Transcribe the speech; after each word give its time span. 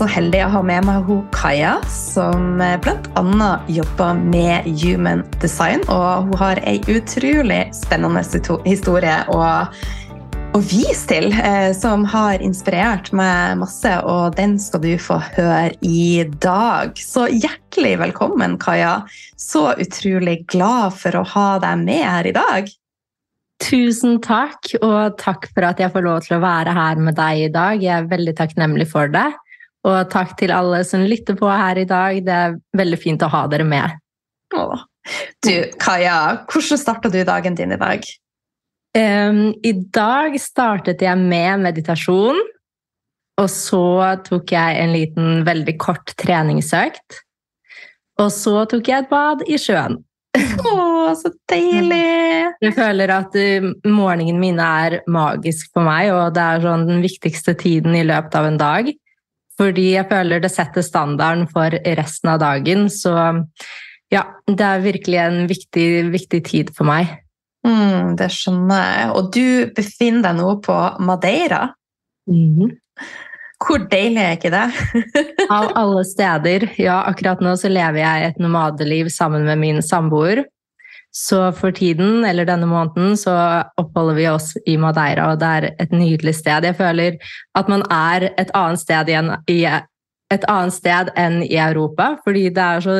så 0.00 0.06
heldig 0.08 0.46
å 0.46 0.52
ha 0.54 0.60
med 0.64 0.86
meg 0.88 1.08
hun 1.10 1.24
Kaja, 1.34 1.74
som 1.92 2.56
bl.a. 2.56 3.48
jobber 3.68 4.20
med 4.32 4.68
human 4.80 5.26
design. 5.42 5.82
Og 5.92 6.30
hun 6.30 6.38
har 6.40 6.60
ei 6.64 6.78
utrolig 6.88 7.66
spennende 7.76 8.22
historie 8.64 9.18
å, 9.28 9.42
å 10.56 10.60
vise 10.70 11.04
til, 11.10 11.28
eh, 11.36 11.68
som 11.76 12.06
har 12.08 12.40
inspirert 12.40 13.10
meg 13.12 13.58
masse. 13.60 13.92
Og 14.08 14.38
den 14.38 14.56
skal 14.62 14.84
du 14.86 14.94
få 14.96 15.18
høre 15.34 15.74
i 15.84 16.24
dag. 16.40 16.96
Så 16.96 17.26
hjertelig 17.28 17.98
velkommen, 18.06 18.56
Kaja. 18.62 19.02
Så 19.36 19.74
utrolig 19.84 20.46
glad 20.48 20.96
for 20.96 21.20
å 21.20 21.26
ha 21.34 21.50
deg 21.60 21.84
med 21.84 22.06
her 22.06 22.30
i 22.30 22.34
dag. 22.40 22.72
Tusen 23.60 24.16
takk, 24.24 24.72
og 24.80 25.20
takk 25.20 25.44
for 25.52 25.68
at 25.68 25.84
jeg 25.84 25.92
får 25.92 26.08
lov 26.08 26.24
til 26.24 26.38
å 26.38 26.42
være 26.46 26.72
her 26.72 27.04
med 27.04 27.20
deg 27.20 27.44
i 27.44 27.52
dag. 27.52 27.84
Jeg 27.84 27.98
er 27.98 28.12
veldig 28.16 28.38
takknemlig 28.40 28.88
for 28.88 29.12
det. 29.12 29.28
Og 29.88 29.98
takk 30.12 30.34
til 30.40 30.52
alle 30.52 30.82
som 30.84 31.04
lytter 31.08 31.38
på 31.38 31.48
her 31.48 31.80
i 31.80 31.88
dag. 31.88 32.20
Det 32.24 32.36
er 32.36 32.56
veldig 32.76 32.98
fint 33.00 33.22
å 33.24 33.30
ha 33.32 33.46
dere 33.50 33.64
med. 33.68 34.00
Åh. 34.56 34.86
Du, 35.40 35.54
Kaja, 35.80 36.44
hvordan 36.50 36.80
starta 36.80 37.08
du 37.08 37.22
dagen 37.24 37.56
din 37.56 37.72
i 37.72 37.80
dag? 37.80 38.04
Um, 38.98 39.54
I 39.64 39.72
dag 39.94 40.36
startet 40.42 41.00
jeg 41.04 41.16
med 41.18 41.64
meditasjon. 41.64 42.40
Og 43.40 43.48
så 43.48 43.84
tok 44.26 44.52
jeg 44.52 44.78
en 44.82 44.92
liten, 44.92 45.42
veldig 45.46 45.76
kort 45.80 46.12
treningsøkt. 46.20 47.22
Og 48.20 48.28
så 48.34 48.66
tok 48.68 48.90
jeg 48.90 49.06
et 49.06 49.12
bad 49.12 49.44
i 49.48 49.56
sjøen. 49.60 49.96
Å, 50.70 50.74
så 51.18 51.32
deilig! 51.50 52.50
Jeg 52.60 52.74
føler 52.76 53.10
at 53.14 53.32
morgenene 53.34 53.96
morgenen 53.96 54.42
min 54.42 54.60
er 54.62 55.00
magisk 55.10 55.72
for 55.72 55.86
meg, 55.88 56.10
og 56.12 56.36
det 56.36 56.44
er 56.44 56.66
sånn 56.66 56.84
den 56.90 57.00
viktigste 57.02 57.56
tiden 57.58 57.96
i 57.96 58.04
løpet 58.06 58.36
av 58.38 58.50
en 58.50 58.60
dag. 58.60 58.92
Fordi 59.60 59.90
jeg 59.92 60.08
føler 60.08 60.40
det 60.40 60.52
setter 60.54 60.84
standarden 60.84 61.46
for 61.50 61.74
resten 62.00 62.32
av 62.32 62.40
dagen. 62.40 62.86
Så 62.92 63.12
ja, 64.10 64.24
det 64.48 64.66
er 64.66 64.86
virkelig 64.86 65.18
en 65.20 65.42
viktig, 65.50 65.88
viktig 66.14 66.40
tid 66.48 66.70
for 66.76 66.88
meg. 66.88 67.12
Mm, 67.66 68.16
det 68.16 68.30
skjønner 68.32 68.86
jeg. 68.86 69.10
Og 69.18 69.28
du 69.36 69.72
befinner 69.76 70.30
deg 70.30 70.38
nå 70.40 70.54
på 70.64 70.76
Madeira. 71.04 71.66
Mm. 72.30 72.72
Hvor 73.60 73.82
deilig 73.92 74.22
er 74.22 74.38
ikke 74.38 74.52
det? 74.54 74.64
Av 75.52 75.68
alle 75.76 76.04
steder. 76.08 76.70
Ja, 76.80 77.02
akkurat 77.10 77.42
nå 77.44 77.52
så 77.60 77.68
lever 77.68 78.00
jeg 78.00 78.30
et 78.30 78.40
nomadeliv 78.40 79.10
sammen 79.12 79.44
med 79.44 79.60
min 79.60 79.82
samboer. 79.84 80.46
Så 81.10 81.52
for 81.58 81.74
tiden, 81.74 82.24
eller 82.24 82.46
denne 82.46 82.68
måneden, 82.70 83.16
så 83.18 83.34
oppholder 83.80 84.14
vi 84.14 84.26
oss 84.30 84.52
i 84.66 84.76
Madeira, 84.78 85.32
og 85.32 85.40
det 85.40 85.48
er 85.48 85.68
et 85.82 85.94
nydelig 85.94 86.36
sted. 86.38 86.66
Jeg 86.68 86.78
føler 86.78 87.16
at 87.58 87.70
man 87.72 87.82
er 87.90 88.28
et 88.38 88.52
annet 88.54 88.82
sted, 88.84 89.10
igjen, 89.10 89.32
et 90.30 90.46
annet 90.46 90.76
sted 90.76 91.10
enn 91.18 91.40
i 91.42 91.56
Europa, 91.58 92.12
fordi 92.22 92.44
det 92.54 92.66
er 92.66 92.84
så 92.84 92.96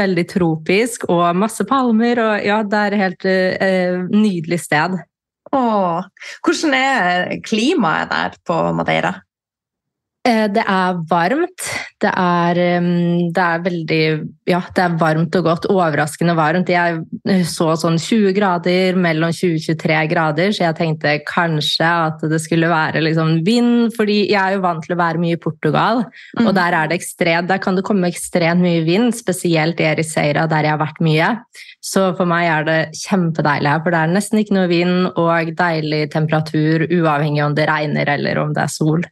veldig 0.00 0.24
tropisk 0.32 1.06
og 1.06 1.38
masse 1.38 1.66
palmer, 1.68 2.18
og 2.18 2.46
ja, 2.46 2.62
det 2.66 2.80
er 2.80 2.96
et 2.96 3.04
helt 3.04 3.28
eh, 3.30 4.00
nydelig 4.10 4.58
sted. 4.64 4.98
Åh, 5.54 6.10
hvordan 6.42 6.74
er 6.74 7.36
klimaet 7.46 8.10
der 8.10 8.34
på 8.46 8.58
Madeira? 8.74 9.14
Eh, 10.24 10.46
det 10.48 10.62
er 10.64 11.00
varmt. 11.10 11.66
Det 12.00 12.10
er, 12.10 12.58
det 13.32 13.42
er, 13.42 13.60
veldig 13.64 14.04
Ja, 14.48 14.60
det 14.76 14.82
er 14.82 14.96
varmt 15.00 15.36
og 15.36 15.44
godt. 15.44 15.66
Overraskende 15.72 16.34
varmt. 16.36 16.72
Jeg 16.72 17.44
så 17.48 17.70
sånn 17.80 17.98
20 18.00 18.32
grader, 18.36 18.96
mellom 18.96 19.32
20 19.32 19.58
og 19.58 19.78
23 19.82 20.00
grader, 20.10 20.52
så 20.52 20.66
jeg 20.66 20.78
tenkte 20.80 21.14
kanskje 21.28 21.88
at 22.08 22.24
det 22.28 22.40
skulle 22.44 22.72
være 22.72 23.04
liksom 23.04 23.38
vind, 23.46 23.92
fordi 23.96 24.18
jeg 24.32 24.40
er 24.40 24.56
jo 24.56 24.64
vant 24.64 24.84
til 24.84 24.96
å 24.96 25.00
være 25.00 25.20
mye 25.20 25.38
i 25.38 25.40
Portugal, 25.40 26.04
mm. 26.36 26.44
og 26.44 26.52
der 26.56 26.76
er 26.76 26.90
det 26.90 26.98
ekstremt, 27.00 27.48
der 27.48 27.62
kan 27.62 27.78
det 27.78 27.86
komme 27.86 28.10
ekstremt 28.10 28.64
mye 28.64 28.84
vind, 28.84 29.12
spesielt 29.16 29.80
i 29.80 29.88
Ericeira, 29.92 30.48
der 30.50 30.68
jeg 30.68 30.76
har 30.76 30.82
vært 30.82 31.02
mye. 31.04 31.32
Så 31.84 32.10
for 32.18 32.28
meg 32.28 32.48
er 32.48 32.68
det 32.68 32.78
kjempedeilig 33.04 33.72
her, 33.72 33.84
for 33.84 33.96
det 33.96 34.00
er 34.02 34.14
nesten 34.16 34.40
ikke 34.40 34.56
noe 34.56 34.70
vind 34.72 35.10
og 35.14 35.52
deilig 35.56 36.06
temperatur, 36.16 36.88
uavhengig 36.88 37.44
om 37.44 37.56
det 37.56 37.68
regner 37.70 38.16
eller 38.16 38.44
om 38.44 38.56
det 38.56 38.64
er 38.64 38.72
sol. 38.72 39.04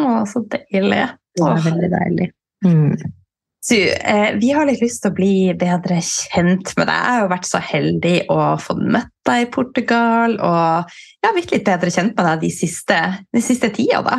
Å, 0.00 0.22
så 0.28 0.44
deilig. 0.52 1.02
Det 1.36 1.48
er 1.48 1.66
veldig 1.66 1.90
deilig. 1.92 2.30
Mm. 2.64 2.94
Du, 3.70 3.92
eh, 3.92 4.34
vi 4.40 4.50
har 4.50 4.66
litt 4.66 4.80
lyst 4.82 5.04
til 5.04 5.12
å 5.12 5.14
bli 5.14 5.34
bedre 5.54 6.00
kjent 6.02 6.72
med 6.74 6.88
deg. 6.88 6.96
Jeg 6.96 7.14
har 7.14 7.20
jo 7.22 7.28
vært 7.30 7.46
så 7.46 7.60
heldig 7.62 8.14
å 8.34 8.38
få 8.58 8.74
møtt 8.80 9.12
deg 9.28 9.44
i 9.44 9.50
Portugal 9.54 10.34
og 10.42 10.90
jeg 10.90 11.28
har 11.28 11.36
blitt 11.36 11.52
litt 11.54 11.68
bedre 11.68 11.92
kjent 11.94 12.16
med 12.16 12.26
deg 12.26 12.42
de 12.42 12.50
siste, 12.50 12.98
de 13.30 13.42
siste 13.44 13.70
tida. 13.76 14.02
Da. 14.02 14.18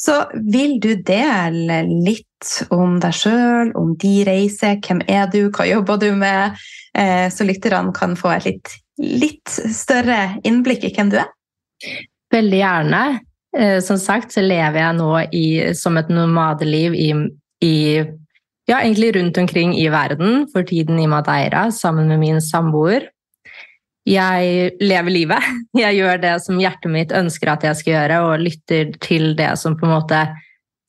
Så 0.00 0.16
vil 0.54 0.78
du 0.80 0.94
dele 1.04 1.82
litt 1.90 2.24
om 2.72 2.96
deg 3.02 3.12
sjøl, 3.18 3.74
om 3.76 3.92
de 4.00 4.14
reiser, 4.24 4.80
hvem 4.80 5.04
er 5.04 5.28
du, 5.34 5.42
hva 5.52 5.68
jobber 5.68 6.00
du 6.00 6.08
med, 6.16 6.56
eh, 6.96 7.28
så 7.28 7.44
lytterne 7.44 7.92
kan 7.92 8.16
få 8.16 8.32
et 8.38 8.48
litt, 8.48 8.76
litt 9.04 9.52
større 9.52 10.38
innblikk 10.48 10.88
i 10.88 10.94
hvem 10.96 11.12
du 11.12 11.20
er? 11.20 11.28
Veldig 12.32 12.62
gjerne. 12.62 13.02
Eh, 13.56 13.78
som 13.80 13.96
sagt 14.00 14.34
så 14.34 14.42
lever 14.44 14.80
jeg 14.82 14.96
nå 14.98 15.12
i, 15.32 15.46
som 15.76 15.96
et 15.96 16.10
nomadeliv 16.12 16.96
i, 16.96 17.12
i, 17.64 17.76
ja, 18.68 18.80
egentlig 18.80 19.14
rundt 19.16 19.38
omkring 19.40 19.72
i 19.78 19.86
verden, 19.92 20.44
for 20.52 20.66
tiden 20.68 21.00
i 21.00 21.08
Madeira 21.08 21.68
sammen 21.72 22.10
med 22.12 22.20
min 22.20 22.42
samboer. 22.44 23.08
Jeg 24.08 24.74
lever 24.80 25.12
livet. 25.12 25.48
Jeg 25.84 25.98
gjør 26.00 26.20
det 26.22 26.34
som 26.44 26.60
hjertet 26.60 26.92
mitt 26.92 27.12
ønsker 27.12 27.52
at 27.52 27.64
jeg 27.66 27.76
skal 27.76 27.92
gjøre, 27.92 28.20
og 28.24 28.44
lytter 28.44 28.92
til 29.04 29.34
det 29.36 29.50
som 29.60 29.76
på 29.76 29.84
en 29.84 29.96
måte 29.98 30.22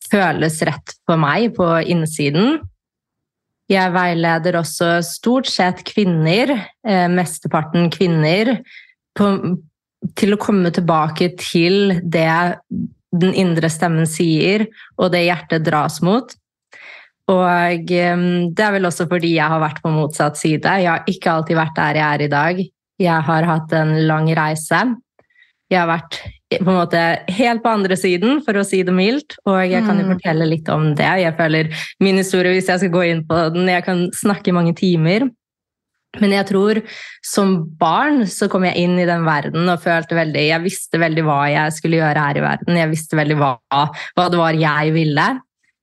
føles 0.09 0.61
rett 0.65 0.95
for 1.07 1.19
meg 1.19 1.51
på 1.57 1.67
innsiden. 1.83 2.61
Jeg 3.69 3.93
veileder 3.93 4.57
også 4.57 4.95
stort 5.05 5.49
sett 5.51 5.83
kvinner, 5.85 6.55
eh, 6.87 7.07
mesteparten 7.11 7.91
kvinner, 7.93 8.55
på, 9.17 9.27
til 10.19 10.35
å 10.35 10.41
komme 10.41 10.71
tilbake 10.75 11.33
til 11.39 11.99
det 12.03 12.29
den 13.09 13.33
indre 13.33 13.69
stemmen 13.73 14.07
sier, 14.09 14.67
og 14.99 15.11
det 15.13 15.25
hjertet 15.25 15.65
dras 15.65 15.99
mot. 16.05 16.33
Og 17.29 17.91
ehm, 17.93 18.49
det 18.55 18.65
er 18.65 18.73
vel 18.77 18.89
også 18.89 19.05
fordi 19.09 19.35
jeg 19.35 19.51
har 19.51 19.61
vært 19.61 19.83
på 19.83 19.91
motsatt 19.93 20.39
side. 20.39 20.79
Jeg 20.81 20.89
har 20.89 21.09
ikke 21.09 21.33
alltid 21.33 21.59
vært 21.59 21.77
der 21.77 21.99
jeg 21.99 22.07
er 22.07 22.25
i 22.25 22.31
dag. 22.31 22.61
Jeg 22.99 23.25
har 23.29 23.47
hatt 23.47 23.73
en 23.77 23.93
lang 24.09 24.29
reise. 24.37 24.81
Jeg 25.69 25.77
har 25.83 25.89
vært 25.91 26.17
på 26.49 26.65
en 26.65 26.79
måte 26.79 27.01
helt 27.29 27.61
på 27.61 27.69
andre 27.69 27.97
siden, 27.99 28.39
for 28.45 28.57
å 28.57 28.65
si 28.65 28.81
det 28.85 28.93
mildt. 28.95 29.37
Og 29.45 29.59
jeg 29.61 29.85
kan 29.85 29.99
jo 30.01 30.07
mm. 30.07 30.13
fortelle 30.15 30.47
litt 30.49 30.71
om 30.73 30.87
det. 30.97 31.11
Jeg 31.21 31.35
føler 31.37 31.69
min 32.01 32.17
historie, 32.17 32.55
hvis 32.55 32.71
jeg 32.71 32.81
skal 32.81 32.93
gå 32.95 33.03
inn 33.11 33.21
på 33.29 33.43
den 33.53 33.69
Jeg 33.69 33.85
kan 33.85 34.07
snakke 34.17 34.49
i 34.49 34.55
mange 34.57 34.73
timer. 34.77 35.29
Men 36.17 36.33
jeg 36.33 36.47
tror 36.49 36.79
som 37.25 37.51
barn 37.77 38.23
så 38.27 38.47
kom 38.49 38.65
jeg 38.65 38.81
inn 38.81 38.95
i 38.97 39.05
den 39.05 39.27
verden 39.27 39.69
og 39.69 39.83
følte 39.83 40.17
veldig 40.17 40.45
Jeg 40.47 40.63
visste 40.63 41.01
veldig 41.01 41.25
hva 41.27 41.43
jeg 41.51 41.75
skulle 41.75 41.99
gjøre 41.99 42.23
her 42.25 42.39
i 42.39 42.43
verden. 42.43 42.79
Jeg 42.81 42.89
visste 42.89 43.19
veldig 43.19 43.37
hva, 43.37 43.53
hva 43.69 44.25
det 44.33 44.41
var 44.41 44.57
jeg 44.57 44.95
ville. 44.95 45.27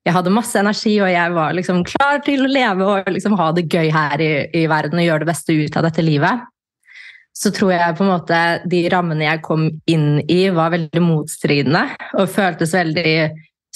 Jeg 0.06 0.14
hadde 0.14 0.34
masse 0.34 0.58
energi, 0.58 0.92
og 1.02 1.10
jeg 1.10 1.32
var 1.34 1.54
liksom 1.56 1.80
klar 1.86 2.20
til 2.26 2.44
å 2.44 2.50
leve 2.50 2.90
og 2.90 3.08
liksom 3.10 3.34
ha 3.40 3.48
det 3.54 3.66
gøy 3.66 3.88
her 3.94 4.22
i, 4.22 4.30
i 4.54 4.66
verden 4.70 5.00
og 5.02 5.06
gjøre 5.06 5.24
det 5.24 5.30
beste 5.32 5.56
ut 5.56 5.78
av 5.78 5.86
dette 5.88 6.04
livet. 6.06 6.44
Så 7.36 7.50
tror 7.52 7.72
jeg 7.74 7.96
på 7.98 8.04
en 8.04 8.12
måte 8.14 8.42
de 8.70 8.84
rammene 8.92 9.26
jeg 9.26 9.42
kom 9.44 9.66
inn 9.90 10.22
i, 10.22 10.46
var 10.54 10.72
veldig 10.72 11.02
motstridende 11.04 11.82
og 12.16 12.30
føltes 12.32 12.72
veldig 12.78 13.16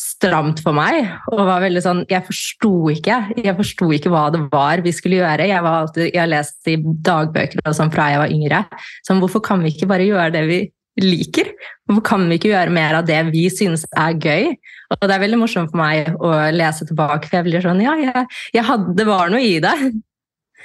stramt 0.01 0.61
for 0.65 0.77
meg. 0.77 1.07
og 1.31 1.45
var 1.49 1.63
veldig 1.65 1.83
sånn, 1.85 2.03
Jeg 2.11 2.25
forsto 2.27 2.73
ikke 2.93 3.19
jeg 3.37 3.57
forsto 3.57 3.91
ikke 3.93 4.11
hva 4.13 4.27
det 4.33 4.43
var 4.53 4.83
vi 4.85 4.93
skulle 4.93 5.21
gjøre. 5.21 5.49
Jeg 5.51 5.63
var 5.63 5.85
alltid, 5.85 6.11
jeg 6.11 6.21
har 6.21 6.31
lest 6.31 6.69
i 6.69 6.77
dagbøker 6.81 7.63
og 7.65 7.77
sånn 7.77 7.93
fra 7.93 8.11
jeg 8.13 8.23
var 8.23 8.35
yngre. 8.35 8.65
Sånn, 9.07 9.21
hvorfor 9.23 9.43
kan 9.45 9.63
vi 9.65 9.73
ikke 9.75 9.89
bare 9.91 10.09
gjøre 10.09 10.35
det 10.37 10.45
vi 10.49 10.61
liker? 11.01 11.53
Hvorfor 11.89 12.05
kan 12.11 12.29
vi 12.29 12.39
ikke 12.39 12.53
gjøre 12.53 12.75
mer 12.75 12.99
av 13.01 13.09
det 13.09 13.21
vi 13.31 13.47
synes 13.53 13.87
er 13.97 14.19
gøy? 14.19 14.55
Og 14.91 15.07
Det 15.07 15.15
er 15.15 15.23
veldig 15.23 15.41
morsomt 15.41 15.71
for 15.71 15.81
meg 15.81 16.13
å 16.19 16.35
lese 16.55 16.87
tilbake, 16.89 17.29
for 17.29 17.41
jeg 17.41 17.49
blir 17.49 17.65
sånn 17.65 17.83
Ja, 17.85 17.95
jeg, 18.01 18.27
jeg 18.57 18.67
hadde, 18.67 18.97
det 18.99 19.07
var 19.09 19.31
noe 19.33 19.43
i 19.45 19.59
det. 19.63 19.77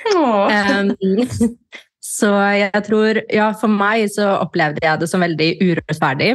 Um, 0.05 0.91
så 2.03 2.29
jeg 2.53 2.81
tror 2.85 3.21
Ja, 3.33 3.51
for 3.57 3.71
meg 3.71 4.09
så 4.13 4.35
opplevde 4.41 4.83
jeg 4.83 5.01
det 5.01 5.09
som 5.09 5.23
veldig 5.23 5.49
urettferdig. 5.63 6.33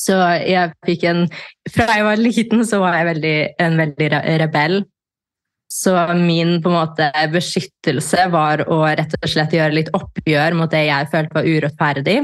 Så 0.00 0.16
jeg 0.16 0.72
fikk 0.86 1.04
en 1.10 1.26
Fra 1.70 1.88
jeg 1.92 2.06
var 2.06 2.20
liten, 2.20 2.64
så 2.66 2.80
var 2.82 2.96
jeg 2.98 3.10
veldig, 3.10 3.36
en 3.60 3.76
veldig 3.80 4.10
rebell. 4.42 4.80
Så 5.70 5.94
min 6.18 6.56
på 6.62 6.70
en 6.70 6.78
måte 6.80 7.10
beskyttelse 7.30 8.24
var 8.32 8.64
å 8.66 8.80
rett 8.88 9.12
og 9.20 9.28
slett 9.30 9.52
gjøre 9.54 9.76
litt 9.76 9.90
oppgjør 9.94 10.56
mot 10.58 10.72
det 10.72 10.86
jeg 10.88 11.10
følte 11.12 11.36
var 11.36 11.46
urettferdig. 11.46 12.16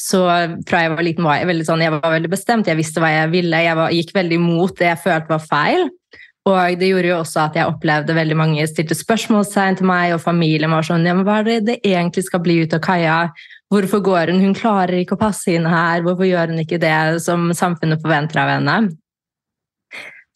Så 0.00 0.20
fra 0.68 0.82
jeg 0.82 0.92
var 0.92 1.04
liten 1.04 1.24
var 1.24 1.40
jeg 1.40 1.48
veldig 1.48 1.64
sånn, 1.68 1.84
jeg 1.84 1.94
var 1.94 2.12
veldig 2.12 2.30
bestemt, 2.32 2.68
jeg 2.68 2.78
visste 2.78 3.00
hva 3.02 3.08
jeg 3.12 3.32
ville. 3.32 3.62
Jeg 3.64 3.76
var, 3.76 3.94
gikk 3.96 4.12
veldig 4.16 4.36
imot 4.36 4.76
det 4.80 4.90
jeg 4.90 5.02
følte 5.04 5.32
var 5.32 5.42
feil. 5.44 5.88
Og 6.48 6.80
det 6.80 6.88
gjorde 6.88 7.10
jo 7.10 7.18
også 7.20 7.42
at 7.42 7.56
jeg 7.58 7.68
opplevde 7.68 8.16
veldig 8.16 8.36
mange 8.36 8.68
stilte 8.68 8.96
spørsmålstegn 8.96 9.80
til 9.80 9.88
meg, 9.90 10.14
og 10.16 10.22
familien 10.24 10.72
var 10.72 10.86
sånn 10.88 11.04
ja, 11.04 11.16
men 11.16 11.26
Hva 11.28 11.40
er 11.40 11.48
det 11.48 11.58
det 11.68 11.78
egentlig 11.84 12.24
skal 12.28 12.44
bli 12.44 12.62
ut 12.64 12.76
av 12.76 12.84
Kaja? 12.84 13.18
Hvorfor 13.70 14.02
går 14.02 14.32
hun? 14.32 14.40
Hun 14.42 14.56
klarer 14.58 14.98
ikke 14.98 15.14
å 15.14 15.20
passe 15.20 15.52
inn 15.54 15.68
her. 15.70 16.02
Hvorfor 16.02 16.26
gjør 16.26 16.50
hun 16.50 16.64
ikke 16.64 16.80
det 16.82 17.22
som 17.22 17.52
samfunnet 17.54 18.02
forventer 18.02 18.42
av 18.42 18.56
henne? 18.56 18.80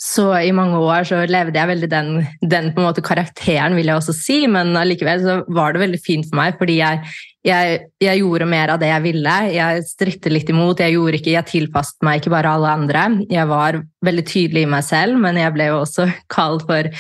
Så 0.05 0.27
i 0.37 0.51
mange 0.53 0.77
år 0.85 1.07
så 1.09 1.21
levde 1.25 1.57
jeg 1.57 1.71
veldig 1.71 1.89
den, 1.89 2.09
den 2.43 2.73
på 2.75 2.83
en 2.83 2.89
måte 2.89 3.03
karakteren, 3.05 3.77
vil 3.79 3.89
jeg 3.89 3.97
også 3.97 4.15
si, 4.17 4.37
men 4.51 4.75
allikevel 4.77 5.23
så 5.23 5.37
var 5.55 5.73
det 5.73 5.81
veldig 5.81 6.01
fint 6.03 6.27
for 6.29 6.37
meg, 6.43 6.59
fordi 6.59 6.77
jeg, 6.77 7.15
jeg, 7.47 7.79
jeg 8.05 8.21
gjorde 8.21 8.49
mer 8.51 8.75
av 8.75 8.83
det 8.83 8.91
jeg 8.91 9.05
ville. 9.07 9.37
Jeg 9.55 9.87
strittet 9.89 10.35
litt 10.35 10.51
imot, 10.53 10.83
jeg 10.83 10.97
gjorde 10.97 11.23
jeg 11.25 11.49
tilpasset 11.49 12.05
meg 12.05 12.21
ikke 12.21 12.35
bare 12.35 12.53
alle 12.53 12.75
andre. 12.75 13.07
Jeg 13.33 13.49
var 13.49 13.79
veldig 14.05 14.27
tydelig 14.29 14.67
i 14.67 14.73
meg 14.75 14.85
selv, 14.85 15.17
men 15.25 15.41
jeg 15.41 15.55
ble 15.57 15.71
jo 15.71 15.79
også 15.87 16.11
kalt 16.37 16.67
for 16.69 16.91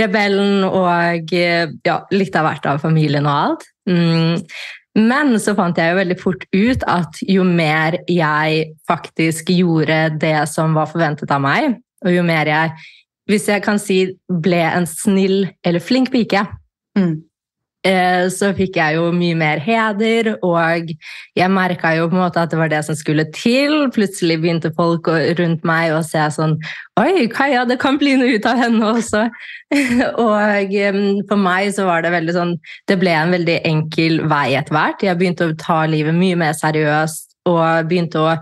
rebellen 0.00 0.64
og 0.70 1.36
ja, 1.36 1.98
litt 2.16 2.40
av 2.40 2.48
hvert 2.48 2.70
av 2.72 2.80
familien 2.86 3.28
og 3.28 3.36
alt. 3.42 3.68
Mm. 3.90 4.40
Men 4.94 5.34
så 5.42 5.56
fant 5.58 5.78
jeg 5.78 5.90
jo 5.90 5.98
veldig 5.98 6.16
fort 6.20 6.44
ut 6.54 6.84
at 6.90 7.18
jo 7.26 7.42
mer 7.46 7.96
jeg 8.10 8.66
faktisk 8.86 9.50
gjorde 9.50 10.14
det 10.22 10.36
som 10.52 10.76
var 10.78 10.90
forventet 10.92 11.32
av 11.34 11.42
meg, 11.42 11.80
og 12.04 12.14
jo 12.14 12.22
mer 12.26 12.50
jeg, 12.50 12.74
hvis 13.30 13.48
jeg 13.50 13.64
kan 13.64 13.80
si, 13.80 13.98
ble 14.28 14.60
en 14.68 14.86
snill 14.86 15.48
eller 15.66 15.82
flink 15.82 16.12
pike, 16.14 16.44
mm. 16.98 17.14
Eh, 17.84 18.30
så 18.32 18.48
fikk 18.56 18.78
jeg 18.78 18.96
jo 18.96 19.10
mye 19.12 19.36
mer 19.36 19.60
heder, 19.60 20.30
og 20.46 20.88
jeg 21.36 21.52
merka 21.52 21.90
jo 21.98 22.06
på 22.08 22.16
en 22.16 22.22
måte 22.22 22.40
at 22.40 22.52
det 22.54 22.56
var 22.56 22.70
det 22.72 22.80
som 22.86 22.96
skulle 22.96 23.26
til. 23.36 23.90
Plutselig 23.92 24.38
begynte 24.40 24.72
folk 24.76 25.10
rundt 25.40 25.66
meg 25.68 25.92
å 25.92 26.00
se 26.06 26.22
sånn 26.32 26.56
Oi, 27.00 27.26
Kaja, 27.28 27.66
det 27.68 27.76
kan 27.82 27.98
bli 28.00 28.14
noe 28.16 28.38
ut 28.38 28.48
av 28.48 28.60
henne 28.62 28.92
også. 28.94 29.26
og 30.24 30.74
for 31.28 31.40
meg 31.40 31.72
så 31.76 31.88
var 31.88 32.04
det 32.04 32.12
veldig 32.14 32.34
sånn 32.36 32.52
Det 32.86 32.96
ble 33.00 33.10
en 33.18 33.32
veldig 33.34 33.56
enkel 33.68 34.22
vei 34.30 34.54
etter 34.56 34.76
hvert. 34.76 35.04
Jeg 35.04 35.20
begynte 35.20 35.50
å 35.50 35.58
ta 35.60 35.82
livet 35.90 36.16
mye 36.16 36.38
mer 36.40 36.56
seriøst 36.56 37.34
og 37.50 37.90
begynte 37.90 38.22
å 38.22 38.38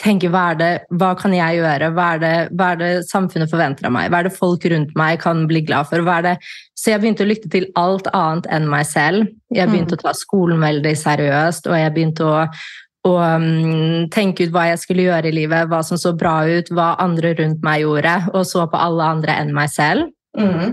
tenke 0.00 0.30
hva, 0.32 0.50
det, 0.56 0.70
hva 0.96 1.12
kan 1.18 1.34
jeg 1.36 1.60
gjøre, 1.60 1.90
hva 1.96 2.06
er, 2.14 2.20
det, 2.22 2.34
hva 2.56 2.72
er, 2.72 2.80
det, 2.80 2.90
samfunnet 3.10 3.50
forventer 3.52 3.88
av 3.88 3.94
meg, 3.94 4.08
hva 4.10 4.22
er 4.22 4.28
det 4.28 4.36
folk 4.36 4.64
rundt 4.72 4.92
meg 4.98 5.20
kan 5.22 5.44
bli 5.50 5.62
glad 5.66 5.90
for. 5.90 6.04
hva 6.06 6.20
er 6.20 6.28
det... 6.30 6.34
Så 6.80 6.94
jeg 6.94 7.02
begynte 7.02 7.26
å 7.26 7.28
lytte 7.28 7.50
til 7.52 7.66
alt 7.76 8.06
annet 8.16 8.46
enn 8.48 8.68
meg 8.72 8.86
selv. 8.88 9.28
Jeg 9.52 9.68
begynte 9.68 9.98
mm. 9.98 10.00
å 10.00 10.04
ta 10.06 10.14
skolen 10.16 10.62
veldig 10.64 10.94
seriøst, 10.96 11.68
og 11.68 11.76
jeg 11.76 11.92
begynte 11.96 12.24
å, 12.24 12.36
å 13.10 13.14
um, 13.20 14.06
tenke 14.12 14.46
ut 14.46 14.54
hva 14.54 14.70
jeg 14.70 14.80
skulle 14.80 15.04
gjøre 15.04 15.28
i 15.28 15.36
livet, 15.42 15.68
hva 15.68 15.82
som 15.84 16.00
så 16.00 16.14
bra 16.16 16.38
ut, 16.48 16.72
hva 16.72 16.94
andre 17.04 17.34
rundt 17.42 17.60
meg 17.66 17.84
gjorde, 17.84 18.14
og 18.32 18.48
så 18.48 18.64
på 18.72 18.80
alle 18.80 19.10
andre 19.16 19.36
enn 19.42 19.52
meg 19.56 19.68
selv. 19.74 20.08
Mm. 20.38 20.72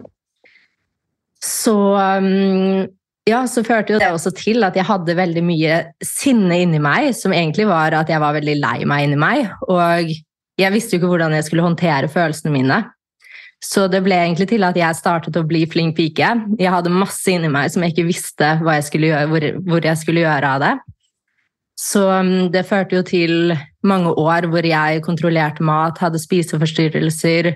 Så 1.44 1.76
um, 1.76 2.88
ja, 3.28 3.42
så 3.50 3.64
førte 3.66 3.96
jo 3.96 4.00
det 4.00 4.08
også 4.14 4.32
til 4.36 4.64
at 4.64 4.78
jeg 4.78 4.88
hadde 4.88 5.18
veldig 5.18 5.44
mye 5.44 5.80
sinne 6.06 6.62
inni 6.64 6.80
meg, 6.80 7.12
som 7.18 7.34
egentlig 7.36 7.68
var 7.68 7.96
at 7.98 8.12
jeg 8.12 8.24
var 8.24 8.38
veldig 8.38 8.56
lei 8.62 8.78
meg 8.88 9.08
inni 9.08 9.20
meg. 9.20 9.50
Og 9.68 10.14
jeg 10.58 10.74
visste 10.74 10.96
jo 10.96 11.02
ikke 11.02 11.12
hvordan 11.12 11.36
jeg 11.36 11.48
skulle 11.48 11.66
håndtere 11.66 12.12
følelsene 12.12 12.54
mine. 12.54 12.82
Så 13.64 13.88
det 13.90 14.04
ble 14.06 14.16
egentlig 14.22 14.48
til 14.52 14.64
at 14.68 14.78
jeg 14.78 15.00
startet 15.00 15.38
å 15.40 15.46
bli 15.48 15.64
flink 15.70 15.98
pike. 15.98 16.30
Jeg 16.60 16.72
hadde 16.72 16.94
masse 16.94 17.32
inni 17.34 17.50
meg 17.52 17.72
som 17.74 17.84
jeg 17.84 17.96
ikke 17.96 18.10
visste 18.12 18.52
jeg 18.62 19.02
gjøre, 19.02 19.26
hvor, 19.32 19.48
hvor, 19.66 19.82
jeg 19.84 19.98
skulle 19.98 20.24
gjøre 20.24 20.52
av 20.54 20.64
det. 20.64 20.74
Så 21.78 22.04
um, 22.10 22.48
det 22.54 22.66
førte 22.70 22.98
jo 22.98 23.06
til 23.06 23.56
mange 23.86 24.14
år 24.18 24.48
hvor 24.50 24.66
jeg 24.66 25.04
kontrollerte 25.06 25.66
mat, 25.66 26.00
hadde 26.02 26.22
spiseforstyrrelser, 26.22 27.52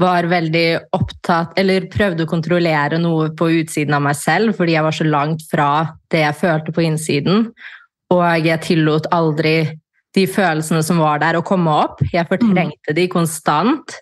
var 0.00 0.26
veldig 0.30 0.66
opptatt 0.96 1.58
Eller 1.60 1.88
prøvde 1.92 2.24
å 2.24 2.30
kontrollere 2.30 2.98
noe 3.00 3.28
på 3.36 3.50
utsiden 3.60 3.94
av 3.96 4.04
meg 4.06 4.16
selv 4.18 4.56
fordi 4.56 4.76
jeg 4.76 4.86
var 4.86 4.96
så 4.96 5.06
langt 5.06 5.44
fra 5.50 5.68
det 6.12 6.24
jeg 6.24 6.38
følte 6.40 6.74
på 6.74 6.84
innsiden. 6.86 7.46
Og 8.12 8.24
jeg 8.46 8.64
tillot 8.66 9.08
aldri 9.14 9.56
de 10.12 10.26
følelsene 10.28 10.82
som 10.84 11.00
var 11.00 11.22
der, 11.22 11.38
å 11.38 11.46
komme 11.46 11.72
opp. 11.72 12.02
Jeg 12.12 12.28
fortrengte 12.28 12.92
de 12.96 13.06
konstant. 13.08 13.94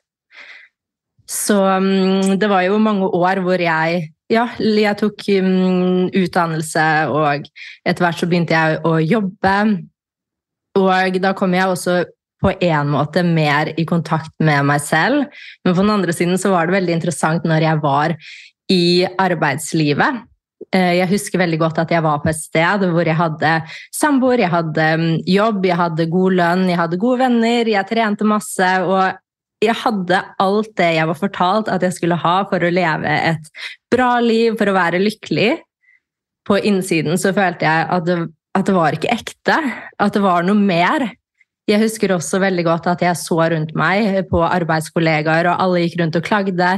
Så 1.31 1.55
um, 1.63 2.35
det 2.41 2.49
var 2.51 2.65
jo 2.67 2.81
mange 2.83 3.07
år 3.07 3.43
hvor 3.45 3.63
jeg 3.63 4.09
ja, 4.31 4.45
jeg 4.59 4.95
tok 4.99 5.25
um, 5.43 6.07
utdannelse, 6.15 6.87
og 7.11 7.47
etter 7.83 8.05
hvert 8.05 8.19
så 8.19 8.29
begynte 8.31 8.55
jeg 8.55 8.81
å 8.87 8.97
jobbe. 9.03 9.55
Og 10.79 11.19
da 11.23 11.33
kom 11.39 11.55
jeg 11.55 11.71
også 11.71 11.97
på 12.41 12.53
en 12.57 12.91
måte 12.93 13.23
mer 13.27 13.73
i 13.77 13.85
kontakt 13.89 14.33
med 14.41 14.65
meg 14.69 14.83
selv. 14.85 15.29
Men 15.65 15.77
på 15.77 15.83
den 15.83 15.93
andre 15.93 16.15
siden 16.17 16.41
så 16.41 16.53
var 16.55 16.67
det 16.67 16.79
veldig 16.79 16.97
interessant 16.97 17.47
når 17.49 17.67
jeg 17.67 17.83
var 17.85 18.17
i 18.71 18.85
arbeidslivet. 19.21 20.23
Eh, 20.73 20.95
jeg 21.01 21.11
husker 21.11 21.41
veldig 21.41 21.59
godt 21.61 21.81
at 21.83 21.93
jeg 21.93 22.05
var 22.05 22.21
på 22.23 22.31
et 22.31 22.39
sted 22.39 22.85
hvor 22.93 23.09
jeg 23.09 23.19
hadde 23.19 23.55
samboer, 23.97 24.45
jeg 24.45 24.53
hadde 24.53 24.87
mm, 25.01 25.09
jobb, 25.29 25.67
jeg 25.67 25.81
hadde 25.81 26.11
god 26.13 26.39
lønn, 26.41 26.69
jeg 26.71 26.81
hadde 26.81 27.01
gode 27.01 27.23
venner, 27.25 27.73
jeg 27.75 27.89
trente 27.91 28.29
masse. 28.29 28.71
og 28.85 29.19
jeg 29.61 29.77
hadde 29.77 30.21
alt 30.41 30.71
det 30.81 30.93
jeg 30.97 31.09
var 31.11 31.19
fortalt 31.19 31.67
at 31.69 31.83
jeg 31.85 31.93
skulle 31.93 32.17
ha 32.17 32.37
for 32.49 32.65
å 32.65 32.73
leve 32.73 33.11
et 33.13 33.51
bra 33.93 34.15
liv, 34.25 34.55
for 34.57 34.71
å 34.71 34.77
være 34.77 35.03
lykkelig. 35.03 35.51
På 36.49 36.57
innsiden 36.57 37.21
så 37.21 37.35
følte 37.37 37.69
jeg 37.69 37.89
at 37.93 38.07
det, 38.07 38.17
at 38.57 38.67
det 38.67 38.75
var 38.75 38.97
ikke 38.97 39.13
ekte, 39.13 39.59
at 40.01 40.17
det 40.17 40.23
var 40.25 40.47
noe 40.47 40.57
mer. 40.57 41.05
Jeg 41.69 41.83
husker 41.83 42.15
også 42.15 42.41
veldig 42.43 42.65
godt 42.67 42.89
at 42.91 43.03
jeg 43.05 43.19
så 43.21 43.39
rundt 43.53 43.75
meg 43.79 44.25
på 44.31 44.41
arbeidskollegaer, 44.47 45.51
og 45.51 45.63
alle 45.63 45.85
gikk 45.85 46.01
rundt 46.01 46.19
og 46.19 46.27
klagde. 46.27 46.71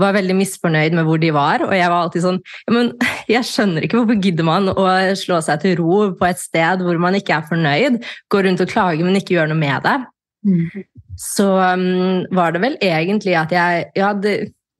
Var 0.00 0.16
veldig 0.16 0.34
misfornøyd 0.34 0.96
med 0.98 1.06
hvor 1.06 1.20
de 1.22 1.30
var, 1.34 1.62
og 1.62 1.74
jeg 1.76 1.90
var 1.90 2.00
alltid 2.02 2.24
sånn 2.24 2.40
men 2.74 2.88
Jeg 3.30 3.46
skjønner 3.46 3.86
ikke 3.86 4.00
hvorfor 4.00 4.18
gidder 4.18 4.46
man 4.48 4.72
å 4.72 4.88
slå 5.16 5.38
seg 5.44 5.62
til 5.62 5.78
ro 5.78 6.00
på 6.18 6.26
et 6.26 6.40
sted 6.42 6.82
hvor 6.82 6.98
man 7.00 7.14
ikke 7.14 7.38
er 7.38 7.46
fornøyd, 7.46 8.02
gå 8.28 8.42
rundt 8.42 8.64
og 8.64 8.72
klage, 8.72 9.06
men 9.06 9.20
ikke 9.20 9.36
gjøre 9.36 9.52
noe 9.52 9.60
med 9.60 9.86
det. 9.86 9.96
Mm. 10.44 10.84
Så 11.20 11.46
um, 11.46 12.26
var 12.34 12.52
det 12.52 12.64
vel 12.64 12.76
egentlig 12.82 13.36
at 13.38 13.54
jeg 13.54 13.86
Ja, 13.96 14.10
det, 14.18 14.34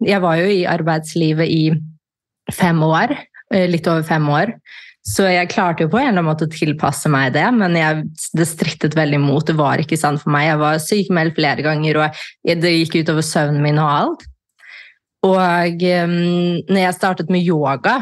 jeg 0.05 0.21
var 0.21 0.41
jo 0.41 0.49
i 0.51 0.65
arbeidslivet 0.69 1.49
i 1.49 1.62
fem 2.53 2.83
år, 2.85 3.15
eh, 3.55 3.69
litt 3.71 3.87
over 3.89 4.03
fem 4.05 4.27
år. 4.29 4.53
Så 5.05 5.27
jeg 5.29 5.51
klarte 5.53 5.84
jo 5.84 5.91
på 5.93 5.99
en 6.01 6.06
eller 6.08 6.23
annen 6.23 6.31
måte 6.31 6.46
å 6.49 6.53
tilpasse 6.53 7.11
meg 7.13 7.34
det, 7.34 7.44
men 7.53 7.77
jeg, 7.77 8.06
det 8.32 8.46
strittet 8.49 8.96
veldig 8.96 9.19
imot. 9.20 9.51
Det 9.51 9.56
var 9.58 9.82
ikke 9.82 9.99
sant 10.01 10.23
for 10.23 10.32
meg. 10.32 10.49
Jeg 10.49 10.61
var 10.63 10.81
sykemeldt 10.81 11.37
flere 11.37 11.65
ganger, 11.67 12.01
og 12.01 12.23
det 12.65 12.73
gikk 12.73 13.03
utover 13.03 13.27
søvnen 13.27 13.61
min 13.65 13.82
og 13.82 13.91
alt. 13.91 14.25
Og 15.25 15.84
um, 15.84 16.17
når 16.69 16.81
jeg 16.81 16.96
startet 16.96 17.32
med 17.32 17.44
yoga, 17.44 17.99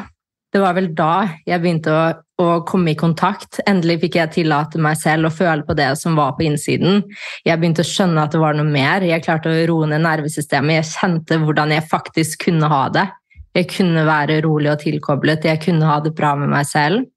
det 0.52 0.60
var 0.60 0.76
vel 0.76 0.90
da 0.94 1.12
jeg 1.48 1.62
begynte 1.62 1.92
å, 1.94 2.00
å, 2.42 2.46
komme 2.68 2.92
i 2.92 2.98
kontakt. 2.98 3.62
Endelig 3.66 4.02
fikk 4.02 4.18
jeg 4.18 4.34
tillate 4.34 4.80
meg 4.82 4.98
selv 5.00 5.30
å 5.30 5.32
føle 5.32 5.64
på 5.66 5.76
det 5.78 5.88
som 5.98 6.18
var 6.18 6.34
på 6.36 6.44
innsiden. 6.46 7.00
Jeg 7.46 7.58
begynte 7.58 7.82
å 7.82 7.88
skjønne 7.88 8.26
at 8.26 8.34
det 8.34 8.42
var 8.42 8.58
noe 8.58 8.68
mer. 8.68 9.06
Jeg 9.06 9.24
klarte 9.24 9.50
å 9.50 9.64
roe 9.70 9.88
ned 9.90 10.04
nervesystemet. 10.04 10.82
Jeg 10.82 10.90
kjente 10.92 11.40
hvordan 11.42 11.72
jeg 11.72 11.88
faktisk 11.88 12.46
kunne 12.50 12.70
ha 12.70 12.84
det. 12.92 13.06
Jeg 13.52 13.68
kunne 13.68 14.04
være 14.08 14.40
rolig 14.46 14.70
og 14.72 14.80
tilkoblet, 14.80 15.44
jeg 15.44 15.60
kunne 15.60 15.88
ha 15.88 15.98
det 16.00 16.14
bra 16.16 16.34
med 16.40 16.52
meg 16.52 16.68
selv. 16.68 17.08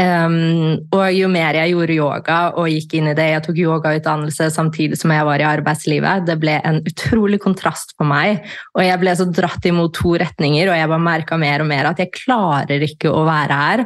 Um, 0.00 0.78
og 0.96 1.10
jo 1.12 1.26
mer 1.28 1.58
jeg 1.58 1.74
gjorde 1.74 1.96
yoga 1.98 2.36
og 2.56 2.70
gikk 2.72 2.94
inn 2.96 3.10
i 3.10 3.16
det, 3.18 3.26
jeg 3.34 3.42
tok 3.44 3.58
yogautdannelse 3.60 4.46
samtidig 4.54 4.96
som 4.96 5.12
jeg 5.12 5.26
var 5.28 5.42
i 5.42 5.48
arbeidslivet, 5.48 6.24
det 6.24 6.38
ble 6.40 6.54
en 6.64 6.78
utrolig 6.88 7.40
kontrast 7.42 7.92
for 7.98 8.08
meg. 8.08 8.40
Og 8.78 8.86
jeg 8.86 9.00
ble 9.02 9.16
så 9.18 9.26
dratt 9.28 9.66
imot 9.68 9.92
to 9.98 10.14
retninger, 10.22 10.70
og 10.70 10.78
jeg 10.78 10.92
bare 10.94 11.04
merka 11.04 11.40
mer 11.40 11.66
og 11.66 11.68
mer 11.68 11.90
at 11.90 12.00
jeg 12.00 12.14
klarer 12.16 12.86
ikke 12.86 13.12
å 13.12 13.26
være 13.28 13.60
her. 13.64 13.84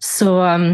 Så 0.00 0.32
um, 0.40 0.70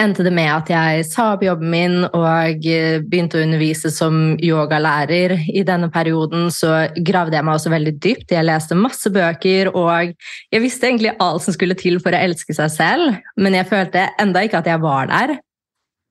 endte 0.00 0.24
det 0.24 0.32
med 0.34 0.48
at 0.50 0.70
jeg 0.72 1.04
sa 1.08 1.30
opp 1.34 1.42
jobben 1.44 1.70
min 1.72 1.96
og 2.06 2.66
eh, 2.68 3.00
begynte 3.04 3.38
å 3.38 3.44
undervise 3.44 3.92
som 3.92 4.38
yogalærer. 4.40 5.36
I 5.52 5.64
denne 5.66 5.90
perioden 5.92 6.48
så 6.54 6.86
gravde 7.06 7.36
jeg 7.36 7.46
meg 7.46 7.58
også 7.58 7.74
veldig 7.74 7.94
dypt. 8.02 8.32
Jeg 8.34 8.46
leste 8.46 8.78
masse 8.78 9.12
bøker, 9.12 9.72
og 9.76 10.14
jeg 10.52 10.64
visste 10.64 10.88
egentlig 10.88 11.14
alt 11.20 11.44
som 11.44 11.56
skulle 11.56 11.78
til 11.78 12.00
for 12.02 12.16
å 12.16 12.24
elske 12.24 12.56
seg 12.56 12.72
selv, 12.74 13.20
men 13.40 13.56
jeg 13.58 13.68
følte 13.70 14.08
enda 14.22 14.44
ikke 14.46 14.62
at 14.62 14.70
jeg 14.70 14.82
var 14.82 15.10
der. 15.12 15.36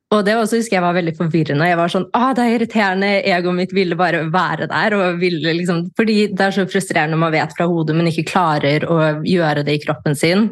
Og 0.10 0.24
det 0.26 0.34
også 0.34 0.58
husker 0.58 0.80
jeg 0.80 0.82
var 0.82 0.96
veldig 0.98 1.12
forvirrende. 1.20 1.68
Jeg 1.70 1.78
var 1.78 1.92
sånn, 1.94 2.08
ah, 2.18 2.32
det 2.34 2.46
er 2.46 2.56
irriterende, 2.56 3.10
Egoet 3.30 3.58
mitt 3.60 3.76
ville 3.78 3.98
bare 3.98 4.24
være 4.34 4.66
der. 4.72 4.96
ville 5.22 5.54
liksom, 5.54 5.92
fordi 5.98 6.34
Det 6.34 6.48
er 6.48 6.56
så 6.56 6.66
frustrerende 6.66 7.14
når 7.14 7.26
man 7.28 7.36
vet 7.38 7.54
fra 7.58 7.68
hodet, 7.70 7.96
men 7.96 8.10
ikke 8.10 8.32
klarer 8.32 8.88
å 8.90 9.22
gjøre 9.22 9.64
det 9.64 9.78
i 9.78 9.84
kroppen 9.86 10.18
sin. 10.18 10.50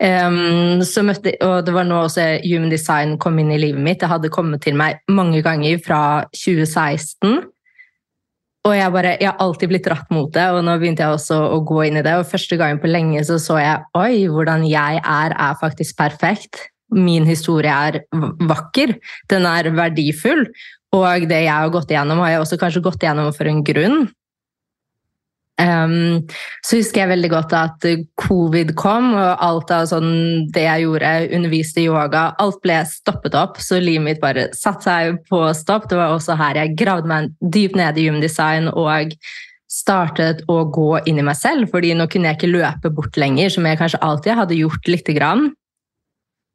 Um, 0.00 0.80
møtte, 1.04 1.34
og 1.44 1.66
det 1.66 1.72
var 1.76 1.84
nå 1.84 1.98
også 2.06 2.22
Human 2.46 2.72
Design 2.72 3.18
kom 3.20 3.36
inn 3.42 3.52
i 3.52 3.60
livet 3.60 3.82
mitt. 3.84 4.00
Det 4.00 4.08
hadde 4.08 4.32
kommet 4.32 4.62
til 4.64 4.78
meg 4.80 5.02
mange 5.12 5.42
ganger 5.44 5.80
fra 5.84 6.02
2016. 6.32 7.42
Og 8.68 8.74
jeg, 8.76 8.92
bare, 8.92 9.14
jeg 9.20 9.28
har 9.28 9.40
alltid 9.40 9.70
blitt 9.72 9.86
dratt 9.88 10.10
mot 10.12 10.28
det, 10.34 10.46
og 10.52 10.64
nå 10.64 10.74
begynte 10.80 11.04
jeg 11.04 11.16
også 11.16 11.38
å 11.52 11.62
gå 11.64 11.84
inn 11.88 12.00
i 12.00 12.04
det. 12.04 12.16
Og 12.20 12.28
første 12.28 12.58
gangen 12.60 12.80
på 12.80 12.90
lenge 12.90 13.22
så 13.28 13.38
så 13.40 13.56
jeg 13.60 13.86
oi, 13.96 14.26
hvordan 14.28 14.66
jeg 14.68 15.00
er, 15.00 15.32
er 15.32 15.56
faktisk 15.60 15.96
perfekt. 16.00 16.66
Min 16.92 17.28
historie 17.28 17.72
er 17.72 18.02
vakker. 18.50 18.96
Den 19.32 19.48
er 19.48 19.70
verdifull. 19.76 20.46
Og 20.96 21.28
det 21.30 21.44
jeg 21.44 21.54
har 21.54 21.72
gått 21.72 21.92
igjennom, 21.92 22.20
har 22.24 22.34
jeg 22.34 22.44
også 22.44 22.58
kanskje 22.60 22.84
gått 22.84 23.04
igjennom 23.04 23.30
for 23.36 23.48
en 23.48 23.62
grunn. 23.64 24.08
Um, 25.60 26.22
så 26.64 26.78
husker 26.78 27.02
jeg 27.02 27.10
veldig 27.10 27.30
godt 27.32 27.52
at 27.56 27.86
covid 28.20 28.72
kom, 28.80 29.12
og 29.12 29.44
alt 29.44 29.72
av 29.74 29.88
sånn, 29.90 30.48
det 30.54 30.64
jeg 30.64 30.86
gjorde, 30.86 31.12
underviste 31.36 31.84
yoga, 31.84 32.30
alt 32.40 32.60
ble 32.64 32.80
stoppet 32.88 33.36
opp. 33.38 33.60
Så 33.60 33.80
livet 33.82 34.06
mitt 34.06 34.22
bare 34.22 34.48
satte 34.56 34.88
seg 34.88 35.20
på 35.28 35.44
stopp. 35.56 35.90
Det 35.90 36.00
var 36.00 36.16
også 36.16 36.38
her 36.40 36.62
jeg 36.62 36.76
gravde 36.80 37.10
meg 37.10 37.30
dypt 37.40 37.78
ned 37.80 38.00
i 38.00 38.08
gymdesign 38.08 38.70
og 38.72 39.16
startet 39.70 40.42
å 40.50 40.64
gå 40.74 40.98
inn 41.06 41.20
i 41.20 41.24
meg 41.26 41.38
selv. 41.38 41.70
fordi 41.70 41.94
nå 41.94 42.08
kunne 42.10 42.30
jeg 42.30 42.40
ikke 42.40 42.54
løpe 42.56 42.90
bort 42.94 43.16
lenger, 43.20 43.52
som 43.54 43.66
jeg 43.66 43.78
kanskje 43.78 44.02
alltid 44.02 44.38
hadde 44.40 44.58
gjort 44.58 44.88
lite 44.90 45.14
grann. 45.16 45.50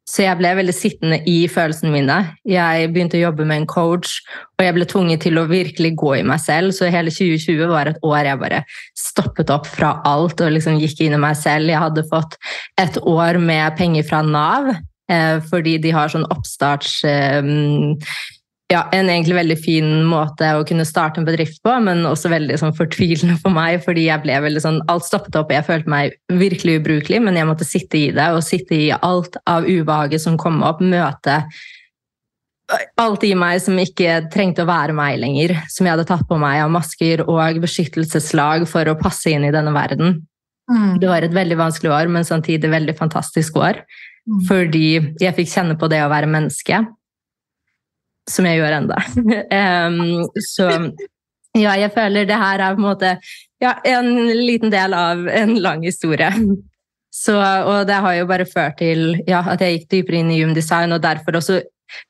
Så 0.06 0.22
jeg 0.22 0.38
ble 0.38 0.52
veldig 0.54 0.74
sittende 0.74 1.16
i 1.26 1.48
følelsene 1.50 1.90
mine. 1.90 2.16
Jeg 2.46 2.90
begynte 2.94 3.18
å 3.18 3.24
jobbe 3.24 3.46
med 3.48 3.62
en 3.62 3.68
coach, 3.70 4.20
og 4.54 4.62
jeg 4.62 4.76
ble 4.76 4.86
tvunget 4.86 5.24
til 5.26 5.40
å 5.40 5.48
virkelig 5.50 5.90
gå 5.98 6.12
i 6.20 6.26
meg 6.26 6.38
selv. 6.44 6.70
Så 6.76 6.86
hele 6.94 7.10
2020 7.10 7.72
var 7.72 7.90
et 7.90 7.98
år 8.06 8.28
jeg 8.28 8.40
bare 8.44 8.62
stoppet 8.94 9.50
opp 9.50 9.66
fra 9.66 9.96
alt 10.06 10.44
og 10.46 10.54
liksom 10.54 10.78
gikk 10.78 11.02
inn 11.08 11.18
i 11.18 11.22
meg 11.26 11.34
selv. 11.40 11.72
Jeg 11.72 11.82
hadde 11.82 12.06
fått 12.06 12.38
et 12.78 13.00
år 13.02 13.40
med 13.42 13.74
penger 13.80 14.06
fra 14.06 14.22
Nav, 14.22 14.70
eh, 15.10 15.42
fordi 15.50 15.74
de 15.82 15.94
har 15.98 16.14
sånn 16.14 16.28
oppstarts... 16.30 17.00
Ja, 18.72 18.80
en 18.90 19.06
egentlig 19.06 19.36
veldig 19.36 19.56
fin 19.62 19.90
måte 20.10 20.48
å 20.58 20.64
kunne 20.66 20.82
starte 20.88 21.20
en 21.20 21.26
bedrift 21.28 21.60
på, 21.62 21.70
men 21.86 22.02
også 22.08 22.32
veldig 22.32 22.56
sånn, 22.58 22.74
fortvilende 22.74 23.36
for 23.38 23.54
meg, 23.54 23.78
fordi 23.84 24.08
jeg 24.08 24.24
ble 24.24 24.40
veldig 24.42 24.62
sånn 24.64 24.80
Alt 24.90 25.06
stoppet 25.06 25.38
opp, 25.38 25.52
jeg 25.54 25.66
følte 25.68 25.92
meg 25.92 26.16
virkelig 26.34 26.80
ubrukelig, 26.80 27.20
men 27.22 27.38
jeg 27.38 27.46
måtte 27.46 27.68
sitte 27.68 28.00
i 28.00 28.08
det, 28.16 28.26
og 28.34 28.42
sitte 28.42 28.74
i 28.74 28.88
alt 28.96 29.38
av 29.46 29.68
ubehaget 29.70 30.24
som 30.24 30.38
kom 30.40 30.64
opp, 30.66 30.82
møte 30.82 31.44
alt 32.98 33.22
i 33.22 33.30
meg 33.38 33.60
som 33.62 33.78
ikke 33.78 34.24
trengte 34.34 34.64
å 34.64 34.68
være 34.68 34.94
meg 34.96 35.20
lenger, 35.22 35.54
som 35.70 35.86
jeg 35.86 35.94
hadde 35.94 36.08
tatt 36.08 36.26
på 36.26 36.38
meg 36.42 36.64
av 36.64 36.72
masker 36.74 37.22
og 37.28 37.62
beskyttelseslag 37.62 38.66
for 38.66 38.90
å 38.90 38.98
passe 38.98 39.30
inn 39.30 39.46
i 39.46 39.54
denne 39.54 39.70
verden. 39.76 40.18
Mm. 40.66 40.98
Det 40.98 41.06
var 41.06 41.22
et 41.22 41.34
veldig 41.34 41.60
vanskelig 41.60 41.94
år, 41.94 42.10
men 42.10 42.26
samtidig 42.26 42.72
veldig 42.72 42.96
fantastisk 42.98 43.62
år. 43.62 43.84
Mm. 44.26 44.40
Fordi 44.48 44.86
jeg 45.22 45.36
fikk 45.38 45.52
kjenne 45.52 45.78
på 45.78 45.86
det 45.92 46.02
å 46.02 46.10
være 46.10 46.30
menneske 46.30 46.82
som 48.30 48.48
jeg 48.48 48.60
gjør 48.60 48.78
enda. 48.80 49.02
um, 49.88 50.24
så 50.42 50.70
ja, 51.56 51.76
jeg 51.80 51.92
føler 51.94 52.28
det 52.28 52.38
her 52.40 52.60
er 52.60 52.76
på 52.76 52.82
en 52.82 52.88
måte 52.90 53.12
ja, 53.62 53.76
en 53.88 54.10
liten 54.28 54.72
del 54.72 54.96
av 54.96 55.28
en 55.28 55.54
lang 55.62 55.86
historie. 55.86 56.30
Så, 57.16 57.36
og 57.38 57.86
det 57.88 57.96
har 58.04 58.18
jo 58.18 58.26
bare 58.28 58.44
ført 58.48 58.76
til 58.82 59.22
ja, 59.28 59.40
at 59.48 59.62
jeg 59.64 59.78
gikk 59.78 59.88
dypere 59.94 60.20
inn 60.20 60.34
i 60.34 60.42
Design, 60.56 60.92
og 60.92 61.00
derfor 61.04 61.38
også 61.38 61.62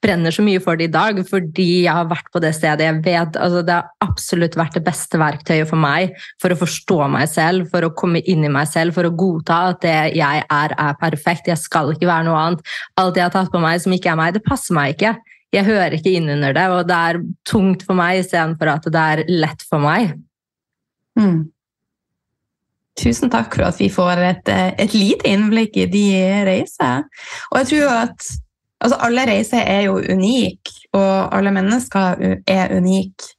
brenner 0.02 0.32
så 0.32 0.42
mye 0.42 0.61
for 0.64 0.78
det 0.78 0.88
i 0.88 0.92
dag, 0.92 1.18
fordi 1.28 1.66
jeg 1.85 1.92
har 1.92 2.08
vært 2.11 2.30
på 2.32 2.40
det 2.42 2.50
stedet. 2.56 2.82
Jeg 2.82 3.02
vet, 3.04 3.37
altså 3.37 3.62
Det 3.62 3.75
har 3.76 3.90
absolutt 4.02 4.56
vært 4.58 4.78
det 4.78 4.85
beste 4.88 5.20
verktøyet 5.20 5.68
for 5.70 5.78
meg 5.78 6.16
for 6.42 6.50
å 6.50 6.58
forstå 6.58 6.99
meg 7.12 7.28
selv, 7.30 7.68
for 7.70 7.87
å 7.87 7.92
komme 7.94 8.25
inn 8.25 8.42
i 8.49 8.52
meg 8.52 8.66
selv, 8.73 8.96
for 8.96 9.06
å 9.06 9.14
godta 9.14 9.61
at 9.70 9.85
det 9.85 9.96
jeg 10.16 10.42
er, 10.42 10.75
er 10.75 10.99
perfekt. 10.99 11.52
Jeg 11.52 11.61
skal 11.62 11.92
ikke 11.92 12.08
være 12.11 12.26
noe 12.26 12.42
annet. 12.42 12.76
Alt 12.99 13.20
jeg 13.20 13.28
har 13.28 13.37
tatt 13.37 13.52
på 13.52 13.62
meg 13.62 13.78
som 13.85 13.94
ikke 13.94 14.11
er 14.14 14.20
meg, 14.25 14.35
det 14.35 14.46
passer 14.49 14.75
meg 14.75 14.96
ikke 14.96 15.14
jeg 15.55 15.67
hører 15.67 15.95
ikke 15.97 16.15
inn 16.19 16.31
under 16.33 16.55
det, 16.57 16.65
og 16.73 16.88
det 16.88 16.97
er 17.11 17.21
tungt 17.49 17.85
for 17.87 17.99
meg 17.99 18.23
istedenfor 18.23 18.73
at 18.73 18.88
det 18.93 19.05
er 19.12 19.23
lett 19.31 19.62
for 19.69 19.83
meg. 19.83 20.17
Mm. 21.19 21.47
Tusen 22.97 23.31
takk 23.33 23.53
for 23.55 23.69
at 23.69 23.79
vi 23.81 23.91
får 23.93 24.23
et, 24.25 24.50
et 24.81 24.97
lite 24.97 25.29
innblikk 25.29 25.76
i 25.76 25.87
de 25.93 26.05
reiser. 26.49 27.07
Og 27.53 27.61
jeg 27.61 27.71
tror 27.73 27.95
at 28.07 28.29
altså 28.81 29.00
alle 29.07 29.26
reiser 29.29 29.65
er 29.65 29.83
jo 29.88 29.99
unike, 30.00 30.76
og 30.97 31.35
alle 31.37 31.53
mennesker 31.53 32.23
er 32.49 32.76
unike. 32.76 33.33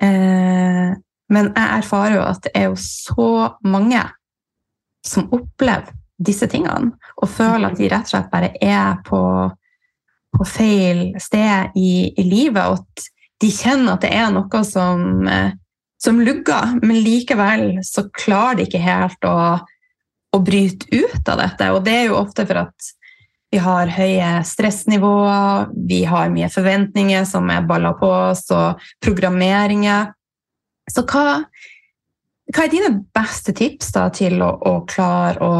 Eh, 0.00 0.90
men 1.30 1.52
jeg 1.54 1.78
erfarer 1.80 2.18
jo 2.18 2.26
at 2.26 2.42
det 2.44 2.52
er 2.54 2.68
jo 2.68 2.76
så 2.80 3.30
mange 3.64 4.02
som 5.06 5.30
opplever 5.32 5.94
disse 6.20 6.44
tingene, 6.52 6.92
og 7.16 7.32
føler 7.32 7.70
at 7.70 7.78
de 7.80 7.88
rett 7.88 8.04
og 8.04 8.12
slett 8.12 8.32
bare 8.32 8.52
er 8.60 8.98
på 9.06 9.20
på 10.36 10.46
feil 10.46 11.02
sted 11.20 11.74
i, 11.76 12.12
i, 12.14 12.24
livet, 12.24 12.62
og 12.62 12.80
at 12.80 13.08
de 13.40 13.50
kjenner 13.52 13.96
at 13.96 14.04
det 14.04 14.12
er 14.14 14.30
noe 14.34 14.62
som, 14.66 15.26
eh, 15.28 15.52
som 16.00 16.20
lugger, 16.22 16.76
men 16.84 17.02
likevel 17.04 17.80
så 17.86 18.06
klarer 18.14 18.60
de 18.60 18.68
ikke 18.68 18.82
helt 18.84 19.28
å, 19.28 19.36
å 20.30 20.40
bryte 20.44 20.88
ut 20.92 21.28
av 21.28 21.42
dette. 21.42 21.70
Og 21.74 21.84
det 21.84 21.96
er 21.96 22.08
jo 22.10 22.20
ofte 22.20 22.46
for 22.48 22.62
at 22.62 22.90
vi 23.50 23.58
har 23.58 23.90
høye 23.90 24.30
stressnivåer, 24.46 25.72
vi 25.88 26.04
har 26.06 26.30
mye 26.30 26.48
forventninger 26.52 27.24
som 27.26 27.50
er 27.50 27.66
balla 27.66 27.92
på 27.98 28.08
oss, 28.30 28.44
og 28.54 28.78
programmeringer. 29.02 30.12
Så 30.90 31.02
hva, 31.10 31.40
hva 32.50 32.66
er 32.66 32.70
dine 32.70 32.92
beste 33.14 33.54
tips 33.56 33.90
da, 33.96 34.06
til 34.14 34.38
å, 34.46 34.52
å 34.54 34.76
klare 34.90 35.42
å, 35.42 35.56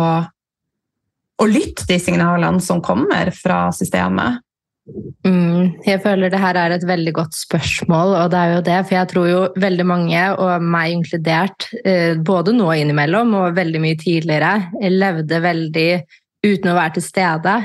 å 1.40 1.48
lytte 1.50 1.88
de 1.88 1.98
signalene 2.02 2.62
som 2.62 2.82
kommer 2.84 3.32
fra 3.34 3.66
systemet? 3.74 4.38
Mm, 5.26 5.80
jeg 5.84 6.00
føler 6.04 6.32
det 6.32 6.40
her 6.40 6.56
er 6.56 6.74
et 6.74 6.86
veldig 6.88 7.12
godt 7.16 7.36
spørsmål, 7.36 8.14
og 8.22 8.30
det 8.32 8.38
er 8.40 8.54
jo 8.54 8.62
det. 8.68 8.78
For 8.86 8.96
jeg 8.96 9.10
tror 9.10 9.28
jo 9.28 9.42
veldig 9.60 9.86
mange, 9.88 10.22
og 10.36 10.64
meg 10.64 10.94
inkludert, 10.96 11.68
eh, 11.84 12.14
både 12.16 12.54
nå 12.56 12.70
innimellom 12.76 13.34
og 13.42 13.58
veldig 13.58 13.82
mye 13.82 13.98
tidligere, 14.00 14.54
levde 14.90 15.42
veldig 15.44 15.90
uten 16.46 16.72
å 16.72 16.78
være 16.78 16.96
til 16.96 17.06
stede. 17.06 17.58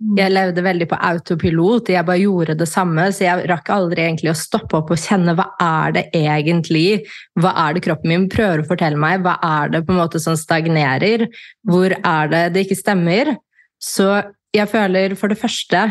Mm. 0.00 0.14
Jeg 0.16 0.32
levde 0.32 0.62
veldig 0.64 0.86
på 0.88 0.98
autopilot, 1.10 1.90
jeg 1.92 2.06
bare 2.08 2.22
gjorde 2.22 2.56
det 2.62 2.68
samme, 2.70 3.10
så 3.12 3.26
jeg 3.26 3.48
rakk 3.50 3.68
aldri 3.74 4.06
egentlig 4.06 4.30
å 4.32 4.38
stoppe 4.38 4.78
opp 4.78 4.94
og 4.94 5.02
kjenne 5.02 5.34
hva 5.36 5.50
er 5.60 5.92
det 5.98 6.04
egentlig 6.16 7.02
Hva 7.36 7.52
er 7.66 7.76
det 7.76 7.82
kroppen 7.84 8.08
min 8.08 8.28
prøver 8.32 8.62
å 8.62 8.68
fortelle 8.70 8.96
meg? 8.96 9.20
Hva 9.26 9.36
er 9.44 9.74
det 9.74 9.82
på 9.84 9.92
en 9.92 10.00
måte 10.00 10.22
som 10.22 10.38
stagnerer? 10.40 11.26
Hvor 11.68 11.92
er 11.92 12.32
det 12.32 12.44
det 12.54 12.64
ikke 12.64 12.80
stemmer? 12.80 13.34
Så 13.80 14.08
jeg 14.56 14.70
føler 14.70 15.14
for 15.18 15.30
det 15.30 15.38
første 15.40 15.84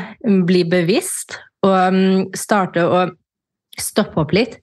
bli 0.47 0.65
bevisst 0.67 1.37
og 1.65 1.95
mm, 1.95 2.29
starte 2.37 2.85
å 2.85 3.03
stoppe 3.79 4.23
opp 4.23 4.33
litt. 4.35 4.59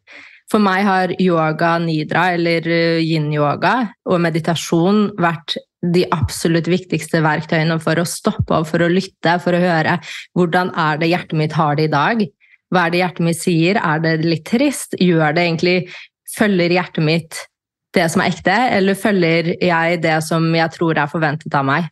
For 0.50 0.62
meg 0.62 0.84
har 0.86 1.14
yoga 1.18 1.72
nidra, 1.82 2.28
eller 2.36 2.66
eh, 2.70 3.02
yin-yoga, 3.02 3.74
og 4.06 4.22
meditasjon 4.22 5.08
vært 5.18 5.56
de 5.86 6.04
absolutt 6.14 6.68
viktigste 6.70 7.20
verktøyene 7.24 7.78
for 7.82 7.98
å 7.98 8.06
stoppe 8.06 8.54
opp, 8.54 8.68
for 8.70 8.84
å 8.84 8.90
lytte, 8.90 9.36
for 9.42 9.56
å 9.56 9.62
høre 9.62 9.98
hvordan 10.38 10.70
er 10.78 11.00
det 11.02 11.10
hjertet 11.10 11.38
mitt 11.40 11.56
har 11.58 11.78
det 11.78 11.88
i 11.88 11.92
dag. 11.92 12.22
Hva 12.70 12.86
er 12.86 12.94
det 12.94 13.02
hjertet 13.02 13.26
mitt 13.26 13.40
sier? 13.40 13.80
Er 13.82 14.02
det 14.02 14.16
litt 14.26 14.46
trist? 14.48 14.98
Gjør 15.00 15.34
det 15.36 15.48
egentlig 15.48 15.78
Følger 16.36 16.72
hjertet 16.74 17.04
mitt 17.06 17.38
det 17.96 18.10
som 18.12 18.20
er 18.20 18.34
ekte, 18.34 18.52
eller 18.76 18.98
følger 18.98 19.54
jeg 19.62 20.00
det 20.02 20.18
som 20.26 20.44
jeg 20.52 20.72
tror 20.74 20.98
er 21.00 21.08
forventet 21.08 21.54
av 21.56 21.64
meg? 21.64 21.86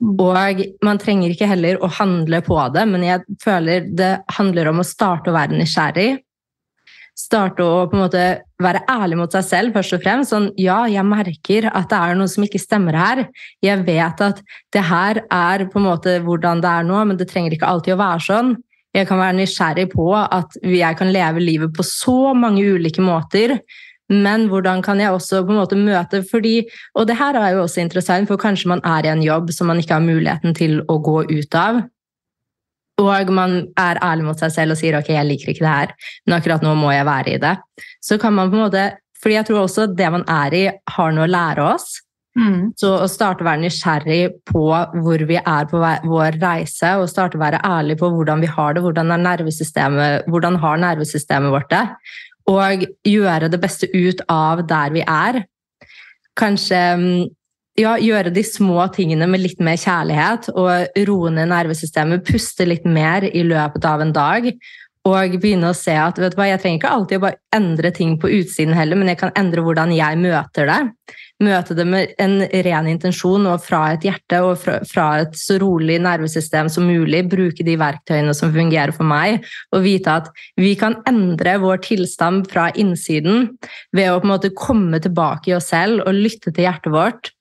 Og 0.00 0.64
man 0.86 1.00
trenger 1.00 1.34
ikke 1.34 1.48
heller 1.50 1.80
å 1.82 1.90
handle 2.00 2.40
på 2.46 2.58
det, 2.74 2.86
men 2.88 3.04
jeg 3.06 3.38
føler 3.42 3.86
det 3.96 4.16
handler 4.38 4.72
om 4.72 4.82
å 4.82 4.86
starte 4.86 5.32
å 5.32 5.36
være 5.36 5.58
nysgjerrig. 5.58 6.10
Starte 7.20 7.64
å 7.66 7.84
på 7.90 7.98
en 7.98 8.04
måte 8.06 8.22
være 8.62 8.80
ærlig 8.88 9.18
mot 9.20 9.34
seg 9.34 9.44
selv, 9.44 9.74
først 9.76 9.96
og 9.96 10.04
fremst. 10.04 10.32
Sånn, 10.32 10.48
ja, 10.60 10.78
jeg 10.88 11.04
merker 11.04 11.68
at 11.68 11.90
det 11.90 11.98
er 11.98 12.16
noe 12.16 12.30
som 12.32 12.46
ikke 12.46 12.62
stemmer 12.62 12.96
her. 12.96 13.22
Jeg 13.64 13.84
vet 13.84 14.24
at 14.24 14.40
det 14.72 14.86
her 14.88 15.22
er 15.26 15.66
på 15.68 15.80
en 15.80 15.88
måte 15.90 16.16
hvordan 16.24 16.62
det 16.64 16.72
er 16.72 16.88
nå, 16.88 17.02
men 17.10 17.20
det 17.20 17.28
trenger 17.30 17.56
ikke 17.56 17.68
alltid 17.68 17.96
å 17.96 18.00
være 18.00 18.26
sånn. 18.30 18.54
Jeg 18.96 19.06
kan 19.06 19.20
være 19.20 19.36
nysgjerrig 19.38 19.86
på 19.92 20.08
at 20.18 20.56
jeg 20.66 20.98
kan 20.98 21.12
leve 21.14 21.42
livet 21.44 21.74
på 21.76 21.84
så 21.86 22.32
mange 22.34 22.64
ulike 22.66 23.04
måter 23.04 23.58
men 24.10 24.48
hvordan 24.50 24.82
kan 24.82 25.00
jeg 25.00 25.14
også 25.14 25.44
på 25.46 25.54
en 25.54 25.60
måte 25.60 25.78
møte 25.78 26.22
fordi, 26.26 26.66
Og 26.94 27.06
det 27.06 27.16
her 27.16 27.36
er 27.38 27.54
jo 27.54 27.62
også 27.62 27.80
interessant, 27.80 28.28
for 28.28 28.36
kanskje 28.36 28.68
man 28.68 28.82
er 28.84 29.06
i 29.06 29.12
en 29.12 29.22
jobb 29.22 29.52
som 29.54 29.70
man 29.70 29.78
ikke 29.78 29.94
har 29.94 30.04
muligheten 30.04 30.54
til 30.54 30.82
å 30.88 30.98
gå 30.98 31.22
ut 31.30 31.54
av. 31.54 31.82
Og 33.00 33.32
man 33.32 33.68
er 33.78 34.02
ærlig 34.02 34.26
mot 34.26 34.38
seg 34.38 34.52
selv 34.52 34.74
og 34.74 34.80
sier 34.80 34.98
ok, 34.98 35.08
jeg 35.14 35.28
liker 35.28 35.52
ikke 35.52 35.64
det 35.64 35.76
her, 35.76 35.94
men 36.26 36.36
akkurat 36.36 36.66
nå 36.66 36.74
må 36.76 36.92
jeg 36.92 37.08
være 37.08 37.34
i 37.36 37.40
det. 37.40 37.56
Så 38.04 38.18
kan 38.20 38.34
man 38.36 38.50
på 38.50 38.58
en 38.58 38.66
måte, 38.66 38.86
fordi 39.22 39.38
jeg 39.38 39.48
tror 39.48 39.64
også 39.64 39.88
det 39.94 40.12
man 40.12 40.26
er 40.28 40.56
i, 40.56 40.64
har 40.96 41.12
noe 41.16 41.28
å 41.28 41.30
lære 41.30 41.66
oss. 41.70 42.00
Mm. 42.38 42.70
Så 42.78 42.92
å 43.02 43.08
starte 43.10 43.42
å 43.42 43.48
være 43.48 43.64
nysgjerrig 43.64 44.20
på 44.46 44.62
hvor 44.70 45.24
vi 45.26 45.38
er 45.40 45.70
på 45.70 45.80
vår 45.80 46.38
reise, 46.42 46.92
og 47.00 47.10
starte 47.10 47.38
å 47.38 47.42
være 47.42 47.62
ærlig 47.66 47.96
på 48.00 48.10
hvordan 48.14 48.42
vi 48.44 48.50
har 48.50 48.76
det, 48.76 48.84
hvordan, 48.84 49.10
er 49.14 49.24
nervesystemet, 49.24 50.28
hvordan 50.30 50.60
har 50.62 50.82
nervesystemet 50.84 51.54
vårt 51.54 51.72
det, 51.72 51.82
og 52.50 52.86
gjøre 53.06 53.50
det 53.52 53.60
beste 53.62 53.88
ut 53.94 54.24
av 54.30 54.64
der 54.68 54.94
vi 54.94 55.04
er. 55.06 55.44
Kanskje 56.38 56.80
mm, 56.98 57.28
ja, 57.80 57.94
gjøre 58.00 58.32
de 58.34 58.44
små 58.46 58.84
tingene 58.94 59.28
med 59.30 59.42
litt 59.44 59.62
mer 59.64 59.78
kjærlighet 59.80 60.50
og 60.54 61.00
roe 61.08 61.32
ned 61.34 61.50
nervesystemet. 61.52 62.26
Puste 62.26 62.66
litt 62.68 62.86
mer 62.88 63.26
i 63.30 63.44
løpet 63.46 63.86
av 63.88 64.04
en 64.04 64.14
dag. 64.16 64.50
Og 65.08 65.38
begynne 65.40 65.70
å 65.70 65.76
se 65.76 65.94
at 65.96 66.18
vet 66.20 66.34
du 66.34 66.36
hva, 66.36 66.50
jeg 66.50 66.60
trenger 66.60 66.82
ikke 66.82 66.92
alltid 66.92 67.20
å 67.20 67.24
bare 67.24 67.40
endre 67.56 67.92
ting 67.96 68.18
på 68.20 68.28
utsiden 68.36 68.76
heller, 68.76 68.98
men 69.00 69.08
jeg 69.08 69.20
kan 69.22 69.32
endre 69.38 69.64
hvordan 69.64 69.94
jeg 69.96 70.18
møter 70.20 70.68
det. 70.68 70.80
Møte 71.40 71.72
det 71.72 71.86
med 71.88 72.10
en 72.20 72.42
ren 72.66 72.88
intensjon 72.90 73.46
og 73.48 73.62
fra 73.64 73.94
et 73.94 74.04
hjerte 74.04 74.42
og 74.44 74.58
fra, 74.60 74.76
fra 74.84 75.06
et 75.22 75.38
så 75.40 75.56
rolig 75.62 75.96
nervesystem 76.04 76.68
som 76.72 76.84
mulig. 76.84 77.22
Bruke 77.32 77.64
de 77.64 77.78
verktøyene 77.80 78.34
som 78.36 78.52
fungerer 78.52 78.92
for 78.96 79.08
meg, 79.08 79.46
og 79.72 79.84
vite 79.86 80.18
at 80.20 80.28
vi 80.60 80.74
kan 80.76 80.98
endre 81.08 81.56
vår 81.62 81.80
tilstand 81.88 82.50
fra 82.52 82.68
innsiden 82.76 83.54
ved 83.96 84.12
å 84.12 84.20
på 84.20 84.28
en 84.28 84.34
måte 84.34 84.52
komme 84.52 85.00
tilbake 85.00 85.52
i 85.52 85.56
oss 85.56 85.72
selv 85.72 86.04
og 86.04 86.18
lytte 86.18 86.52
til 86.52 86.68
hjertet 86.68 86.92
vårt 86.92 87.32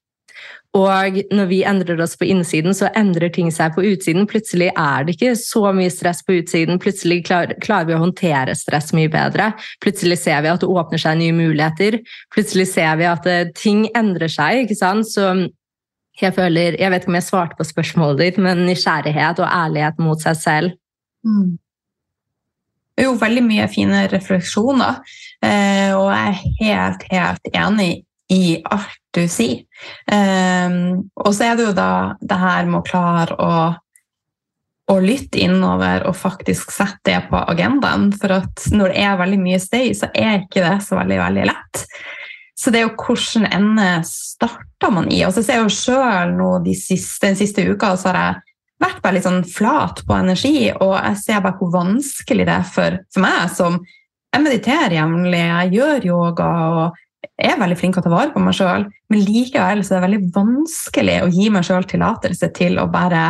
og 0.78 1.16
når 1.34 1.48
vi 1.50 1.64
endrer 1.66 1.98
oss 2.04 2.14
på 2.18 2.28
innsiden, 2.30 2.76
så 2.78 2.92
endrer 2.98 3.32
ting 3.34 3.48
seg 3.54 3.74
på 3.74 3.82
utsiden. 3.90 4.28
Plutselig 4.30 4.68
er 4.78 5.06
det 5.06 5.16
ikke 5.16 5.32
så 5.40 5.64
mye 5.74 5.90
stress 5.90 6.22
på 6.26 6.36
utsiden. 6.38 6.78
Plutselig 6.82 7.24
klar, 7.26 7.56
klarer 7.64 7.88
vi 7.90 7.96
å 7.98 8.02
håndtere 8.04 8.54
stress 8.58 8.92
mye 8.94 9.10
bedre. 9.10 9.50
Plutselig 9.82 10.20
ser 10.22 10.44
vi 10.46 10.52
at 10.52 10.62
det 10.62 10.70
åpner 10.70 11.02
seg 11.02 11.18
nye 11.18 11.34
muligheter. 11.34 11.98
Plutselig 12.36 12.68
ser 12.70 13.00
vi 13.02 13.08
at 13.10 13.26
uh, 13.26 13.50
ting 13.58 13.88
endrer 13.98 14.30
seg. 14.30 14.68
ikke 14.68 14.78
sant? 14.78 15.10
Så 15.10 15.32
jeg 16.20 16.36
føler 16.36 16.78
Jeg 16.78 16.92
vet 16.92 17.02
ikke 17.02 17.14
om 17.16 17.18
jeg 17.18 17.30
svarte 17.30 17.58
på 17.58 17.66
spørsmålet 17.66 18.22
ditt, 18.22 18.38
men 18.38 18.62
nysgjerrighet 18.68 19.42
og 19.42 19.50
ærlighet 19.50 19.98
mot 20.04 20.22
seg 20.22 20.38
selv. 20.38 20.78
Mm. 21.26 21.58
Jo 23.00 23.16
veldig 23.18 23.42
mye 23.48 23.66
fine 23.72 24.04
refleksjoner, 24.12 25.00
eh, 25.42 25.96
og 25.96 26.10
jeg 26.12 26.30
er 26.30 26.40
helt, 26.60 27.06
helt 27.14 27.52
enig 27.56 27.92
i 28.30 28.60
alt 28.64 28.98
du 29.16 29.24
sier. 29.32 29.66
Um, 30.12 31.10
og 31.18 31.34
så 31.34 31.50
er 31.50 31.58
det 31.58 31.70
jo 31.70 31.76
da 31.78 31.92
det 32.22 32.38
her 32.38 32.68
med 32.70 32.82
å 32.82 32.86
klare 32.86 33.38
å, 33.42 33.54
å 34.90 34.98
lytte 35.02 35.42
innover 35.42 36.06
og 36.10 36.18
faktisk 36.18 36.74
sette 36.76 37.10
det 37.10 37.24
på 37.32 37.42
agendaen. 37.42 38.12
For 38.14 38.38
at 38.38 38.70
når 38.74 38.94
det 38.94 39.06
er 39.08 39.22
veldig 39.24 39.42
mye 39.42 39.62
støy, 39.64 39.90
så 39.98 40.12
er 40.14 40.44
ikke 40.44 40.66
det 40.66 40.78
så 40.86 41.00
veldig, 41.00 41.20
veldig 41.24 41.48
lett. 41.50 41.86
Så 42.60 42.74
det 42.74 42.82
er 42.82 42.90
jo 42.90 42.98
hvilken 43.00 43.48
ende 43.48 43.88
starter 44.06 44.94
man 44.94 45.10
i. 45.10 45.24
Og 45.26 45.34
så 45.34 45.42
ser 45.42 45.62
jeg 45.62 45.66
jo 45.70 45.78
sjøl 45.80 46.36
nå 46.38 46.52
de 46.66 46.76
siste, 46.78 47.30
den 47.30 47.40
siste 47.40 47.66
uka 47.66 47.96
så 47.98 48.12
har 48.12 48.22
jeg 48.22 48.42
vært 48.80 49.02
bare 49.04 49.18
litt 49.18 49.28
sånn 49.28 49.46
flat 49.48 50.04
på 50.08 50.16
energi, 50.16 50.70
og 50.72 50.94
jeg 50.96 51.18
ser 51.20 51.42
bare 51.44 51.58
hvor 51.60 51.72
vanskelig 51.74 52.46
det 52.48 52.54
er 52.54 52.68
for, 52.68 52.96
for 53.12 53.26
meg 53.26 53.50
som 53.52 53.80
jeg 54.30 54.46
mediterer 54.46 54.96
jevnlig, 54.96 55.42
jeg 55.42 55.74
gjør 55.76 56.06
yoga 56.06 56.50
og 56.70 57.00
er 57.40 57.60
veldig 57.60 57.78
flink 57.80 57.96
til 57.96 58.04
å 58.04 58.08
ta 58.08 58.14
vare 58.14 58.34
på 58.34 58.42
meg 58.44 58.56
sjøl, 58.56 58.86
men 59.12 59.26
likevel 59.26 59.84
så 59.84 59.96
er 59.96 60.00
det 60.00 60.08
veldig 60.08 60.32
vanskelig 60.36 61.18
å 61.26 61.30
gi 61.34 61.50
meg 61.54 61.68
sjøl 61.68 61.88
tillatelse 61.90 62.52
til 62.56 62.80
å 62.80 62.88
bare 62.92 63.24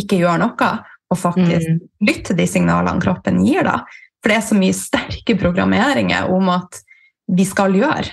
ikke 0.00 0.18
gjøre 0.20 0.42
noe, 0.42 0.70
og 1.06 1.20
faktisk 1.20 1.68
mm. 1.70 1.78
lytte 2.08 2.32
til 2.32 2.40
de 2.40 2.48
signalene 2.50 3.02
kroppen 3.02 3.38
gir. 3.46 3.62
da. 3.66 3.80
For 4.20 4.32
det 4.32 4.40
er 4.40 4.48
så 4.48 4.58
mye 4.58 4.76
sterke 4.76 5.36
programmeringer 5.38 6.32
om 6.34 6.50
at 6.54 6.80
vi 7.30 7.46
skal 7.46 7.76
gjøre. 7.78 8.10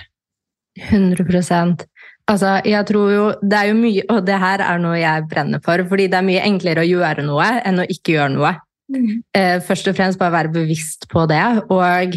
100% 0.90 1.84
Altså, 2.24 2.54
jeg 2.64 2.86
tror 2.88 3.10
jo, 3.12 3.24
Det 3.42 3.58
er 3.58 3.68
jo 3.68 3.74
mye, 3.78 4.02
og 4.10 4.24
det 4.24 4.36
her 4.40 4.62
er 4.64 4.78
noe 4.80 4.96
jeg 4.96 5.26
brenner 5.28 5.60
for, 5.64 5.82
fordi 5.90 6.06
det 6.08 6.16
er 6.18 6.26
mye 6.26 6.44
enklere 6.46 6.80
å 6.80 6.88
gjøre 6.88 7.24
noe 7.26 7.48
enn 7.60 7.82
å 7.82 7.84
ikke 7.84 8.14
gjøre 8.16 8.32
noe. 8.32 8.54
Mm. 8.92 9.10
Eh, 9.36 9.58
først 9.64 9.90
og 9.90 9.96
fremst 9.98 10.20
bare 10.20 10.32
være 10.32 10.52
bevisst 10.54 11.04
på 11.12 11.26
det. 11.28 11.42
Og 11.68 12.16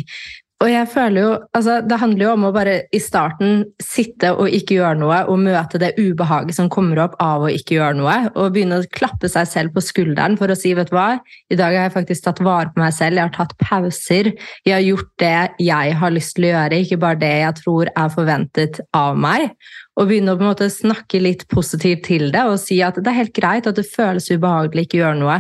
og 0.58 0.70
jeg 0.72 0.88
føler 0.90 1.22
jo, 1.22 1.32
altså 1.54 1.76
Det 1.86 2.00
handler 2.02 2.24
jo 2.24 2.30
om 2.34 2.46
å 2.48 2.54
bare 2.56 2.78
i 2.96 3.00
starten 3.02 3.60
sitte 3.84 4.32
og 4.34 4.50
ikke 4.50 4.80
gjøre 4.80 4.98
noe, 4.98 5.20
og 5.30 5.42
møte 5.44 5.78
det 5.82 5.92
ubehaget 6.00 6.58
som 6.58 6.70
kommer 6.74 7.04
opp 7.04 7.14
av 7.22 7.46
å 7.46 7.52
ikke 7.54 7.76
gjøre 7.76 7.98
noe. 8.00 8.16
Og 8.34 8.56
begynne 8.56 8.80
å 8.82 8.88
klappe 8.94 9.30
seg 9.30 9.46
selv 9.52 9.76
på 9.76 9.84
skulderen 9.86 10.38
for 10.40 10.50
å 10.50 10.58
si 10.58 10.74
vet 10.78 10.90
du 10.90 10.96
hva, 10.98 11.20
i 11.54 11.58
dag 11.60 11.78
har 11.78 11.86
jeg 11.86 11.96
faktisk 12.00 12.26
tatt 12.26 12.42
vare 12.46 12.72
på 12.74 12.82
meg 12.82 12.96
selv, 12.98 13.20
jeg 13.20 13.30
har 13.30 13.36
tatt 13.36 13.54
pauser. 13.62 14.32
Jeg 14.66 14.74
har 14.74 14.86
gjort 14.86 15.12
det 15.22 15.68
jeg 15.68 16.00
har 16.02 16.16
lyst 16.16 16.34
til 16.38 16.48
å 16.48 16.54
gjøre, 16.56 16.80
ikke 16.82 17.02
bare 17.06 17.22
det 17.22 17.34
jeg 17.36 17.60
tror 17.62 17.92
er 17.94 18.16
forventet 18.16 18.82
av 18.98 19.20
meg. 19.28 19.52
Og 19.98 20.10
begynne 20.10 20.34
å 20.34 20.40
på 20.40 20.46
en 20.46 20.52
måte 20.56 20.72
snakke 20.74 21.22
litt 21.22 21.46
positivt 21.54 22.08
til 22.10 22.32
det 22.34 22.48
og 22.50 22.58
si 22.62 22.82
at 22.86 22.98
det 22.98 23.14
er 23.14 23.22
helt 23.22 23.38
greit 23.38 23.70
at 23.70 23.78
det 23.78 23.86
føles 23.90 24.30
ubehagelig 24.34 24.88
ikke 24.88 25.04
gjøre 25.04 25.22
noe 25.22 25.38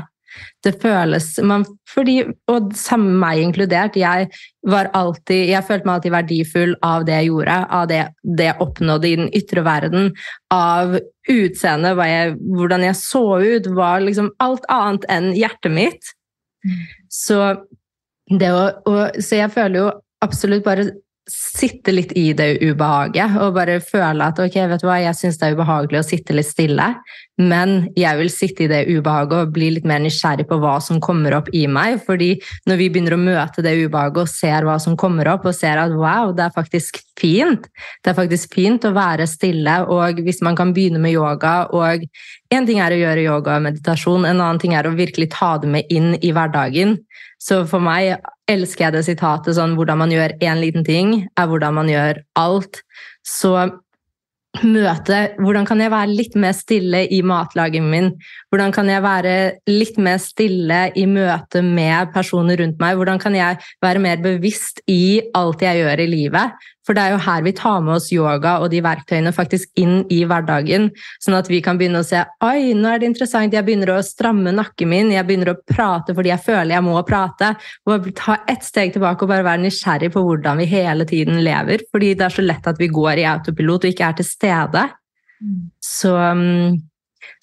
det 0.65 0.73
føles 0.81 1.29
man, 1.45 1.65
fordi, 1.89 2.19
Og 2.51 2.71
samme 2.77 3.13
meg 3.21 3.41
inkludert. 3.43 3.97
Jeg, 3.99 4.29
var 4.67 4.89
alltid, 4.97 5.47
jeg 5.51 5.63
følte 5.67 5.87
meg 5.87 5.93
alltid 5.95 6.15
verdifull 6.15 6.75
av 6.83 7.05
det 7.07 7.15
jeg 7.21 7.29
gjorde, 7.29 7.57
av 7.79 7.87
det, 7.91 8.01
det 8.37 8.49
jeg 8.49 8.61
oppnådde 8.65 9.07
i 9.07 9.15
den 9.21 9.31
ytre 9.37 9.63
verden, 9.63 10.11
av 10.53 10.97
utseendet, 11.31 11.97
hvordan 12.57 12.85
jeg 12.87 12.99
så 12.99 13.25
ut, 13.43 13.71
var 13.77 14.03
liksom 14.03 14.31
alt 14.43 14.67
annet 14.73 15.07
enn 15.13 15.31
hjertet 15.37 15.73
mitt. 15.73 16.13
Mm. 16.67 16.83
Så, 17.13 17.41
å, 18.33 18.63
og, 18.91 19.19
så 19.23 19.41
jeg 19.41 19.53
føler 19.55 19.81
jo 19.85 19.89
absolutt 20.25 20.65
bare 20.65 20.89
sitte 21.27 21.91
litt 21.91 22.13
i 22.15 22.31
det 22.37 22.61
ubehaget 22.63 23.35
og 23.43 23.55
bare 23.57 23.77
føle 23.83 24.29
at 24.29 24.39
ok, 24.39 24.55
vet 24.71 24.83
du 24.83 24.87
hva, 24.87 24.99
jeg 25.03 25.17
syns 25.17 25.39
det 25.39 25.49
er 25.49 25.57
ubehagelig 25.57 25.99
å 25.99 26.05
sitte 26.07 26.35
litt 26.35 26.47
stille, 26.47 26.85
men 27.37 27.89
jeg 27.99 28.17
vil 28.21 28.31
sitte 28.31 28.63
i 28.65 28.69
det 28.71 28.79
ubehaget 28.87 29.35
og 29.35 29.51
bli 29.55 29.69
litt 29.75 29.87
mer 29.87 29.99
nysgjerrig 30.03 30.47
på 30.49 30.59
hva 30.61 30.77
som 30.83 31.01
kommer 31.03 31.35
opp 31.37 31.51
i 31.53 31.65
meg. 31.67 31.99
fordi 32.05 32.37
når 32.69 32.79
vi 32.79 32.89
begynner 32.89 33.17
å 33.17 33.21
møte 33.21 33.65
det 33.65 33.75
ubehaget 33.83 34.23
og 34.23 34.31
ser 34.31 34.67
hva 34.67 34.77
som 34.79 34.95
kommer 34.97 35.27
opp, 35.33 35.45
og 35.45 35.55
ser 35.55 35.81
at 35.81 35.91
wow, 35.91 36.31
det 36.35 36.47
er 36.47 36.55
faktisk 36.55 37.01
fint, 37.19 37.67
det 38.03 38.13
er 38.13 38.17
faktisk 38.17 38.55
fint 38.55 38.87
å 38.87 38.95
være 38.95 39.27
stille, 39.27 39.81
og 39.91 40.23
hvis 40.23 40.41
man 40.45 40.55
kan 40.55 40.73
begynne 40.73 41.01
med 41.03 41.15
yoga 41.17 41.67
og 41.75 42.07
En 42.47 42.63
ting 42.63 42.77
er 42.79 42.93
å 42.95 42.97
gjøre 43.01 43.23
yoga 43.25 43.57
og 43.57 43.63
meditasjon, 43.65 44.23
en 44.23 44.37
annen 44.39 44.59
ting 44.63 44.71
er 44.71 44.87
å 44.87 44.93
virkelig 44.95 45.25
ta 45.33 45.57
det 45.59 45.67
med 45.67 45.89
inn 45.91 46.13
i 46.23 46.29
hverdagen. 46.31 46.93
Så 47.43 47.65
for 47.67 47.83
meg 47.83 48.21
elsker 48.47 48.87
jeg 48.87 48.95
det 48.95 49.03
sitatet 49.07 49.57
sånn 49.57 49.75
hvordan 49.77 50.01
man 50.03 50.13
gjør 50.13 50.37
én 50.39 50.61
liten 50.61 50.87
ting, 50.87 51.19
er 51.37 51.49
hvordan 51.49 51.77
man 51.77 51.91
gjør 51.91 52.21
alt. 52.39 52.81
Så 53.27 53.53
møte 54.63 55.17
Hvordan 55.37 55.67
kan 55.67 55.81
jeg 55.81 55.91
være 55.93 56.13
litt 56.17 56.35
mer 56.39 56.55
stille 56.57 57.03
i 57.13 57.19
matlagingen 57.25 57.91
min? 57.91 58.07
Hvordan 58.49 58.73
kan 58.73 58.89
jeg 58.89 59.03
være 59.03 59.33
litt 59.69 59.99
mer 60.01 60.17
stille 60.23 60.79
i 60.97 61.05
møte 61.09 61.61
med 61.61 62.13
personer 62.15 62.57
rundt 62.61 62.79
meg? 62.81 62.97
Hvordan 62.97 63.21
kan 63.21 63.35
jeg 63.37 63.59
være 63.83 64.01
mer 64.01 64.23
bevisst 64.23 64.81
i 64.89 65.21
alt 65.37 65.61
jeg 65.61 65.83
gjør 65.83 66.01
i 66.01 66.09
livet? 66.09 66.67
For 66.87 66.95
det 66.95 67.03
er 67.03 67.13
jo 67.13 67.21
her 67.25 67.43
vi 67.43 67.53
tar 67.55 67.81
med 67.83 67.97
oss 67.97 68.07
yoga 68.15 68.57
og 68.63 68.71
de 68.71 68.79
verktøyene 68.85 69.33
faktisk 69.35 69.69
inn 69.79 69.99
i 70.13 70.21
hverdagen, 70.27 70.89
sånn 71.23 71.37
at 71.37 71.51
vi 71.51 71.59
kan 71.63 71.79
begynne 71.79 72.01
å 72.01 72.07
se 72.07 72.23
oi, 72.47 72.71
nå 72.77 72.89
er 72.93 73.01
det 73.01 73.11
interessant, 73.11 73.53
jeg 73.53 73.67
begynner 73.67 73.91
å 73.97 73.99
stramme 74.05 74.53
nakken 74.55 74.91
min, 74.91 75.11
jeg 75.11 75.27
begynner 75.27 75.51
å 75.51 75.59
prate 75.67 76.15
fordi 76.15 76.31
jeg 76.31 76.45
føler 76.47 76.77
jeg 76.77 76.85
må 76.87 76.95
prate. 77.07 77.53
Og 77.87 78.07
ta 78.17 78.39
ett 78.49 78.63
steg 78.65 78.95
tilbake 78.95 79.25
og 79.25 79.31
bare 79.33 79.45
være 79.45 79.65
nysgjerrig 79.65 80.13
på 80.15 80.23
hvordan 80.23 80.61
vi 80.61 80.69
hele 80.71 81.07
tiden 81.09 81.41
lever. 81.43 81.83
Fordi 81.91 82.13
det 82.17 82.27
er 82.27 82.37
så 82.37 82.45
lett 82.45 82.69
at 82.69 82.79
vi 82.79 82.91
går 82.91 83.21
i 83.21 83.27
autopilot 83.29 83.85
og 83.85 83.93
ikke 83.93 84.07
er 84.07 84.19
til 84.19 84.27
stede. 84.27 84.85
Mm. 85.43 85.57
Så 85.83 86.13
um, 86.15 86.77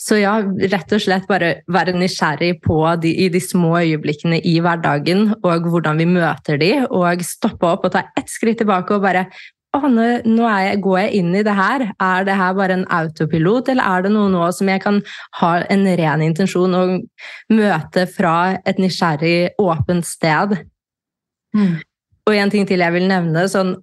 så 0.00 0.18
ja, 0.20 0.36
rett 0.42 0.94
og 0.94 1.02
slett 1.02 1.26
bare 1.30 1.56
være 1.70 1.96
nysgjerrig 1.96 2.58
på 2.64 2.78
de, 3.02 3.12
i 3.24 3.28
de 3.32 3.42
små 3.42 3.76
øyeblikkene 3.80 4.40
i 4.44 4.56
hverdagen 4.64 5.30
og 5.36 5.68
hvordan 5.70 6.00
vi 6.00 6.08
møter 6.16 6.60
de, 6.60 6.72
og 6.88 7.24
stoppe 7.26 7.68
opp 7.70 7.86
og 7.88 7.94
ta 7.94 8.06
ett 8.18 8.30
skritt 8.32 8.62
tilbake 8.62 8.96
og 8.96 9.04
bare 9.04 9.26
å, 9.74 9.80
nå, 9.90 10.04
nå 10.28 10.48
jeg, 10.48 10.80
går 10.84 10.98
jeg 11.00 11.20
inn 11.20 11.32
i 11.34 11.42
det 11.46 11.54
her. 11.56 11.86
Er 12.02 12.26
det 12.26 12.36
her 12.38 12.52
bare 12.54 12.76
en 12.78 12.84
autopilot, 12.94 13.72
eller 13.72 13.96
er 13.96 14.04
det 14.04 14.12
noe 14.14 14.30
nå 14.30 14.44
som 14.54 14.70
jeg 14.70 14.82
kan 14.84 15.00
ha 15.40 15.54
en 15.72 15.82
ren 15.98 16.22
intensjon 16.22 16.76
og 16.78 16.92
møte 17.50 18.06
fra 18.10 18.36
et 18.62 18.78
nysgjerrig, 18.82 19.56
åpent 19.58 20.06
sted? 20.06 20.54
Mm. 21.56 21.80
Og 22.24 22.38
en 22.38 22.54
ting 22.54 22.68
til 22.68 22.84
jeg 22.84 22.94
vil 22.94 23.10
nevne, 23.10 23.48
sånn 23.50 23.74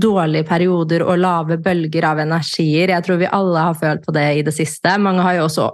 dårlige 0.00 0.46
perioder 0.48 1.04
og 1.06 1.20
lave 1.22 1.58
bølger 1.62 2.06
av 2.10 2.22
energier. 2.22 2.92
Jeg 2.94 3.04
tror 3.06 3.20
vi 3.20 3.30
alle 3.40 3.66
har 3.70 3.78
følt 3.78 4.04
på 4.04 4.14
det 4.16 4.26
i 4.38 4.46
det 4.46 4.54
siste. 4.56 4.96
Mange 5.00 5.24
har 5.24 5.38
jo 5.38 5.46
også 5.48 5.68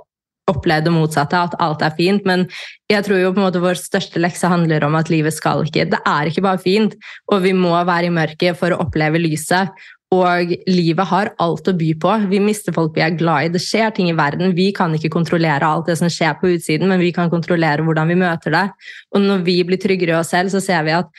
opplevd 0.50 0.88
det 0.88 0.92
motsatte, 0.92 1.40
at 1.40 1.56
alt 1.62 1.82
er 1.84 1.94
fint. 1.96 2.24
Men 2.28 2.46
jeg 2.92 3.06
tror 3.06 3.20
jo 3.20 3.32
på 3.32 3.40
en 3.40 3.46
måte 3.46 3.62
vår 3.64 3.80
største 3.80 4.20
lekse 4.20 4.48
handler 4.50 4.84
om 4.86 4.96
at 4.98 5.10
livet 5.12 5.34
skal 5.36 5.64
ikke 5.64 5.88
Det 5.90 6.00
er 6.04 6.28
ikke 6.28 6.44
bare 6.44 6.60
fint, 6.60 6.96
og 7.32 7.42
vi 7.42 7.54
må 7.56 7.72
være 7.72 8.10
i 8.10 8.14
mørket 8.14 8.58
for 8.60 8.74
å 8.74 8.80
oppleve 8.84 9.22
lyset. 9.22 9.72
Og 10.14 10.52
livet 10.68 11.08
har 11.10 11.32
alt 11.42 11.68
å 11.68 11.74
by 11.74 11.88
på. 11.98 12.12
Vi 12.30 12.38
mister 12.42 12.74
folk 12.76 12.92
vi 12.94 13.02
er 13.02 13.16
glad 13.18 13.48
i. 13.48 13.54
Det 13.56 13.62
skjer 13.62 13.90
ting 13.96 14.10
i 14.10 14.16
verden. 14.16 14.52
Vi 14.54 14.68
kan 14.76 14.92
ikke 14.94 15.10
kontrollere 15.10 15.66
alt 15.66 15.88
det 15.90 15.96
som 15.98 16.12
skjer 16.12 16.36
på 16.38 16.52
utsiden, 16.54 16.86
men 16.90 17.02
vi 17.02 17.10
kan 17.16 17.32
kontrollere 17.32 17.82
hvordan 17.82 18.12
vi 18.12 18.20
møter 18.20 18.54
det. 18.54 18.66
Og 19.14 19.24
når 19.24 19.42
vi 19.48 19.56
blir 19.66 19.80
tryggere 19.80 20.14
i 20.14 20.20
oss 20.20 20.30
selv, 20.34 20.52
så 20.54 20.62
ser 20.62 20.84
vi 20.86 20.94
at 20.94 21.10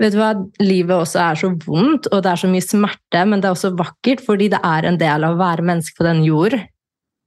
Vet 0.00 0.14
du 0.14 0.20
hva, 0.20 0.32
Livet 0.62 0.96
også 0.96 1.20
er 1.20 1.38
så 1.42 1.50
vondt, 1.52 2.08
og 2.08 2.22
det 2.24 2.30
er 2.32 2.40
så 2.40 2.48
mye 2.48 2.64
smerte, 2.64 3.24
men 3.28 3.42
det 3.42 3.50
er 3.50 3.56
også 3.56 3.74
vakkert 3.76 4.22
fordi 4.24 4.48
det 4.52 4.60
er 4.64 4.88
en 4.88 4.98
del 5.00 5.26
av 5.26 5.36
å 5.36 5.40
være 5.40 5.66
menneske 5.68 5.98
på 5.98 6.06
den 6.06 6.22
jord. 6.24 6.56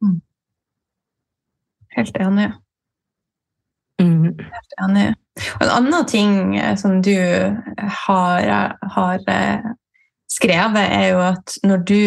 Mm. 0.01 0.15
Helt 1.93 2.17
enig. 2.17 2.47
Mm. 4.01 4.31
Helt 4.39 4.77
enig. 4.87 5.05
Og 5.59 5.65
en 5.65 5.73
annen 5.75 6.07
ting 6.09 6.33
eh, 6.57 6.73
som 6.79 6.97
du 7.05 7.13
har, 7.77 8.49
har 8.95 9.27
eh, 9.29 9.69
skrevet, 10.31 10.81
er 10.83 11.07
jo 11.13 11.21
at 11.33 11.59
når 11.63 11.85
du 11.89 12.01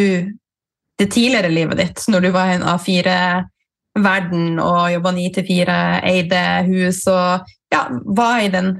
Det 0.96 1.10
tidligere 1.12 1.50
livet 1.52 1.76
ditt, 1.76 2.02
når 2.08 2.20
du 2.24 2.28
var 2.32 2.48
i 2.48 2.54
en 2.56 2.62
A4-verden 2.64 4.54
og 4.64 4.92
jobba 4.94 5.10
9 5.12 5.26
til 5.34 5.44
4, 5.44 5.74
eide 6.08 6.38
hus 6.70 7.02
og 7.12 7.50
ja, 7.68 7.82
var 8.16 8.40
i 8.40 8.48
den 8.48 8.70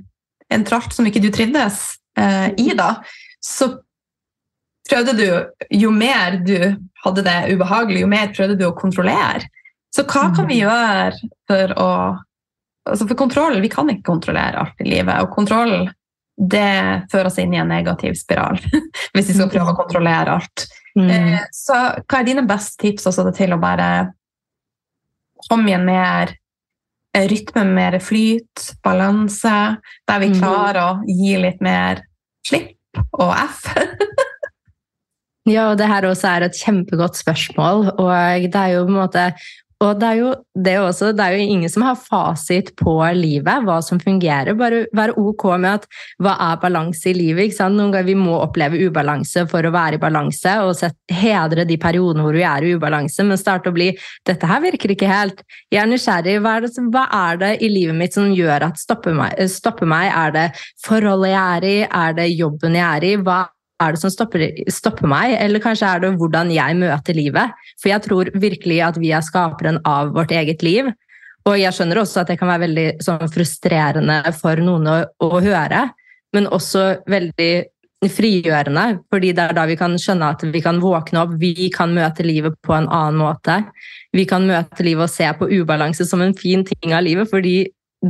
en 0.53 0.65
tralt 0.67 0.95
som 0.95 1.07
ikke 1.09 1.23
du 1.25 1.31
trivdes 1.35 1.81
eh, 2.19 2.49
i, 2.61 2.71
da, 2.79 2.97
så 3.43 3.73
prøvde 4.87 5.17
du 5.19 5.27
Jo 5.71 5.91
mer 5.91 6.39
du 6.47 6.59
hadde 7.05 7.25
det 7.27 7.37
ubehagelig, 7.53 8.03
jo 8.05 8.11
mer 8.11 8.33
prøvde 8.35 8.59
du 8.59 8.67
å 8.69 8.75
kontrollere. 8.77 9.49
Så 9.95 10.05
hva 10.05 10.29
kan 10.35 10.47
vi 10.47 10.59
mm. 10.59 10.63
gjøre 10.63 11.31
for 11.49 11.77
å 11.81 11.91
altså 12.87 13.07
For 13.09 13.19
kontroll 13.19 13.61
Vi 13.63 13.71
kan 13.73 13.89
ikke 13.91 14.07
kontrollere 14.07 14.61
alt 14.63 14.83
i 14.85 14.87
livet. 14.87 15.23
Og 15.25 15.33
kontroll 15.35 15.89
det 16.37 17.07
fører 17.11 17.31
oss 17.31 17.39
inn 17.41 17.55
i 17.55 17.59
en 17.63 17.71
negativ 17.73 18.13
spiral 18.21 18.59
hvis 19.17 19.31
vi 19.31 19.35
skal 19.39 19.49
prøve 19.49 19.73
å 19.73 19.79
kontrollere 19.79 20.35
alt. 20.37 20.67
Mm. 20.97 21.09
Eh, 21.11 21.39
så 21.53 21.79
hva 22.05 22.21
er 22.21 22.29
dine 22.29 22.45
beste 22.49 22.83
tips 22.85 23.09
også 23.09 23.25
til 23.37 23.55
å 23.57 23.61
bare 23.61 23.89
komme 25.49 25.73
i 25.73 25.77
en 25.77 25.87
mer 25.87 26.35
eh, 27.16 27.26
rytme, 27.31 27.64
mer 27.76 27.98
flyt, 28.05 28.70
balanse, 28.85 29.57
der 30.09 30.22
vi 30.22 30.31
mm. 30.33 30.38
klarer 30.40 30.83
å 30.83 30.90
gi 31.09 31.37
litt 31.40 31.62
mer 31.64 32.05
slipp 32.46 33.00
og 33.18 33.33
F? 33.35 33.66
ja, 35.55 35.70
og 35.70 35.76
det 35.81 35.90
her 35.90 36.09
også 36.09 36.33
er 36.33 36.48
et 36.48 36.61
kjempegodt 36.61 37.18
spørsmål. 37.18 37.90
Og 37.96 38.50
det 38.50 38.62
er 38.62 38.76
jo 38.76 38.87
på 38.87 38.94
en 38.94 39.00
måte 39.00 39.31
og 39.85 39.99
det 40.01 40.07
er, 40.09 40.19
jo, 40.23 40.29
det, 40.57 40.73
er 40.73 40.83
også, 40.87 41.11
det 41.12 41.21
er 41.21 41.35
jo 41.37 41.47
ingen 41.53 41.69
som 41.69 41.83
har 41.85 41.99
fasit 42.01 42.71
på 42.81 42.95
livet, 43.12 43.65
hva 43.67 43.77
som 43.85 43.99
fungerer. 44.01 44.57
Bare 44.57 44.87
være 44.97 45.17
ok 45.21 45.45
med 45.61 45.83
at 45.83 45.89
hva 46.23 46.33
er 46.47 46.61
balanse 46.62 47.11
i 47.11 47.17
livet? 47.17 47.51
ikke 47.51 47.59
sant? 47.59 47.77
Noen 47.77 47.93
ganger 47.93 48.09
vi 48.09 48.15
må 48.17 48.39
oppleve 48.41 48.81
ubalanse 48.89 49.45
for 49.51 49.69
å 49.69 49.73
være 49.75 49.99
i 49.99 50.01
balanse, 50.01 50.55
og 50.65 50.73
set, 50.79 50.97
hedre 51.12 51.67
de 51.69 51.77
periodene 51.81 52.25
hvor 52.25 52.39
vi 52.39 52.47
er 52.49 52.65
i 52.65 52.73
ubalanse, 52.73 53.27
men 53.29 53.41
starte 53.41 53.69
å 53.69 53.77
bli 53.77 53.91
dette 54.25 54.49
her 54.49 54.62
virker 54.65 54.95
ikke 54.95 55.11
helt. 55.11 55.45
Jeg 55.69 55.83
er 55.83 55.91
nysgjerrig. 55.91 56.39
Hva 56.41 56.57
er 56.57 56.65
det, 56.65 56.87
hva 56.95 57.05
er 57.19 57.43
det 57.43 57.53
i 57.61 57.71
livet 57.73 58.01
mitt 58.01 58.17
som 58.17 58.33
gjør 58.33 58.71
at 58.71 58.81
stopper 58.81 59.19
meg? 59.19 59.37
Stopper 59.53 59.93
meg? 59.93 60.09
Er 60.09 60.33
det 60.33 60.47
forholdet 60.87 61.35
jeg 61.35 61.43
er 61.43 61.69
i? 61.69 61.77
Er 61.85 62.17
det 62.17 62.31
jobben 62.33 62.81
jeg 62.81 62.87
er 62.89 63.09
i? 63.11 63.12
Hva 63.21 63.43
er 63.83 63.93
det 63.93 64.01
som 64.01 64.12
stopper, 64.12 64.47
stopper, 64.73 65.09
meg, 65.11 65.37
eller 65.41 65.62
kanskje 65.62 65.89
er 65.89 66.03
det 66.05 66.15
hvordan 66.21 66.53
jeg 66.55 66.79
møter 66.81 67.17
livet? 67.17 67.53
For 67.81 67.93
jeg 67.93 68.05
tror 68.07 68.31
virkelig 68.35 68.81
at 68.87 69.01
vi 69.01 69.12
er 69.12 69.25
skaperen 69.25 69.83
av 69.89 70.15
vårt 70.17 70.33
eget 70.33 70.65
liv. 70.65 70.89
Og 71.47 71.61
jeg 71.61 71.77
skjønner 71.77 72.01
også 72.01 72.23
at 72.23 72.33
det 72.33 72.41
kan 72.41 72.51
være 72.51 72.65
veldig 72.67 72.89
sånn, 73.05 73.23
frustrerende 73.31 74.19
for 74.39 74.59
noen 74.65 74.89
å, 74.91 74.99
å, 75.23 75.31
høre, 75.45 75.87
men 76.35 76.49
også 76.51 76.89
veldig 77.11 77.53
frigjørende, 78.12 79.01
fordi 79.11 79.31
det 79.35 79.45
er 79.45 79.55
da 79.57 79.65
vi 79.69 79.77
kan 79.79 79.95
skjønne 79.99 80.33
at 80.35 80.43
vi 80.53 80.61
kan 80.62 80.81
våkne 80.83 81.23
opp, 81.23 81.37
vi 81.41 81.71
kan 81.75 81.95
møte 81.97 82.27
livet 82.27 82.59
på 82.67 82.75
en 82.77 82.89
annen 82.93 83.21
måte. 83.23 83.61
Vi 84.15 84.27
kan 84.29 84.45
møte 84.47 84.85
livet 84.87 85.09
og 85.09 85.12
se 85.12 85.31
på 85.39 85.49
ubalanse 85.53 86.05
som 86.09 86.23
en 86.23 86.35
fin 86.37 86.65
ting 86.67 86.93
av 86.95 87.07
livet, 87.07 87.31
fordi 87.31 87.57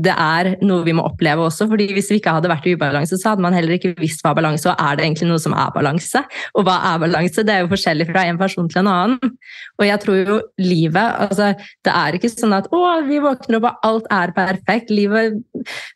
det 0.03 0.13
er 0.13 0.53
noe 0.67 0.85
vi 0.87 0.95
må 0.97 1.05
oppleve 1.07 1.47
også. 1.47 1.69
fordi 1.71 1.89
Hvis 1.95 2.11
vi 2.13 2.19
ikke 2.21 2.35
hadde 2.37 2.51
vært 2.51 2.67
i 2.69 2.75
ubalanse, 2.77 3.19
så 3.21 3.33
hadde 3.33 3.45
man 3.45 3.55
heller 3.57 3.77
ikke 3.77 3.95
visst 4.01 4.23
hva 4.25 4.35
balanse 4.37 4.69
og 4.71 4.81
er 4.83 4.99
det 4.99 5.07
egentlig 5.07 5.29
noe 5.31 5.43
som 5.43 5.55
er 5.57 5.73
balanse. 5.75 6.23
Og 6.55 6.67
hva 6.67 6.77
er 6.93 7.03
balanse? 7.05 7.45
Det 7.47 7.55
er 7.55 7.65
jo 7.65 7.71
forskjellig 7.73 8.09
fra 8.11 8.27
en 8.27 8.41
person 8.41 8.69
til 8.71 8.83
en 8.83 8.91
annen. 8.93 9.37
Og 9.81 9.87
jeg 9.87 10.03
tror 10.03 10.21
jo 10.21 10.39
livet 10.61 11.21
altså, 11.27 11.53
Det 11.85 11.93
er 11.93 12.17
ikke 12.17 12.33
sånn 12.33 12.55
at 12.57 12.69
å, 12.75 12.83
vi 13.07 13.21
våkner 13.23 13.59
opp 13.61 13.69
og 13.71 13.87
alt 13.89 14.11
er 14.15 14.35
perfekt. 14.37 14.93
Livet 14.95 15.39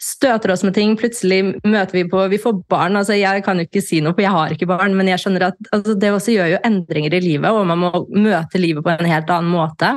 støter 0.02 0.54
oss 0.54 0.64
med 0.66 0.76
ting. 0.76 0.96
Plutselig 1.00 1.42
møter 1.64 2.00
vi 2.00 2.06
på 2.10 2.26
Vi 2.32 2.40
får 2.42 2.62
barn. 2.70 2.96
altså 2.96 3.18
Jeg 3.18 3.44
kan 3.46 3.60
jo 3.60 3.68
ikke 3.68 3.84
si 3.84 4.00
noe, 4.04 4.14
for 4.14 4.24
jeg 4.24 4.34
har 4.34 4.54
ikke 4.54 4.70
barn, 4.70 4.96
men 4.96 5.10
jeg 5.10 5.22
skjønner 5.22 5.50
at 5.50 5.70
altså, 5.74 5.96
det 5.98 6.14
også 6.14 6.34
gjør 6.36 6.54
jo 6.54 6.64
endringer 6.66 7.14
i 7.16 7.22
livet, 7.24 7.50
og 7.50 7.66
man 7.68 7.80
må 7.80 7.92
møte 8.10 8.60
livet 8.60 8.84
på 8.84 8.92
en 8.92 9.10
helt 9.10 9.30
annen 9.30 9.52
måte. 9.52 9.94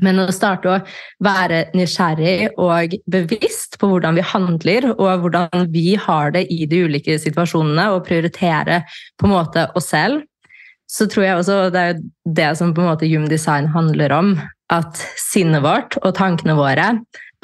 Men 0.00 0.22
å 0.22 0.28
starte 0.32 0.70
å 0.70 0.78
være 1.24 1.64
nysgjerrig 1.76 2.54
og 2.62 2.94
bevisst 3.10 3.76
på 3.80 3.90
hvordan 3.90 4.16
vi 4.16 4.24
handler, 4.24 4.90
og 4.94 5.26
hvordan 5.26 5.66
vi 5.74 5.94
har 6.00 6.32
det 6.36 6.46
i 6.52 6.64
de 6.70 6.84
ulike 6.86 7.18
situasjonene, 7.20 7.90
og 7.92 8.06
prioritere 8.06 8.82
på 9.20 9.28
en 9.28 9.34
måte 9.34 9.66
oss 9.76 9.90
selv, 9.92 10.22
så 10.90 11.06
tror 11.10 11.26
jeg 11.26 11.40
også 11.40 11.58
det 11.74 11.82
er 11.86 12.00
det 12.38 12.52
som 12.58 12.72
på 12.74 12.82
en 12.82 12.90
måte 12.90 13.08
Human 13.10 13.30
Design 13.30 13.68
handler 13.74 14.14
om. 14.14 14.32
At 14.70 15.02
sinnet 15.18 15.64
vårt 15.64 15.96
og 16.00 16.14
tankene 16.14 16.54
våre 16.58 16.92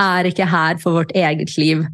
er 0.03 0.29
ikke 0.29 0.47
her 0.51 0.79
for 0.83 0.99
vårt 0.99 1.13
eget 1.17 1.57
liv. 1.59 1.85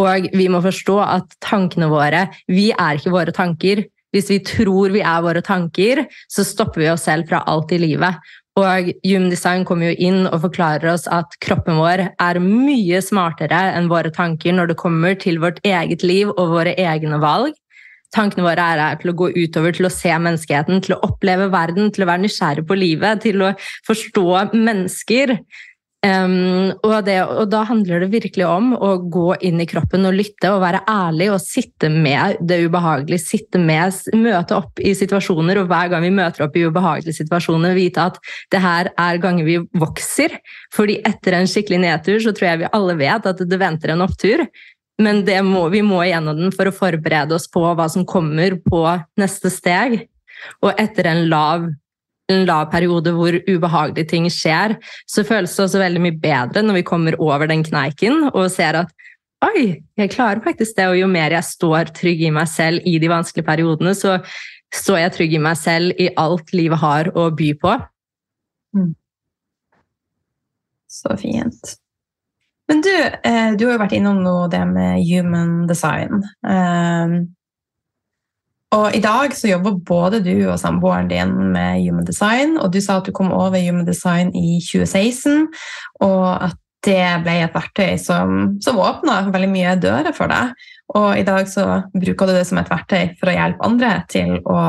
Og 0.00 0.28
vi 0.36 0.48
må 0.52 0.60
forstå 0.64 0.98
at 1.04 1.38
tankene 1.44 1.90
våre 1.90 2.28
Vi 2.48 2.70
er 2.72 2.98
ikke 2.98 3.12
våre 3.14 3.34
tanker. 3.34 3.84
Hvis 4.14 4.30
vi 4.32 4.38
tror 4.40 4.94
vi 4.94 5.02
er 5.04 5.24
våre 5.24 5.42
tanker, 5.44 6.06
så 6.32 6.44
stopper 6.46 6.84
vi 6.84 6.92
oss 6.92 7.04
selv 7.08 7.28
fra 7.28 7.42
alt 7.50 7.72
i 7.76 7.80
livet. 7.82 8.16
Og 8.58 8.90
Human 9.06 9.64
kommer 9.68 9.92
jo 9.92 10.08
inn 10.08 10.26
og 10.26 10.40
forklarer 10.48 10.90
oss 10.90 11.06
at 11.14 11.36
kroppen 11.44 11.78
vår 11.78 12.08
er 12.10 12.40
mye 12.42 12.98
smartere 13.04 13.60
enn 13.76 13.90
våre 13.92 14.10
tanker 14.14 14.56
når 14.56 14.72
det 14.72 14.80
kommer 14.80 15.14
til 15.20 15.38
vårt 15.42 15.60
eget 15.66 16.02
liv 16.02 16.32
og 16.34 16.56
våre 16.56 16.74
egne 16.74 17.20
valg. 17.22 17.54
Tankene 18.14 18.46
våre 18.46 18.64
er 18.72 18.80
her 18.80 18.98
til 19.02 19.12
å 19.12 19.16
gå 19.20 19.28
utover, 19.36 19.74
til 19.76 19.86
å 19.86 19.92
se 19.92 20.10
menneskeheten, 20.10 20.80
til 20.84 20.96
å 20.96 21.00
oppleve 21.04 21.50
verden, 21.52 21.90
til 21.92 22.06
å 22.06 22.08
være 22.08 22.24
nysgjerrig 22.24 22.64
på 22.66 22.78
livet, 22.80 23.20
til 23.26 23.44
å 23.44 23.52
forstå 23.86 24.24
mennesker. 24.54 25.34
Um, 26.06 26.76
og, 26.86 26.92
det, 27.08 27.16
og, 27.26 27.48
da 27.50 27.64
handler 27.66 28.04
det 28.04 28.12
virkelig 28.12 28.44
om 28.46 28.68
å 28.76 28.92
gå 29.10 29.32
inn 29.48 29.58
i 29.58 29.66
kroppen 29.66 30.06
og 30.06 30.14
lytte 30.14 30.52
og 30.54 30.60
være 30.62 30.84
ærlig 30.86 31.26
og 31.34 31.40
sitte 31.42 31.90
med 31.90 32.38
det 32.46 32.60
ubehagelige. 32.68 33.24
Sitte 33.24 33.58
med, 33.58 33.96
møte 34.14 34.54
opp 34.60 34.78
i 34.78 34.92
situasjoner, 34.94 35.58
og 35.58 35.66
hver 35.72 35.90
gang 35.90 36.06
vi 36.06 36.12
møter 36.14 36.46
opp 36.46 36.54
i 36.54 36.62
ubehagelige 36.68 37.18
situasjoner, 37.18 37.74
vite 37.74 38.04
at 38.12 38.20
det 38.54 38.62
her 38.62 38.92
er 38.94 39.18
ganger 39.24 39.48
vi 39.48 39.58
vokser. 39.74 40.38
Fordi 40.76 41.00
etter 41.08 41.40
en 41.40 41.50
skikkelig 41.50 41.82
nedtur 41.82 42.22
så 42.22 42.34
tror 42.36 42.52
jeg 42.52 42.62
vi 42.62 42.72
alle 42.78 42.98
vet 43.02 43.26
at 43.26 43.42
det 43.42 43.58
venter 43.58 43.96
en 43.96 44.06
opptur. 44.06 44.46
Men 45.02 45.24
må, 45.46 45.64
vi 45.74 45.82
må 45.86 46.04
gjennom 46.06 46.38
den 46.38 46.54
for 46.54 46.70
å 46.70 46.74
forberede 46.74 47.34
oss 47.34 47.50
på 47.50 47.62
hva 47.62 47.90
som 47.90 48.06
kommer 48.06 48.54
på 48.62 48.84
neste 49.18 49.50
steg. 49.50 50.04
Og 50.62 50.70
etter 50.78 51.10
en 51.10 51.26
lav 51.30 51.66
en 52.28 52.44
lav 52.48 52.68
periode 52.72 53.12
hvor 53.16 53.36
ubehagelige 53.48 54.10
ting 54.12 54.28
skjer, 54.32 54.76
så 55.08 55.24
føles 55.26 55.54
det 55.56 55.64
også 55.64 55.80
veldig 55.80 56.02
mye 56.04 56.18
bedre 56.20 56.64
når 56.64 56.80
vi 56.80 56.86
kommer 56.90 57.16
over 57.22 57.48
den 57.48 57.64
kneiken 57.66 58.28
og 58.34 58.50
ser 58.52 58.82
at 58.82 58.92
oi, 59.46 59.80
jeg 59.96 60.12
klarer 60.12 60.42
faktisk 60.44 60.76
det. 60.76 60.88
Og 60.90 60.98
jo 61.00 61.10
mer 61.10 61.34
jeg 61.34 61.46
står 61.46 61.92
trygg 61.96 62.24
i 62.28 62.34
meg 62.34 62.48
selv 62.50 62.84
i 62.86 62.98
de 63.00 63.10
vanskelige 63.10 63.46
periodene, 63.46 63.94
så 63.96 64.18
står 64.74 65.02
jeg 65.04 65.14
trygg 65.16 65.36
i 65.38 65.42
meg 65.42 65.58
selv 65.60 66.00
i 66.00 66.10
alt 66.20 66.52
livet 66.56 66.82
har 66.82 67.12
å 67.16 67.28
by 67.34 67.52
på. 67.60 67.76
Mm. 68.76 68.94
Så 70.88 71.16
fint. 71.20 71.76
Men 72.68 72.82
du, 72.84 72.92
eh, 72.92 73.54
du 73.56 73.64
har 73.64 73.76
jo 73.78 73.80
vært 73.80 73.96
innom 73.96 74.20
noe 74.20 74.48
det 74.52 74.60
med 74.68 75.00
human 75.08 75.62
design. 75.70 76.26
Og 78.76 78.92
I 78.92 79.00
dag 79.00 79.32
så 79.32 79.48
jobber 79.48 79.78
både 79.88 80.20
du 80.20 80.34
og 80.50 80.58
samboeren 80.60 81.08
din 81.08 81.30
med 81.54 81.80
Human 81.86 82.04
Design, 82.04 82.58
og 82.60 82.72
du 82.74 82.82
sa 82.84 82.98
at 82.98 83.06
du 83.08 83.14
kom 83.16 83.30
over 83.32 83.56
Human 83.56 83.86
Design 83.88 84.34
i 84.36 84.58
2016, 84.60 85.46
og 86.04 86.26
at 86.50 86.58
det 86.86 87.04
ble 87.24 87.34
et 87.42 87.54
verktøy 87.56 87.96
som, 88.00 88.58
som 88.62 88.78
åpna 88.78 89.22
veldig 89.32 89.48
mye 89.50 89.72
dører 89.80 90.12
for 90.16 90.30
deg. 90.30 90.52
Og 90.96 91.08
i 91.18 91.24
dag 91.26 91.48
så 91.50 91.64
bruker 91.96 92.28
du 92.28 92.36
det 92.36 92.44
som 92.48 92.60
et 92.60 92.70
verktøy 92.70 93.14
for 93.18 93.32
å 93.32 93.36
hjelpe 93.36 93.66
andre 93.66 93.92
til 94.12 94.36
å 94.44 94.60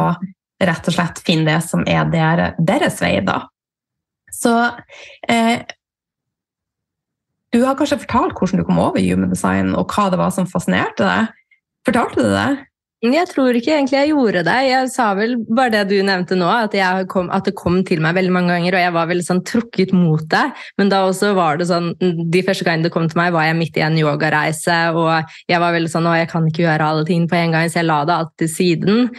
rett 0.60 0.90
og 0.90 0.96
slett 0.96 1.22
finne 1.24 1.48
det 1.52 1.60
som 1.68 1.84
er 1.88 2.08
der, 2.12 2.42
deres 2.60 3.00
vei, 3.04 3.20
da. 3.24 3.44
Så 4.36 4.54
eh, 5.28 5.62
du 7.54 7.62
har 7.66 7.78
kanskje 7.78 8.02
fortalt 8.04 8.36
hvordan 8.38 8.62
du 8.62 8.68
kom 8.68 8.82
over 8.82 9.04
Human 9.04 9.32
Design, 9.32 9.74
og 9.76 9.92
hva 9.92 10.10
det 10.12 10.20
var 10.22 10.34
som 10.36 10.50
fascinerte 10.50 11.04
deg. 11.04 11.32
Fortalte 11.88 12.26
du 12.26 12.34
det? 12.34 12.50
Jeg 13.00 13.30
tror 13.32 13.56
ikke 13.56 13.72
egentlig 13.78 13.96
jeg 13.96 14.10
gjorde 14.12 14.42
det. 14.44 14.56
Jeg 14.68 14.88
sa 14.92 15.06
vel 15.16 15.38
bare 15.48 15.72
det 15.72 15.86
du 15.88 16.02
nevnte 16.04 16.36
nå, 16.36 16.50
at, 16.52 16.74
kom, 17.08 17.30
at, 17.32 17.46
det 17.48 17.56
kom 17.56 17.78
til 17.88 18.02
meg 18.04 18.18
veldig 18.18 18.34
mange 18.36 18.52
ganger, 18.52 18.76
og 18.76 18.84
jeg 18.84 18.96
var 18.98 19.08
veldig 19.08 19.24
sånn 19.24 19.44
trukket 19.48 19.94
mot 19.96 20.26
det. 20.34 20.42
Men 20.76 20.92
da 20.92 21.06
også 21.08 21.32
var 21.38 21.62
det 21.62 21.70
sånn 21.70 21.94
De 21.96 22.44
første 22.44 22.68
gangene 22.68 22.90
det 22.90 22.92
kom 22.92 23.08
til 23.08 23.22
meg, 23.22 23.32
var 23.32 23.48
jeg 23.48 23.56
midt 23.62 23.80
i 23.80 23.86
en 23.88 23.96
yogareise, 24.02 24.80
og 25.00 25.32
jeg 25.48 25.64
var 25.64 25.78
veldig 25.78 25.94
sånn 25.96 26.12
Å, 26.12 26.18
jeg 26.20 26.32
kan 26.34 26.52
ikke 26.52 26.66
gjøre 26.66 26.92
alle 26.92 27.08
ting 27.08 27.24
på 27.32 27.40
en 27.40 27.56
gang, 27.56 27.72
så 27.72 27.80
jeg 27.80 27.88
la 27.88 28.02
det 28.04 28.18
alt 28.18 28.36
til 28.44 28.52
siden. 28.52 29.10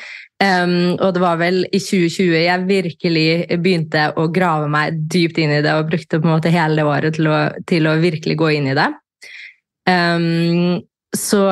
Um, 0.40 0.76
og 1.00 1.16
det 1.16 1.24
var 1.24 1.40
vel 1.40 1.62
i 1.68 1.80
2020 1.80 2.36
jeg 2.36 2.68
virkelig 2.68 3.58
begynte 3.60 4.06
å 4.16 4.28
grave 4.32 4.68
meg 4.72 5.02
dypt 5.12 5.40
inn 5.40 5.56
i 5.56 5.64
det, 5.64 5.72
og 5.72 5.88
brukte 5.88 6.20
på 6.20 6.28
en 6.28 6.36
måte 6.36 6.52
hele 6.52 6.84
året 6.84 7.16
til 7.16 7.32
å, 7.32 7.42
til 7.68 7.88
å 7.88 7.96
virkelig 8.04 8.36
gå 8.40 8.56
inn 8.60 8.74
i 8.74 8.76
det. 8.76 8.90
Um, 9.88 10.82
så 11.16 11.46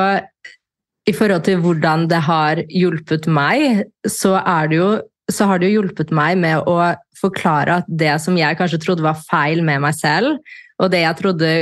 i 1.08 1.14
forhold 1.16 1.46
til 1.46 1.62
hvordan 1.64 2.06
det 2.10 2.20
har 2.26 2.60
hjulpet 2.68 3.28
meg, 3.32 3.84
så, 4.04 4.36
jo, 4.72 4.90
så, 5.30 5.48
har 5.48 5.60
det 5.60 5.70
jo 5.70 5.80
hjulpet 5.80 6.12
meg 6.14 6.38
med 6.40 6.68
å 6.68 6.92
forklare 7.18 7.80
at 7.80 7.88
det 7.88 8.14
som 8.22 8.36
jeg 8.38 8.58
kanskje 8.58 8.80
trodde 8.82 9.06
var 9.06 9.18
feil 9.28 9.64
med 9.66 9.82
meg 9.84 9.96
selv, 9.96 10.38
og 10.78 10.92
det 10.92 11.02
jeg 11.02 11.20
trodde 11.22 11.52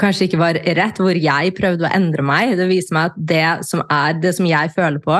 kanskje 0.00 0.28
ikke 0.28 0.38
var 0.40 0.56
rett, 0.78 1.00
hvor 1.02 1.18
jeg 1.18 1.52
prøvde 1.56 1.84
å 1.84 1.92
endre 1.92 2.22
meg. 2.24 2.54
Det 2.56 2.68
viser 2.70 2.94
meg 2.94 3.10
at 3.10 3.16
det 3.30 3.66
som 3.66 3.82
er 3.90 4.20
det 4.22 4.32
som 4.36 4.46
jeg 4.48 4.72
føler 4.76 5.02
på, 5.02 5.18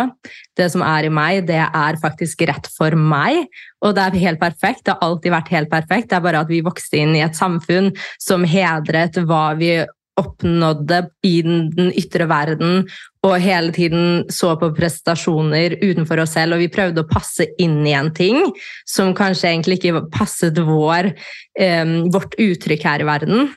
det 0.57 0.69
som 0.73 0.85
er 0.87 1.09
i 1.09 1.13
meg, 1.13 1.43
det 1.49 1.59
er 1.67 1.99
faktisk 2.01 2.47
rett 2.49 2.71
for 2.77 2.95
meg. 2.95 3.51
Og 3.85 3.97
det 3.97 4.05
er 4.05 4.21
helt 4.25 4.41
perfekt. 4.43 4.85
Det 4.87 4.95
har 4.95 5.03
alltid 5.05 5.35
vært 5.35 5.53
helt 5.57 5.73
perfekt. 5.73 6.11
Det 6.11 6.21
er 6.21 6.25
bare 6.25 6.45
at 6.47 6.53
vi 6.53 6.63
vokste 6.65 7.03
inn 7.03 7.17
i 7.19 7.25
et 7.27 7.39
samfunn 7.39 7.91
som 8.23 8.47
hedret 8.47 9.19
hva 9.27 9.51
vi 9.59 9.75
oppnådde 10.21 11.05
i 11.27 11.37
den 11.45 11.91
ytre 11.97 12.27
verden, 12.31 12.85
og 13.27 13.37
hele 13.43 13.73
tiden 13.77 14.25
så 14.33 14.55
på 14.61 14.71
prestasjoner 14.77 15.77
utenfor 15.83 16.23
oss 16.23 16.37
selv, 16.39 16.57
og 16.57 16.63
vi 16.63 16.71
prøvde 16.73 17.05
å 17.05 17.11
passe 17.11 17.51
inn 17.61 17.83
i 17.85 17.93
en 17.97 18.09
ting 18.17 18.47
som 18.89 19.13
kanskje 19.17 19.51
egentlig 19.51 19.81
ikke 19.81 20.07
passet 20.15 20.57
vår, 20.57 21.13
eh, 21.61 21.97
vårt 22.13 22.39
uttrykk 22.41 22.87
her 22.89 23.05
i 23.05 23.09
verden. 23.11 23.51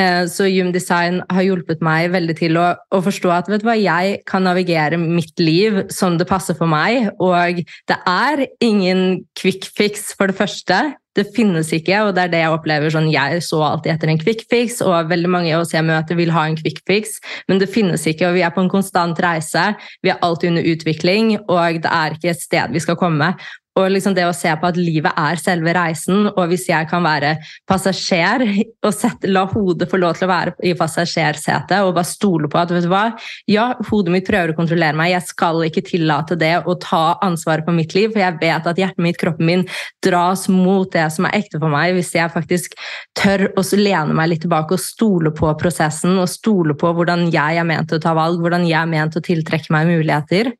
Eh, 0.00 0.24
så 0.30 0.46
Yum 0.48 0.70
Design 0.72 1.20
har 1.32 1.44
hjulpet 1.44 1.82
meg 1.84 2.10
veldig 2.14 2.36
til 2.38 2.58
å, 2.60 2.70
å, 2.92 3.00
forstå 3.04 3.32
at 3.34 3.50
hva, 3.64 3.74
jeg 3.76 4.20
kan 4.28 4.44
navigere 4.46 5.00
mitt 5.00 5.40
liv 5.40 5.82
som 5.92 6.16
det 6.20 6.28
passer 6.30 6.56
for 6.56 6.70
meg. 6.70 7.10
Og 7.20 7.64
det 7.90 7.98
er 8.08 8.46
ingen 8.64 9.24
quick 9.38 9.66
fix, 9.76 10.12
for 10.16 10.30
det 10.30 10.38
første. 10.38 10.80
Det 11.18 11.24
finnes 11.34 11.72
ikke, 11.74 11.96
og 12.06 12.12
det 12.14 12.22
er 12.22 12.30
det 12.30 12.40
jeg 12.44 12.54
opplever. 12.54 12.90
sånn, 12.90 13.10
Jeg 13.10 13.42
så 13.42 13.58
alltid 13.66 13.92
etter 13.92 14.08
en 14.08 14.18
quick 14.18 14.44
fix, 14.50 14.80
og 14.80 15.10
veldig 15.10 15.28
mange 15.28 15.54
av 15.54 15.64
oss 15.64 15.74
jeg 15.74 15.82
møter, 15.82 16.14
vil 16.14 16.30
ha 16.30 16.46
en 16.46 16.56
quick 16.56 16.78
fix, 16.86 17.18
men 17.48 17.58
det 17.58 17.68
finnes 17.68 18.06
ikke. 18.06 18.28
og 18.28 18.34
Vi 18.34 18.42
er 18.46 18.54
på 18.54 18.62
en 18.62 18.70
konstant 18.70 19.18
reise, 19.18 19.74
vi 20.02 20.10
er 20.10 20.20
alltid 20.22 20.50
under 20.50 20.62
utvikling, 20.62 21.38
og 21.48 21.82
det 21.82 21.90
er 21.90 22.14
ikke 22.14 22.30
et 22.30 22.40
sted 22.40 22.70
vi 22.70 22.78
skal 22.78 22.96
komme. 22.96 23.34
Og 23.80 23.90
liksom 23.94 24.14
det 24.16 24.26
å 24.28 24.34
se 24.36 24.50
på 24.60 24.68
at 24.68 24.78
livet 24.78 25.16
er 25.18 25.40
selve 25.40 25.72
reisen, 25.76 26.28
og 26.30 26.42
hvis 26.50 26.66
jeg 26.68 26.88
kan 26.90 27.04
være 27.04 27.34
passasjer 27.68 28.44
og 28.86 28.92
sette, 28.94 29.30
la 29.30 29.46
hodet 29.50 29.88
få 29.90 30.00
lov 30.00 30.18
til 30.18 30.28
å 30.28 30.30
være 30.30 30.54
i 30.66 30.74
passasjersetet 30.78 31.78
og 31.86 31.94
bare 31.96 32.08
stole 32.08 32.50
på 32.50 32.60
at 32.60 32.74
vet 32.74 32.84
du 32.84 32.90
hva, 32.92 33.04
ja, 33.50 33.70
hodet 33.90 34.14
mitt 34.14 34.28
prøver 34.28 34.52
å 34.52 34.58
kontrollere 34.58 34.98
meg, 34.98 35.14
jeg 35.14 35.28
skal 35.30 35.64
ikke 35.66 35.84
tillate 35.86 36.38
det 36.40 36.54
å 36.68 36.76
ta 36.80 37.18
ansvaret 37.24 37.66
for 37.66 37.76
mitt 37.76 37.94
liv, 37.96 38.10
for 38.12 38.22
jeg 38.22 38.38
vet 38.42 38.68
at 38.70 38.80
hjertet 38.80 39.04
mitt, 39.04 39.18
kroppen 39.20 39.48
min, 39.48 39.66
dras 40.04 40.46
mot 40.52 40.90
det 40.92 41.06
som 41.14 41.28
er 41.28 41.38
ekte 41.40 41.60
for 41.60 41.72
meg, 41.72 41.94
hvis 41.96 42.12
jeg 42.16 42.32
faktisk 42.34 42.76
tør 43.18 43.48
å 43.58 43.64
lene 43.78 44.16
meg 44.16 44.32
litt 44.32 44.44
tilbake 44.44 44.76
og 44.76 44.82
stole 44.82 45.32
på 45.36 45.52
prosessen 45.60 46.18
og 46.20 46.28
stole 46.30 46.76
på 46.78 46.92
hvordan 46.96 47.28
jeg 47.32 47.60
er 47.60 47.68
ment 47.68 47.94
å 47.94 48.02
ta 48.02 48.14
valg, 48.16 48.40
hvordan 48.42 48.66
jeg 48.68 48.80
er 48.80 48.90
ment 48.90 49.16
å 49.16 49.24
tiltrekke 49.24 49.72
meg 49.74 49.90
muligheter. 49.90 50.54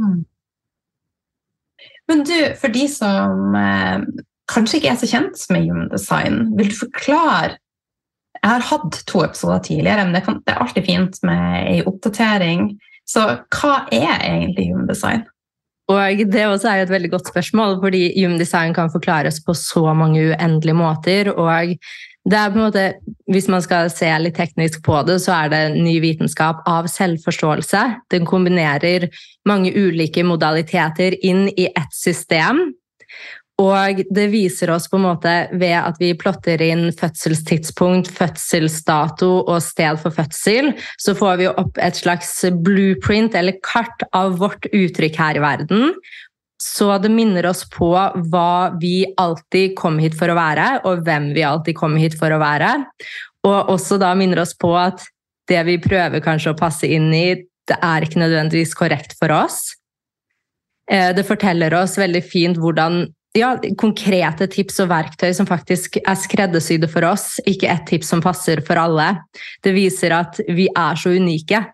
Mm. 0.00 0.22
Men 2.10 2.24
du, 2.26 2.36
for 2.58 2.72
de 2.74 2.86
som 2.90 3.56
eh, 3.58 4.06
kanskje 4.50 4.80
ikke 4.80 4.92
er 4.92 5.00
så 5.00 5.10
kjent 5.10 5.44
med 5.54 5.68
human 5.68 5.90
design, 5.92 6.40
vil 6.58 6.72
du 6.72 6.78
forklare 6.84 7.58
Jeg 8.42 8.48
har 8.48 8.64
hatt 8.72 8.96
to 9.06 9.20
episoder 9.22 9.60
tidligere, 9.62 10.04
men 10.04 10.16
det, 10.16 10.24
kan, 10.26 10.40
det 10.42 10.54
er 10.54 10.62
alltid 10.64 10.86
fint 10.88 11.18
med 11.22 11.42
ei 11.60 11.82
oppdatering. 11.86 12.72
Så 13.06 13.22
hva 13.54 13.74
er 13.92 14.16
egentlig 14.18 14.72
human 14.72 14.88
design? 14.88 15.22
Og 15.92 16.22
Det 16.32 16.46
også 16.46 16.70
er 16.70 16.82
et 16.82 16.90
veldig 16.90 17.10
godt 17.12 17.28
spørsmål, 17.30 17.76
fordi 17.82 18.02
human 18.16 18.40
design 18.40 18.74
kan 18.74 18.90
forklares 18.90 19.38
på 19.46 19.54
så 19.54 19.92
mange 19.94 20.32
uendelige 20.32 20.74
måter. 20.74 21.30
og 21.30 21.76
det 22.22 22.38
er 22.38 22.50
på 22.52 22.58
en 22.60 22.66
måte, 22.68 22.84
Hvis 23.32 23.48
man 23.48 23.62
skal 23.64 23.88
se 23.90 24.10
litt 24.20 24.36
teknisk 24.36 24.82
på 24.84 25.00
det, 25.08 25.18
så 25.24 25.32
er 25.32 25.48
det 25.48 25.80
ny 25.80 25.96
vitenskap 26.04 26.60
av 26.68 26.86
selvforståelse. 26.86 27.80
Den 28.12 28.26
kombinerer 28.28 29.08
mange 29.48 29.72
ulike 29.72 30.22
modaliteter 30.22 31.16
inn 31.24 31.48
i 31.56 31.66
ett 31.72 31.96
system. 31.96 32.74
Og 33.62 34.00
det 34.10 34.26
viser 34.32 34.70
oss 34.74 34.88
på 34.90 34.98
en 34.98 35.04
måte 35.04 35.32
ved 35.60 35.74
at 35.76 35.98
vi 36.00 36.12
plotter 36.18 36.62
inn 36.64 36.86
fødselstidspunkt, 36.96 38.08
fødselsdato 38.10 39.30
og 39.42 39.60
sted 39.62 40.00
for 40.02 40.14
fødsel, 40.14 40.72
så 40.98 41.14
får 41.18 41.38
vi 41.42 41.50
opp 41.50 41.78
et 41.82 41.98
slags 41.98 42.32
blueprint 42.64 43.36
eller 43.38 43.60
kart 43.66 44.06
av 44.16 44.38
vårt 44.40 44.66
uttrykk 44.72 45.20
her 45.20 45.38
i 45.38 45.44
verden. 45.44 45.92
Så 46.62 46.86
det 47.02 47.10
minner 47.10 47.46
oss 47.50 47.64
på 47.66 47.90
hva 47.90 48.52
vi 48.78 49.02
alltid 49.18 49.74
kom 49.78 49.98
hit 49.98 50.14
for 50.18 50.30
å 50.30 50.38
være, 50.38 50.68
og 50.86 51.02
hvem 51.06 51.32
vi 51.34 51.42
alltid 51.46 51.74
kom 51.78 51.96
hit 51.98 52.14
for 52.18 52.30
å 52.30 52.38
være. 52.42 52.70
Og 53.48 53.72
også 53.74 53.98
da 53.98 54.12
minner 54.18 54.44
oss 54.44 54.54
på 54.54 54.70
at 54.78 55.02
det 55.50 55.58
vi 55.66 55.80
prøver 55.82 56.22
kanskje 56.22 56.52
å 56.52 56.58
passe 56.58 56.86
inn 56.86 57.10
i, 57.16 57.34
det 57.66 57.78
er 57.82 58.06
ikke 58.06 58.22
nødvendigvis 58.22 58.76
korrekt 58.78 59.16
for 59.18 59.34
oss. 59.34 59.72
Eh, 60.90 61.10
det 61.16 61.26
forteller 61.26 61.74
oss 61.80 61.98
veldig 61.98 62.22
fint 62.26 62.62
hvordan 62.62 63.04
ja, 63.38 63.54
konkrete 63.80 64.46
tips 64.52 64.78
og 64.84 64.90
verktøy 64.92 65.30
som 65.34 65.48
faktisk 65.48 65.98
er 66.02 66.18
skreddersydde 66.20 66.90
for 66.92 67.06
oss, 67.08 67.38
ikke 67.48 67.70
ett 67.72 67.86
tips 67.88 68.12
som 68.12 68.22
passer 68.22 68.60
for 68.66 68.78
alle. 68.78 69.14
Det 69.64 69.72
viser 69.74 70.14
at 70.14 70.38
vi 70.52 70.68
er 70.68 71.00
så 71.00 71.14
unike. 71.16 71.64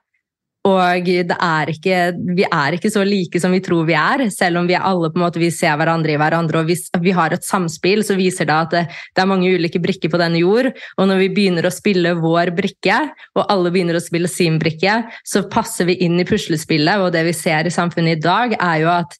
Og 0.68 1.08
er 1.08 1.70
ikke, 1.72 1.98
vi 2.36 2.44
er 2.44 2.76
ikke 2.76 2.90
så 2.92 3.04
like 3.06 3.40
som 3.40 3.54
vi 3.54 3.60
tror 3.64 3.86
vi 3.88 3.96
er, 3.98 4.26
selv 4.34 4.60
om 4.60 4.68
vi 4.68 4.76
alle 4.76 5.10
på 5.12 5.20
en 5.20 5.24
måte, 5.24 5.40
vi 5.40 5.50
ser 5.54 5.76
hverandre 5.78 6.14
i 6.14 6.18
hverandre. 6.20 6.60
og 6.60 6.70
Hvis 6.70 6.88
vi 7.00 7.14
har 7.16 7.32
et 7.32 7.46
samspill, 7.46 8.04
så 8.04 8.18
viser 8.18 8.48
det 8.48 8.56
at 8.56 8.74
det, 8.74 8.84
det, 9.14 9.22
er 9.22 9.30
mange 9.30 9.50
ulike 9.50 9.80
brikker 9.82 10.12
på 10.12 10.20
denne 10.20 10.42
jord. 10.42 10.70
Og 10.98 11.10
når 11.10 11.22
vi 11.24 11.32
begynner 11.38 11.68
å 11.68 11.74
spille 11.74 12.16
vår 12.20 12.52
brikke, 12.58 13.00
og 13.38 13.46
alle 13.48 13.72
begynner 13.74 13.98
å 13.98 14.04
spille 14.04 14.30
sin 14.30 14.58
brikke, 14.60 15.00
så 15.26 15.46
passer 15.50 15.88
vi 15.88 15.98
inn 16.04 16.18
i 16.20 16.28
puslespillet. 16.28 17.00
Og 17.02 17.12
det 17.16 17.24
vi 17.28 17.36
ser 17.36 17.68
i 17.68 17.74
samfunnet 17.74 18.18
i 18.18 18.26
dag, 18.28 18.56
er 18.58 18.84
jo 18.84 18.92
at 18.98 19.18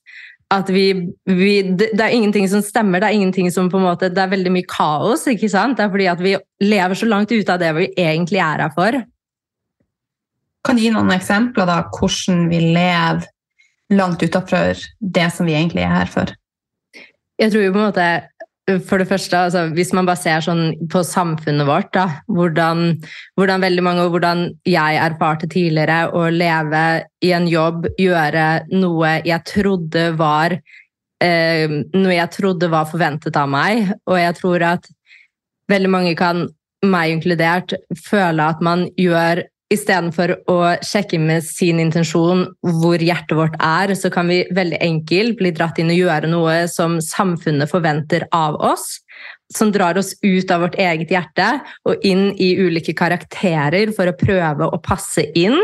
at 0.48 0.70
vi, 0.72 0.86
vi, 1.28 1.50
det, 1.76 1.90
er 2.00 2.14
ingenting 2.16 2.46
som 2.48 2.62
stemmer. 2.64 3.02
Det 3.02 3.10
er 3.10 3.18
ingenting 3.18 3.50
som 3.52 3.68
på 3.68 3.76
en 3.76 3.84
måte, 3.84 4.08
det 4.08 4.22
er 4.22 4.30
veldig 4.32 4.54
mye 4.54 4.68
kaos. 4.70 5.26
ikke 5.28 5.50
sant? 5.52 5.76
Det 5.76 5.84
er 5.84 5.92
fordi 5.92 6.08
at 6.08 6.22
vi 6.24 6.34
lever 6.64 6.96
så 6.96 7.08
langt 7.08 7.34
ute 7.34 7.52
av 7.52 7.60
det 7.60 7.74
vi 7.76 7.90
egentlig 8.00 8.40
er 8.40 8.64
her 8.64 8.72
for. 8.72 8.96
Kan 10.66 10.78
du 10.78 10.84
gi 10.84 10.92
noen 10.94 11.12
eksempler 11.14 11.68
da, 11.68 11.82
hvordan 11.94 12.48
vi 12.50 12.62
lever 12.74 13.28
langt 13.94 14.22
utenfor 14.22 14.80
det 15.00 15.28
som 15.32 15.48
vi 15.48 15.56
egentlig 15.56 15.84
er 15.86 15.94
her 15.94 16.10
for? 16.12 16.34
Jeg 17.38 17.52
tror 17.52 17.64
jo 17.64 17.72
på 17.72 17.80
en 17.80 17.88
måte 17.90 18.08
for 18.84 19.00
det 19.00 19.08
første, 19.08 19.36
altså, 19.36 19.66
Hvis 19.72 19.94
man 19.96 20.06
bare 20.06 20.20
ser 20.20 20.42
sånn 20.44 20.74
på 20.92 21.02
samfunnet 21.06 21.66
vårt, 21.68 21.88
da, 21.94 22.20
hvordan, 22.28 22.98
hvordan, 23.38 23.64
veldig 23.64 23.84
mange, 23.84 24.04
og 24.04 24.12
hvordan 24.12 24.44
jeg 24.68 25.00
erfarte 25.00 25.48
tidligere 25.48 26.10
å 26.12 26.26
leve 26.28 26.82
i 27.24 27.32
en 27.32 27.48
jobb, 27.48 27.88
gjøre 27.96 28.48
noe 28.74 29.14
jeg 29.24 29.40
trodde 29.48 30.10
var 30.20 30.58
eh, 31.24 31.64
noe 31.94 32.14
jeg 32.14 32.34
trodde 32.34 32.70
var 32.72 32.88
forventet 32.90 33.38
av 33.40 33.48
meg. 33.50 33.94
Og 34.08 34.18
jeg 34.20 34.36
tror 34.40 34.66
at 34.74 34.90
veldig 35.72 35.92
mange 35.92 36.16
kan, 36.18 36.46
meg 36.84 37.16
inkludert, 37.16 37.74
føle 38.04 38.52
at 38.52 38.60
man 38.64 38.86
gjør 39.00 39.46
Istedenfor 39.68 40.30
å 40.48 40.58
sjekke 40.80 41.18
med 41.20 41.44
sin 41.44 41.76
intensjon 41.82 42.46
hvor 42.80 43.02
hjertet 43.04 43.36
vårt 43.36 43.56
er, 43.60 43.92
så 44.00 44.08
kan 44.12 44.30
vi 44.32 44.38
veldig 44.56 44.78
enkelt 44.80 45.36
bli 45.36 45.52
dratt 45.52 45.76
inn 45.82 45.92
og 45.92 45.98
gjøre 45.98 46.30
noe 46.32 46.54
som 46.72 46.96
samfunnet 47.04 47.68
forventer 47.68 48.24
av 48.32 48.56
oss. 48.64 49.02
Som 49.52 49.72
drar 49.72 50.00
oss 50.00 50.14
ut 50.24 50.50
av 50.52 50.64
vårt 50.64 50.78
eget 50.80 51.12
hjerte 51.12 51.50
og 51.88 52.00
inn 52.04 52.30
i 52.40 52.54
ulike 52.56 52.94
karakterer 52.96 53.92
for 53.96 54.08
å 54.08 54.16
prøve 54.16 54.70
å 54.72 54.80
passe 54.80 55.26
inn. 55.36 55.56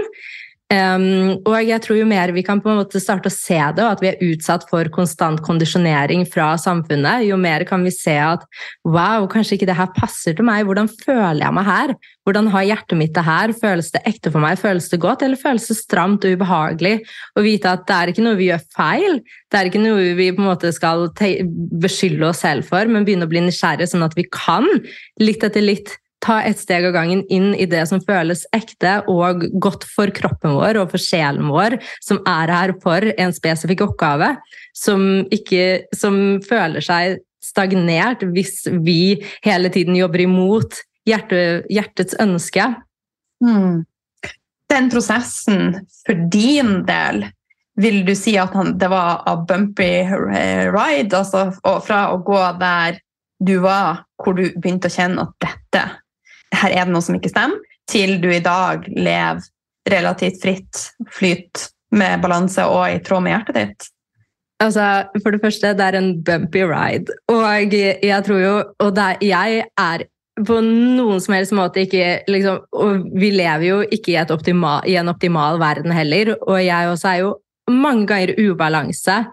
Um, 0.72 1.42
og 1.44 1.58
jeg 1.60 1.76
tror 1.84 1.98
jo 1.98 2.06
mer 2.08 2.30
vi 2.32 2.42
kan 2.42 2.60
på 2.64 2.70
en 2.72 2.78
måte 2.78 3.00
starte 3.02 3.28
å 3.28 3.34
se 3.34 3.58
det, 3.76 3.84
og 3.84 3.98
at 3.98 4.00
vi 4.00 4.08
er 4.08 4.22
utsatt 4.24 4.64
for 4.70 4.88
konstant 4.94 5.42
kondisjonering 5.44 6.24
fra 6.30 6.54
samfunnet, 6.58 7.26
jo 7.28 7.36
mer 7.38 7.66
kan 7.68 7.84
vi 7.84 7.92
se 7.92 8.14
at 8.16 8.46
wow, 8.88 9.26
kanskje 9.30 9.58
ikke 9.58 9.68
det 9.68 9.76
her 9.76 9.90
passer 9.92 10.36
til 10.36 10.48
meg. 10.48 10.64
Hvordan 10.64 10.88
føler 10.88 11.42
jeg 11.44 11.56
meg 11.58 11.68
her? 11.68 11.92
Hvordan 12.24 12.48
har 12.54 12.64
hjertet 12.70 12.96
mitt 12.96 13.12
det 13.14 13.26
her? 13.26 13.52
Føles 13.60 13.92
det 13.92 14.02
ekte 14.08 14.32
for 14.32 14.40
meg? 14.40 14.56
Føles 14.62 14.88
det 14.88 15.02
godt, 15.04 15.26
eller 15.26 15.40
føles 15.40 15.68
det 15.68 15.76
stramt 15.76 16.24
og 16.24 16.38
ubehagelig? 16.38 16.94
Å 17.36 17.44
vite 17.44 17.74
at 17.76 17.84
det 17.90 17.98
er 17.98 18.14
ikke 18.14 18.24
noe 18.24 18.40
vi 18.40 18.48
gjør 18.48 18.64
feil, 18.78 19.20
det 19.52 19.60
er 19.60 19.68
ikke 19.68 19.84
noe 19.84 20.14
vi 20.16 20.30
på 20.32 20.42
en 20.42 20.48
måte 20.48 20.72
skal 20.74 21.10
beskylde 21.84 22.30
oss 22.30 22.40
selv 22.46 22.64
for, 22.72 22.88
men 22.88 23.04
begynne 23.04 23.28
å 23.28 23.30
bli 23.30 23.44
nysgjerrige, 23.44 23.92
sånn 23.92 24.08
at 24.08 24.16
vi 24.16 24.24
kan, 24.32 24.64
litt 25.20 25.44
etter 25.44 25.62
litt, 25.62 25.98
ta 26.24 26.40
et 26.46 26.58
steg 26.60 26.86
av 26.88 26.94
gangen 26.96 27.22
inn 27.32 27.52
i 27.54 27.66
det 27.68 27.82
som 27.90 28.02
føles 28.04 28.46
ekte 28.56 28.96
og 29.10 29.44
godt 29.60 29.84
for 29.88 30.12
kroppen 30.14 30.56
vår 30.56 30.80
og 30.80 30.94
for 30.94 31.02
sjelen 31.02 31.50
vår, 31.52 31.76
som 32.04 32.22
er 32.28 32.52
her 32.52 32.74
for 32.82 33.04
en 33.12 33.34
spesifikk 33.36 33.84
oppgave, 33.88 34.34
som, 34.76 35.24
ikke, 35.34 35.86
som 35.96 36.40
føler 36.44 36.84
seg 36.84 37.20
stagnert 37.44 38.24
hvis 38.32 38.64
vi 38.84 39.20
hele 39.44 39.70
tiden 39.72 39.96
jobber 39.98 40.24
imot 40.24 40.80
hjerte, 41.08 41.64
hjertets 41.72 42.16
ønske. 42.22 42.70
Mm. 43.44 43.84
Den 44.72 44.90
prosessen, 44.90 45.74
for 46.06 46.18
din 46.32 46.78
del, 46.88 47.26
vil 47.76 48.00
du 48.06 48.14
si 48.16 48.36
at 48.40 48.54
han, 48.56 48.76
det 48.80 48.88
var 48.88 49.26
a 49.28 49.34
bumpy 49.36 50.06
ride? 50.08 51.12
Altså 51.18 51.50
fra 51.84 52.06
å 52.14 52.22
gå 52.24 52.40
der 52.62 53.02
du 53.44 53.58
var, 53.60 54.06
hvor 54.22 54.38
du 54.38 54.46
begynte 54.54 54.88
å 54.88 54.94
kjenne 54.94 55.26
at 55.26 55.36
dette 55.42 55.84
her 56.54 56.74
er 56.74 56.86
det 56.86 56.94
noe 56.94 57.04
som 57.04 57.18
ikke 57.18 57.32
stemmer, 57.32 57.60
til 57.90 58.16
du 58.22 58.30
i 58.32 58.42
dag 58.42 58.86
lever 58.88 59.44
relativt 59.90 60.40
fritt, 60.42 60.86
flyt 61.12 61.68
med 61.94 62.22
balanse 62.22 62.64
og 62.66 62.86
i 62.88 63.02
tråd 63.04 63.24
med 63.24 63.34
hjertet 63.34 63.58
ditt? 63.58 63.90
Altså, 64.62 65.10
For 65.22 65.34
det 65.34 65.42
første, 65.42 65.74
det 65.76 65.84
er 65.84 65.98
en 65.98 66.10
bumpy 66.24 66.64
ride. 66.70 67.12
Og 67.28 67.74
jeg 67.74 68.24
tror 68.26 68.40
jo 68.40 68.54
Og 68.80 68.98
er, 68.98 69.16
jeg 69.20 69.64
er 69.78 70.06
på 70.46 70.58
noen 70.64 71.20
som 71.22 71.34
helst 71.36 71.54
måte 71.54 71.84
ikke 71.84 72.24
liksom, 72.30 72.62
Og 72.72 73.04
vi 73.14 73.30
lever 73.34 73.66
jo 73.68 73.80
ikke 73.82 74.14
i, 74.14 74.18
optimal, 74.18 74.86
i, 74.86 74.96
en 74.96 75.12
optimal 75.12 75.60
verden 75.60 75.92
heller. 75.92 76.34
Og 76.40 76.64
jeg 76.64 76.90
også 76.90 77.08
er 77.08 77.18
jo 77.26 77.34
mange 77.70 78.06
ganger 78.06 78.34
ubalanse 78.38 79.24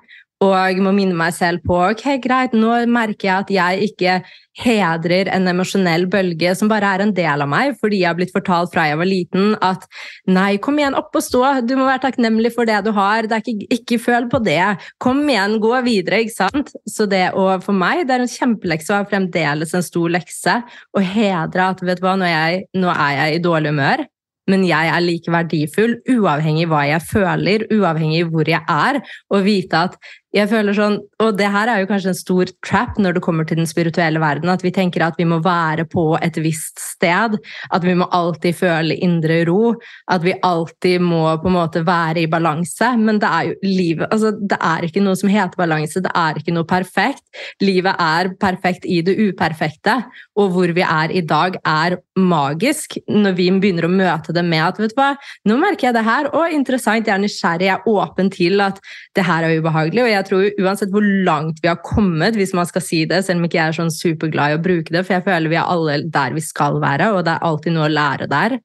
Og 0.41 0.79
må 0.81 0.93
minne 0.97 1.13
meg 1.17 1.35
selv 1.37 1.61
på 1.67 1.75
ok, 1.91 2.05
greit, 2.23 2.55
nå 2.57 2.73
merker 2.89 3.27
jeg 3.27 3.43
at 3.43 3.51
jeg 3.53 3.91
ikke 3.91 4.15
hedrer 4.57 5.29
en 5.31 5.45
emosjonell 5.47 6.07
bølge 6.11 6.51
som 6.57 6.69
bare 6.71 6.89
er 6.95 7.03
en 7.05 7.13
del 7.15 7.43
av 7.45 7.49
meg, 7.49 7.75
fordi 7.79 8.01
jeg 8.01 8.09
har 8.09 8.17
blitt 8.17 8.33
fortalt 8.33 8.73
fra 8.73 8.87
jeg 8.89 8.99
var 8.99 9.07
liten 9.07 9.53
at 9.63 9.85
nei, 10.27 10.55
kom 10.63 10.79
igjen, 10.81 10.97
opp 10.97 11.15
og 11.15 11.23
stå, 11.23 11.43
du 11.63 11.75
må 11.77 11.85
være 11.87 12.03
takknemlig 12.07 12.51
for 12.55 12.67
det 12.67 12.81
du 12.87 12.91
har, 12.97 13.29
det 13.29 13.37
er 13.37 13.45
ikke, 13.45 13.69
ikke 13.77 13.99
føl 14.01 14.27
på 14.31 14.41
det, 14.43 14.59
kom 15.01 15.21
igjen, 15.29 15.59
gå 15.63 15.75
videre, 15.85 16.23
ikke 16.25 16.39
sant? 16.39 16.73
Så 16.89 17.07
det, 17.11 17.27
å, 17.37 17.47
for 17.63 17.77
meg, 17.77 18.07
det 18.09 18.17
er 18.17 18.25
en 18.25 18.33
kjempelekse 18.33 18.97
og 18.97 19.11
fremdeles 19.13 19.77
en 19.77 19.85
stor 19.85 20.17
lekse 20.17 20.57
å 20.97 21.05
hedre 21.05 21.69
at 21.69 21.85
vet 21.85 22.01
du 22.01 22.07
hva, 22.07 22.17
nå 22.17 22.27
er 22.27 22.35
jeg, 22.35 22.65
nå 22.81 22.89
er 22.91 23.13
jeg 23.19 23.37
i 23.37 23.45
dårlig 23.45 23.75
humør 23.75 24.09
men 24.49 24.63
jeg 24.65 24.89
er 24.91 25.03
like 25.03 25.31
verdifull 25.31 25.93
uavhengig 26.09 26.67
hva 26.71 26.81
jeg 26.89 27.05
føler, 27.07 27.65
uavhengig 27.71 28.25
hvor 28.31 28.49
jeg 28.49 28.61
er, 28.67 28.99
og 29.31 29.45
vite 29.45 29.85
at 29.87 29.97
jeg 30.31 30.47
føler 30.47 30.75
sånn, 30.75 30.93
og 31.19 31.33
det 31.35 31.47
her 31.51 31.67
er 31.67 31.81
jo 31.81 31.87
kanskje 31.89 32.11
en 32.13 32.15
stor 32.15 32.51
trap 32.63 32.99
når 33.01 33.17
det 33.17 33.23
kommer 33.25 33.47
til 33.47 33.59
den 33.59 33.67
spirituelle 33.67 34.19
verden, 34.23 34.47
at 34.51 34.61
vi 34.63 34.71
tenker 34.71 35.03
at 35.03 35.17
vi 35.19 35.25
må 35.27 35.41
være 35.43 35.83
på 35.91 36.05
et 36.23 36.37
visst 36.39 36.79
sted, 36.79 37.35
at 37.67 37.83
vi 37.83 37.95
må 37.99 38.07
alltid 38.15 38.55
føle 38.55 38.95
indre 39.03 39.41
ro, 39.49 39.73
at 40.07 40.23
vi 40.23 40.37
alltid 40.47 41.03
må 41.03 41.25
på 41.41 41.51
en 41.51 41.57
måte 41.57 41.83
være 41.87 42.23
i 42.23 42.29
balanse. 42.31 42.93
Men 43.01 43.19
det 43.19 43.31
er 43.31 43.49
jo 43.49 43.57
livet 43.65 44.07
altså 44.11 44.31
Det 44.31 44.57
er 44.57 44.85
ikke 44.87 45.03
noe 45.03 45.19
som 45.19 45.31
heter 45.31 45.59
balanse, 45.59 46.03
det 46.03 46.13
er 46.15 46.39
ikke 46.39 46.55
noe 46.55 46.67
perfekt. 46.69 47.23
Livet 47.63 47.99
er 47.99 48.31
perfekt 48.39 48.87
i 48.87 49.01
det 49.03 49.17
uperfekte, 49.19 49.97
og 50.39 50.55
hvor 50.55 50.71
vi 50.71 50.85
er 50.85 51.11
i 51.11 51.25
dag, 51.27 51.59
er 51.67 51.97
magisk 52.15 52.97
når 53.11 53.35
vi 53.35 53.49
begynner 53.51 53.87
å 53.87 53.91
møte 53.91 54.33
det 54.35 54.45
med 54.47 54.63
at 54.63 54.79
vet 54.79 54.95
du 54.95 54.99
hva, 54.99 55.11
nå 55.47 55.59
merker 55.59 55.89
jeg 55.89 55.97
det 55.97 56.07
her, 56.07 56.31
og 56.31 56.55
interessant, 56.55 57.07
jeg 57.07 57.15
er 57.17 57.23
nysgjerrig, 57.23 57.67
jeg 57.67 57.77
er 57.79 57.91
åpen 57.91 58.31
til 58.31 58.63
at 58.63 58.79
det 59.17 59.27
her 59.27 59.47
er 59.47 59.59
ubehagelig. 59.59 60.05
og 60.05 60.11
jeg 60.11 60.20
jeg 60.21 60.29
tror 60.29 60.61
uansett 60.61 60.91
hvor 60.93 61.05
langt 61.25 61.61
vi 61.63 61.69
har 61.71 61.81
kommet, 61.85 62.37
hvis 62.39 62.53
man 62.57 62.67
skal 62.69 62.83
si 62.85 63.03
det, 63.09 63.23
selv 63.25 63.41
om 63.41 63.47
ikke 63.47 63.59
jeg 63.59 63.71
er 63.71 63.79
sånn 63.79 63.93
superglad 63.93 64.53
i 64.53 64.59
å 64.59 64.63
bruke 64.63 64.93
det, 64.93 65.03
for 65.05 65.17
jeg 65.17 65.25
føler 65.25 65.51
vi 65.51 65.59
er 65.59 65.73
alle 65.73 65.97
der 66.13 66.37
vi 66.37 66.43
skal 66.45 66.79
være, 66.83 67.11
og 67.15 67.25
det 67.27 67.35
er 67.35 67.49
alltid 67.49 67.75
noe 67.75 67.89
å 67.89 67.95
lære 67.95 68.29
der, 68.31 68.57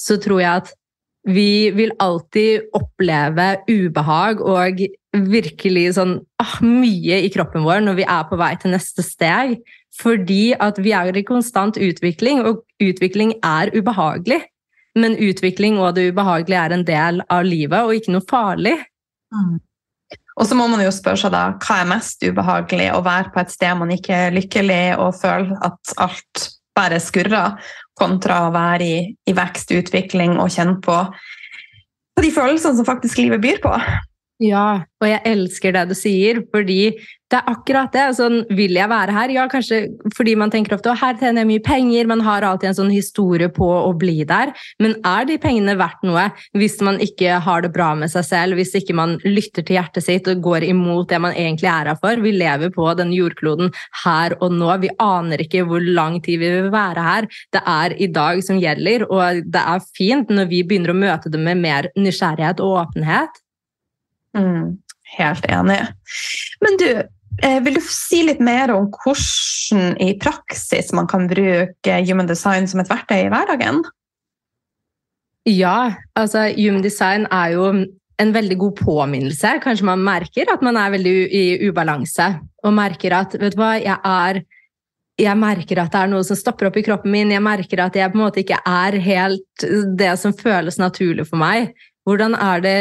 så 0.00 0.18
tror 0.22 0.42
jeg 0.42 0.64
at 0.64 0.72
vi 1.24 1.70
vil 1.72 1.94
alltid 2.04 2.66
oppleve 2.76 3.46
ubehag 3.70 4.42
og 4.44 4.82
virkelig 5.14 5.94
sånn 5.96 6.18
ah, 6.42 6.56
mye 6.60 7.22
i 7.24 7.30
kroppen 7.32 7.64
vår 7.64 7.84
når 7.86 7.96
vi 8.02 8.06
er 8.16 8.26
på 8.28 8.36
vei 8.40 8.50
til 8.60 8.74
neste 8.74 9.04
steg, 9.06 9.56
fordi 10.00 10.52
at 10.58 10.80
vi 10.82 10.92
er 10.96 11.16
i 11.16 11.24
konstant 11.26 11.78
utvikling, 11.80 12.42
og 12.44 12.64
utvikling 12.82 13.36
er 13.46 13.70
ubehagelig. 13.76 14.42
Men 14.98 15.16
utvikling 15.18 15.78
og 15.82 15.96
det 15.96 16.10
ubehagelige 16.12 16.60
er 16.60 16.74
en 16.74 16.84
del 16.86 17.22
av 17.32 17.46
livet, 17.46 17.80
og 17.82 17.94
ikke 17.96 18.14
noe 18.14 18.26
farlig. 18.30 18.74
Mm. 19.34 19.56
Og 20.34 20.48
så 20.48 20.56
må 20.58 20.66
man 20.70 20.82
jo 20.82 20.90
spørre 20.94 21.20
seg 21.20 21.32
da, 21.34 21.44
hva 21.62 21.80
er 21.82 21.90
mest 21.92 22.24
ubehagelig? 22.26 22.88
Å 22.90 23.04
være 23.06 23.30
på 23.34 23.42
et 23.42 23.54
sted 23.54 23.78
man 23.78 23.92
ikke 23.94 24.16
er 24.26 24.34
lykkelig 24.34 24.82
og 24.98 25.14
føle 25.20 25.58
at 25.62 25.94
alt 26.02 26.48
bare 26.74 26.98
skurrer, 27.02 27.54
kontra 27.94 28.48
å 28.48 28.54
være 28.54 28.86
i, 28.86 28.96
i 29.30 29.34
vekst, 29.36 29.70
utvikling 29.76 30.34
og 30.42 30.50
kjenne 30.50 30.80
på, 30.82 30.96
på 32.18 32.24
de 32.24 32.32
følelsene 32.34 32.80
som 32.80 32.88
faktisk 32.88 33.20
livet 33.22 33.44
byr 33.44 33.60
på. 33.62 33.76
Ja, 34.42 34.82
og 34.98 35.06
jeg 35.06 35.22
elsker 35.30 35.76
det 35.76 35.84
du 35.92 35.94
sier, 35.94 36.42
fordi 36.50 36.96
det 37.34 37.40
er 37.40 37.50
akkurat 37.50 37.90
det. 37.94 38.04
Sånn, 38.14 38.42
vil 38.54 38.76
jeg 38.78 38.90
være 38.90 39.14
her? 39.14 39.32
Ja, 39.34 39.44
kanskje 39.50 39.80
fordi 40.14 40.36
man 40.38 40.52
tenker 40.52 40.76
ofte 40.76 40.92
at 40.92 41.00
her 41.00 41.16
tjener 41.18 41.42
jeg 41.42 41.50
mye 41.50 41.62
penger, 41.66 42.06
man 42.10 42.22
har 42.22 42.46
alltid 42.46 42.70
en 42.70 42.76
sånn 42.78 42.92
historie 42.94 43.50
på 43.50 43.66
å 43.66 43.90
bli 43.98 44.20
der. 44.28 44.52
Men 44.82 44.94
er 45.08 45.26
de 45.26 45.38
pengene 45.42 45.74
verdt 45.80 46.04
noe 46.06 46.28
hvis 46.54 46.78
man 46.86 47.00
ikke 47.02 47.40
har 47.42 47.64
det 47.64 47.72
bra 47.74 47.90
med 47.98 48.12
seg 48.12 48.26
selv, 48.28 48.58
hvis 48.58 48.74
ikke 48.78 48.94
man 48.94 49.16
lytter 49.26 49.66
til 49.66 49.80
hjertet 49.80 50.06
sitt 50.06 50.30
og 50.30 50.44
går 50.44 50.68
imot 50.68 51.10
det 51.10 51.20
man 51.24 51.34
egentlig 51.34 51.70
er 51.72 51.90
her 51.90 51.98
for? 51.98 52.22
Vi 52.22 52.34
lever 52.36 52.70
på 52.74 52.86
den 53.00 53.10
jordkloden 53.16 53.74
her 54.04 54.36
og 54.38 54.54
nå. 54.54 54.70
Vi 54.84 54.92
aner 55.02 55.42
ikke 55.42 55.64
hvor 55.66 55.82
lang 55.82 56.20
tid 56.22 56.38
vi 56.44 56.52
vil 56.54 56.70
være 56.74 57.08
her. 57.08 57.28
Det 57.54 57.64
er 57.74 57.96
i 57.98 58.10
dag 58.14 58.44
som 58.46 58.62
gjelder, 58.62 59.08
og 59.10 59.42
det 59.50 59.66
er 59.74 59.90
fint 59.98 60.30
når 60.30 60.50
vi 60.52 60.62
begynner 60.62 60.94
å 60.94 61.00
møte 61.02 61.32
det 61.32 61.42
med 61.42 61.62
mer 61.64 61.90
nysgjerrighet 61.98 62.62
og 62.62 62.78
åpenhet. 62.84 63.42
Mm, 64.38 64.78
helt 65.18 65.44
enig. 65.50 65.80
Men 66.64 66.78
du, 66.80 66.88
vil 67.42 67.76
du 67.76 67.82
si 67.82 68.22
litt 68.26 68.40
mer 68.44 68.72
om 68.74 68.86
hvordan 68.92 69.96
i 70.02 70.14
praksis 70.20 70.92
man 70.96 71.08
kan 71.10 71.28
bruke 71.30 71.98
human 72.06 72.30
design 72.30 72.68
som 72.70 72.82
et 72.82 72.90
verktøy 72.90 73.24
i 73.24 73.30
hverdagen? 73.32 73.82
Ja, 75.48 75.94
altså 76.16 76.46
human 76.56 76.84
design 76.84 77.26
er 77.32 77.52
jo 77.56 77.68
en 78.22 78.32
veldig 78.32 78.56
god 78.58 78.76
påminnelse. 78.80 79.58
Kanskje 79.64 79.86
man 79.90 80.04
merker 80.04 80.48
at 80.52 80.62
man 80.64 80.78
er 80.80 80.92
veldig 80.94 81.14
i 81.34 81.44
ubalanse, 81.68 82.30
og 82.64 82.76
merker 82.76 83.16
at 83.18 83.34
vet 83.40 83.56
du 83.56 83.60
hva, 83.60 83.74
jeg 83.82 83.98
er 83.98 84.44
jeg 85.20 85.38
merker 85.38 85.78
at 85.78 85.92
det 85.94 86.00
er 86.00 86.10
noe 86.10 86.24
som 86.26 86.38
stopper 86.38 86.66
opp 86.68 86.76
i 86.80 86.82
kroppen 86.82 87.12
min. 87.14 87.30
Jeg 87.30 87.42
merker 87.44 87.84
at 87.84 87.94
jeg 87.94 88.10
på 88.10 88.18
en 88.18 88.24
måte 88.24 88.42
ikke 88.42 88.58
er 88.66 88.96
helt 88.98 89.66
det 89.98 90.10
som 90.18 90.34
føles 90.34 90.80
naturlig 90.80 91.28
for 91.28 91.38
meg. 91.38 91.70
Hvordan 92.02 92.34
er 92.34 92.64
det 92.64 92.78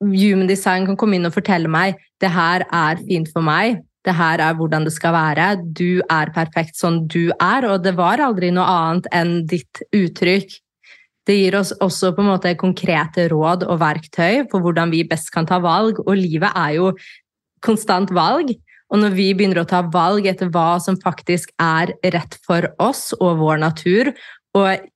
human 0.00 0.48
design 0.48 0.86
kan 0.88 0.96
komme 0.98 1.18
inn 1.18 1.28
og 1.28 1.36
fortelle 1.36 1.70
meg 1.70 1.98
det 2.20 2.32
her 2.32 2.64
er 2.66 3.00
fint 3.06 3.30
for 3.32 3.44
meg, 3.44 3.80
det 4.04 4.14
her 4.16 4.40
er 4.40 4.56
hvordan 4.56 4.86
det 4.86 4.94
skal 4.94 5.12
være, 5.12 5.50
du 5.76 6.00
er 6.08 6.32
perfekt 6.32 6.78
sånn 6.80 7.02
du 7.10 7.32
er, 7.36 7.66
og 7.68 7.84
det 7.84 7.94
var 7.98 8.22
aldri 8.24 8.50
noe 8.54 8.64
annet 8.64 9.08
enn 9.16 9.34
ditt 9.48 9.82
uttrykk. 9.96 10.56
Det 11.28 11.36
gir 11.36 11.56
oss 11.58 11.72
også 11.84 12.14
på 12.16 12.24
en 12.24 12.30
måte 12.32 12.54
konkrete 12.58 13.28
råd 13.30 13.66
og 13.68 13.80
verktøy 13.82 14.46
for 14.50 14.64
hvordan 14.64 14.92
vi 14.92 15.04
best 15.08 15.28
kan 15.34 15.48
ta 15.48 15.60
valg, 15.62 16.00
og 16.06 16.16
livet 16.16 16.56
er 16.56 16.78
jo 16.78 16.94
konstant 17.64 18.12
valg. 18.16 18.54
Og 18.90 19.02
når 19.04 19.12
vi 19.14 19.28
begynner 19.36 19.60
å 19.62 19.68
ta 19.68 19.84
valg 19.92 20.26
etter 20.26 20.48
hva 20.50 20.80
som 20.82 20.96
faktisk 20.98 21.52
er 21.62 21.92
rett 22.16 22.34
for 22.46 22.66
oss 22.82 23.10
og 23.20 23.38
vår 23.44 23.60
natur, 23.62 24.10
og 24.56 24.88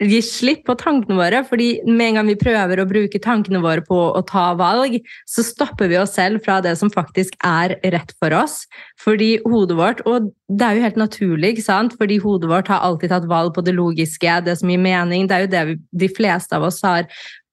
gi 0.00 0.20
slipp 0.24 0.62
på 0.64 0.76
tankene 0.80 1.18
våre. 1.18 1.42
fordi 1.44 1.80
med 1.86 2.06
en 2.08 2.14
gang 2.14 2.28
vi 2.30 2.38
prøver 2.40 2.80
å 2.80 2.88
bruke 2.88 3.20
tankene 3.20 3.60
våre 3.60 3.84
på 3.84 3.98
å 4.16 4.22
ta 4.26 4.54
valg, 4.54 4.98
så 5.28 5.44
stopper 5.44 5.88
vi 5.88 5.98
oss 6.00 6.14
selv 6.16 6.44
fra 6.44 6.60
det 6.60 6.76
som 6.78 6.90
faktisk 6.90 7.36
er 7.44 7.76
rett 7.84 8.14
for 8.18 8.32
oss. 8.32 8.66
Fordi 9.00 9.38
hodet 9.44 9.76
vårt 9.76 10.00
Og 10.06 10.32
det 10.48 10.66
er 10.66 10.76
jo 10.76 10.82
helt 10.82 10.96
naturlig, 10.96 11.52
ikke 11.52 11.66
sant? 11.66 11.96
fordi 11.98 12.18
hodet 12.18 12.48
vårt 12.48 12.68
har 12.68 12.80
alltid 12.80 13.10
tatt 13.10 13.28
valg 13.28 13.54
på 13.54 13.62
det 13.62 13.74
logiske, 13.74 14.44
det 14.44 14.58
som 14.58 14.70
gir 14.70 14.78
mening. 14.78 15.28
Det 15.28 15.36
er 15.36 15.40
jo 15.44 15.52
det 15.52 15.66
vi, 15.66 15.76
de 16.06 16.08
fleste 16.08 16.56
av 16.56 16.64
oss 16.64 16.80
har 16.82 17.06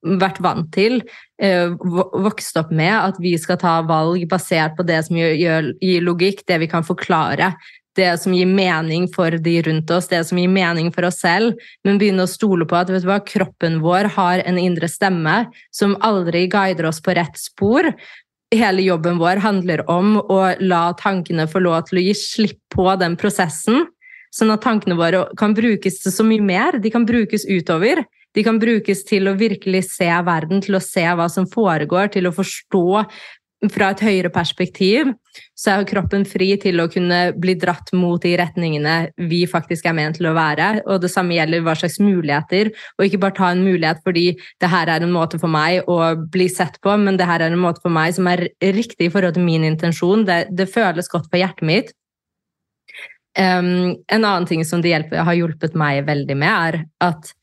vært 0.03 0.39
vant 0.39 0.71
til, 0.71 1.01
eh, 1.41 1.69
vokst 1.69 2.57
opp 2.57 2.71
med, 2.71 2.93
at 2.93 3.17
vi 3.19 3.35
skal 3.37 3.57
ta 3.57 3.81
valg 3.81 4.27
basert 4.29 4.77
på 4.77 4.85
det 4.85 5.05
som 5.05 5.17
gir, 5.17 5.73
logikk, 6.01 6.45
det 6.47 6.59
vi 6.59 6.67
kan 6.67 6.83
forklare 6.83 7.55
det 7.97 8.11
som 8.21 8.35
gir 8.35 8.47
mening 8.49 9.07
for 9.13 9.33
de 9.43 9.55
rundt 9.65 9.91
oss, 9.91 10.07
det 10.11 10.21
som 10.29 10.39
gir 10.39 10.51
mening 10.51 10.91
for 10.93 11.07
oss 11.09 11.19
selv, 11.23 11.57
men 11.83 11.99
begynne 11.99 12.23
å 12.23 12.31
stole 12.31 12.67
på 12.69 12.77
at 12.77 12.91
hva, 12.93 13.19
kroppen 13.25 13.81
vår 13.83 14.13
har 14.15 14.45
en 14.45 14.59
indre 14.61 14.89
stemme 14.91 15.47
som 15.73 15.97
aldri 16.05 16.45
guider 16.51 16.87
oss 16.89 17.01
på 17.03 17.15
rett 17.17 17.37
spor. 17.41 17.89
Hele 18.53 18.85
jobben 18.85 19.19
vår 19.19 19.41
handler 19.43 19.83
om 19.91 20.15
å 20.21 20.41
la 20.63 20.85
tankene 20.99 21.49
få 21.51 21.61
lov 21.65 21.89
til 21.89 21.99
å 21.99 22.05
gi 22.05 22.13
slipp 22.15 22.61
på 22.73 22.87
den 23.01 23.17
prosessen, 23.19 23.87
sånn 24.31 24.53
at 24.53 24.63
tankene 24.63 24.95
våre 24.99 25.25
kan 25.39 25.55
brukes 25.57 25.99
til 26.03 26.13
så 26.13 26.23
mye 26.27 26.43
mer. 26.43 26.77
De 26.79 26.91
kan 26.93 27.07
brukes 27.07 27.47
utover. 27.49 28.05
De 28.35 28.43
kan 28.45 28.59
brukes 28.61 29.01
til 29.07 29.27
å 29.31 29.37
virkelig 29.39 29.87
se 29.89 30.07
verden, 30.27 30.61
til 30.61 30.77
å 30.77 30.83
se 30.83 31.01
hva 31.01 31.25
som 31.31 31.47
foregår, 31.49 32.11
til 32.13 32.29
å 32.29 32.35
forstå 32.35 32.87
fra 33.73 33.89
et 33.89 34.01
høyere 34.05 34.29
perspektiv 34.33 35.09
så 35.57 35.73
er 35.73 35.87
kroppen 35.89 36.25
fri 36.29 36.51
til 36.61 36.77
å 36.81 36.87
kunne 36.91 37.31
bli 37.37 37.55
dratt 37.57 37.89
mot 37.97 38.21
de 38.21 38.35
retningene 38.37 38.95
vi 39.29 39.43
faktisk 39.49 39.87
er 39.89 39.95
ment 39.97 40.19
til 40.19 40.29
å 40.29 40.35
være. 40.37 40.83
Og 40.85 41.01
det 41.01 41.09
samme 41.13 41.33
gjelder 41.37 41.63
hva 41.65 41.73
slags 41.77 41.97
muligheter, 42.01 42.69
og 42.97 43.05
ikke 43.05 43.21
bare 43.23 43.37
ta 43.39 43.51
en 43.53 43.63
mulighet 43.65 44.03
fordi 44.05 44.27
det 44.61 44.71
her 44.71 44.91
er 44.93 45.05
en 45.05 45.13
måte 45.13 45.41
for 45.41 45.51
meg 45.53 45.89
å 45.89 46.13
bli 46.33 46.49
sett 46.53 46.77
på, 46.85 46.93
men 47.01 47.17
det 47.17 47.29
her 47.29 47.41
er 47.41 47.53
en 47.53 47.63
måte 47.63 47.81
for 47.83 47.93
meg 47.93 48.13
som 48.17 48.29
er 48.29 48.47
riktig 48.61 49.09
i 49.09 49.13
forhold 49.13 49.37
til 49.37 49.47
min 49.47 49.65
intensjon. 49.67 50.25
Det, 50.27 50.43
det 50.53 50.69
føles 50.73 51.09
godt 51.09 51.31
for 51.31 51.41
hjertet 51.41 51.65
mitt. 51.67 51.95
Um, 53.37 53.97
en 54.09 54.23
annen 54.23 54.47
ting 54.49 54.63
som 54.65 54.81
det 54.81 54.93
hjelper, 54.93 55.21
har 55.25 55.37
hjulpet 55.37 55.75
meg 55.77 56.05
veldig 56.07 56.37
med, 56.41 56.49
er 56.49 56.79
at 57.05 57.33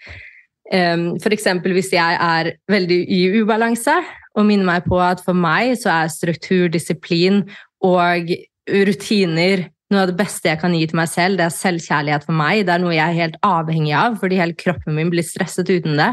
um, 0.73 1.07
f.eks. 1.21 1.49
hvis 1.67 1.93
jeg 1.93 2.19
er 2.21 2.53
veldig 2.71 3.01
i 3.11 3.21
ubalanse, 3.41 3.97
og 4.35 4.49
minner 4.49 4.67
meg 4.67 4.89
på 4.89 4.99
at 5.03 5.23
for 5.23 5.37
meg 5.37 5.77
så 5.79 5.93
er 6.03 6.13
struktur, 6.13 6.67
disiplin 6.73 7.45
og 7.85 8.33
rutiner 8.67 9.69
noe 9.93 10.05
av 10.05 10.11
det 10.11 10.17
beste 10.17 10.49
jeg 10.49 10.61
kan 10.63 10.75
gi 10.75 10.85
til 10.89 10.99
meg 10.99 11.11
selv. 11.13 11.39
Det 11.39 11.45
er 11.47 11.55
selvkjærlighet 11.55 12.25
for 12.27 12.37
meg. 12.37 12.63
Det 12.67 12.75
er 12.75 12.83
noe 12.83 12.95
jeg 12.95 13.05
er 13.05 13.19
helt 13.19 13.37
avhengig 13.45 13.93
av, 13.99 14.17
fordi 14.21 14.39
hele 14.41 14.57
kroppen 14.59 14.97
min 14.97 15.11
blir 15.13 15.27
stresset 15.27 15.69
uten 15.71 15.99
det. 16.01 16.11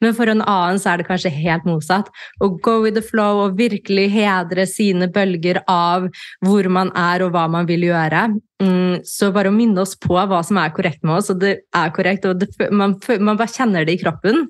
Men 0.00 0.16
for 0.16 0.30
en 0.32 0.40
annen 0.40 0.80
så 0.80 0.92
er 0.92 1.00
det 1.00 1.08
kanskje 1.10 1.32
helt 1.34 1.68
motsatt. 1.68 2.08
Å 2.40 2.50
go 2.64 2.78
with 2.84 2.96
the 2.96 3.04
flow 3.04 3.44
og 3.44 3.58
virkelig 3.60 4.08
hedre 4.14 4.66
sine 4.68 5.10
bølger 5.12 5.60
av 5.70 6.08
hvor 6.46 6.70
man 6.72 6.94
er 6.98 7.26
og 7.26 7.34
hva 7.36 7.44
man 7.52 7.68
vil 7.68 7.90
gjøre. 7.90 8.28
Mm, 8.60 9.00
så 9.08 9.30
bare 9.34 9.52
å 9.52 9.56
minne 9.56 9.84
oss 9.84 9.96
på 10.00 10.16
hva 10.16 10.40
som 10.46 10.58
er 10.60 10.72
korrekt 10.76 11.04
med 11.04 11.20
oss, 11.20 11.30
og 11.32 11.40
det 11.44 11.54
er 11.76 11.92
korrekt, 11.96 12.26
og 12.28 12.40
det, 12.40 12.50
man, 12.72 12.96
man 13.20 13.38
bare 13.38 13.52
kjenner 13.52 13.86
det 13.88 13.96
i 13.96 14.02
kroppen. 14.02 14.48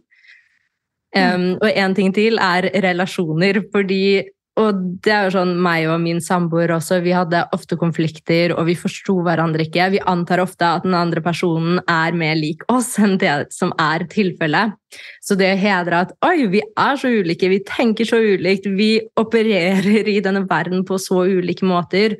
Um, 1.11 1.57
og 1.59 1.67
en 1.75 1.95
ting 1.97 2.13
til 2.15 2.39
er 2.39 2.69
relasjoner, 2.85 3.65
fordi 3.75 4.31
og 4.59 4.81
det 5.05 5.13
er 5.15 5.27
jo 5.29 5.35
sånn 5.37 5.53
meg 5.63 5.87
og 5.89 6.01
min 6.03 6.19
samboer 6.23 6.73
også, 6.75 6.99
vi 7.05 7.15
hadde 7.15 7.45
ofte 7.55 7.79
konflikter, 7.81 8.53
og 8.57 8.67
vi 8.69 8.75
forsto 8.79 9.15
hverandre 9.25 9.65
ikke. 9.67 9.87
Vi 9.95 10.03
antar 10.11 10.43
ofte 10.43 10.67
at 10.67 10.85
den 10.87 10.97
andre 10.99 11.23
personen 11.25 11.79
er 11.87 12.17
mer 12.19 12.35
lik 12.39 12.67
oss 12.73 12.97
enn 13.01 13.17
det 13.23 13.53
som 13.55 13.73
er 13.81 14.05
tilfellet. 14.11 14.75
Så 15.23 15.37
det 15.39 15.53
å 15.55 15.61
hedre 15.61 16.03
at 16.05 16.13
oi, 16.27 16.49
vi 16.51 16.65
er 16.67 16.99
så 16.99 17.13
ulike, 17.15 17.53
vi 17.53 17.63
tenker 17.67 18.09
så 18.09 18.19
ulikt, 18.19 18.67
vi 18.75 18.97
opererer 19.21 20.11
i 20.11 20.19
denne 20.25 20.43
verden 20.51 20.83
på 20.89 20.99
så 21.01 21.23
ulike 21.31 21.69
måter, 21.69 22.19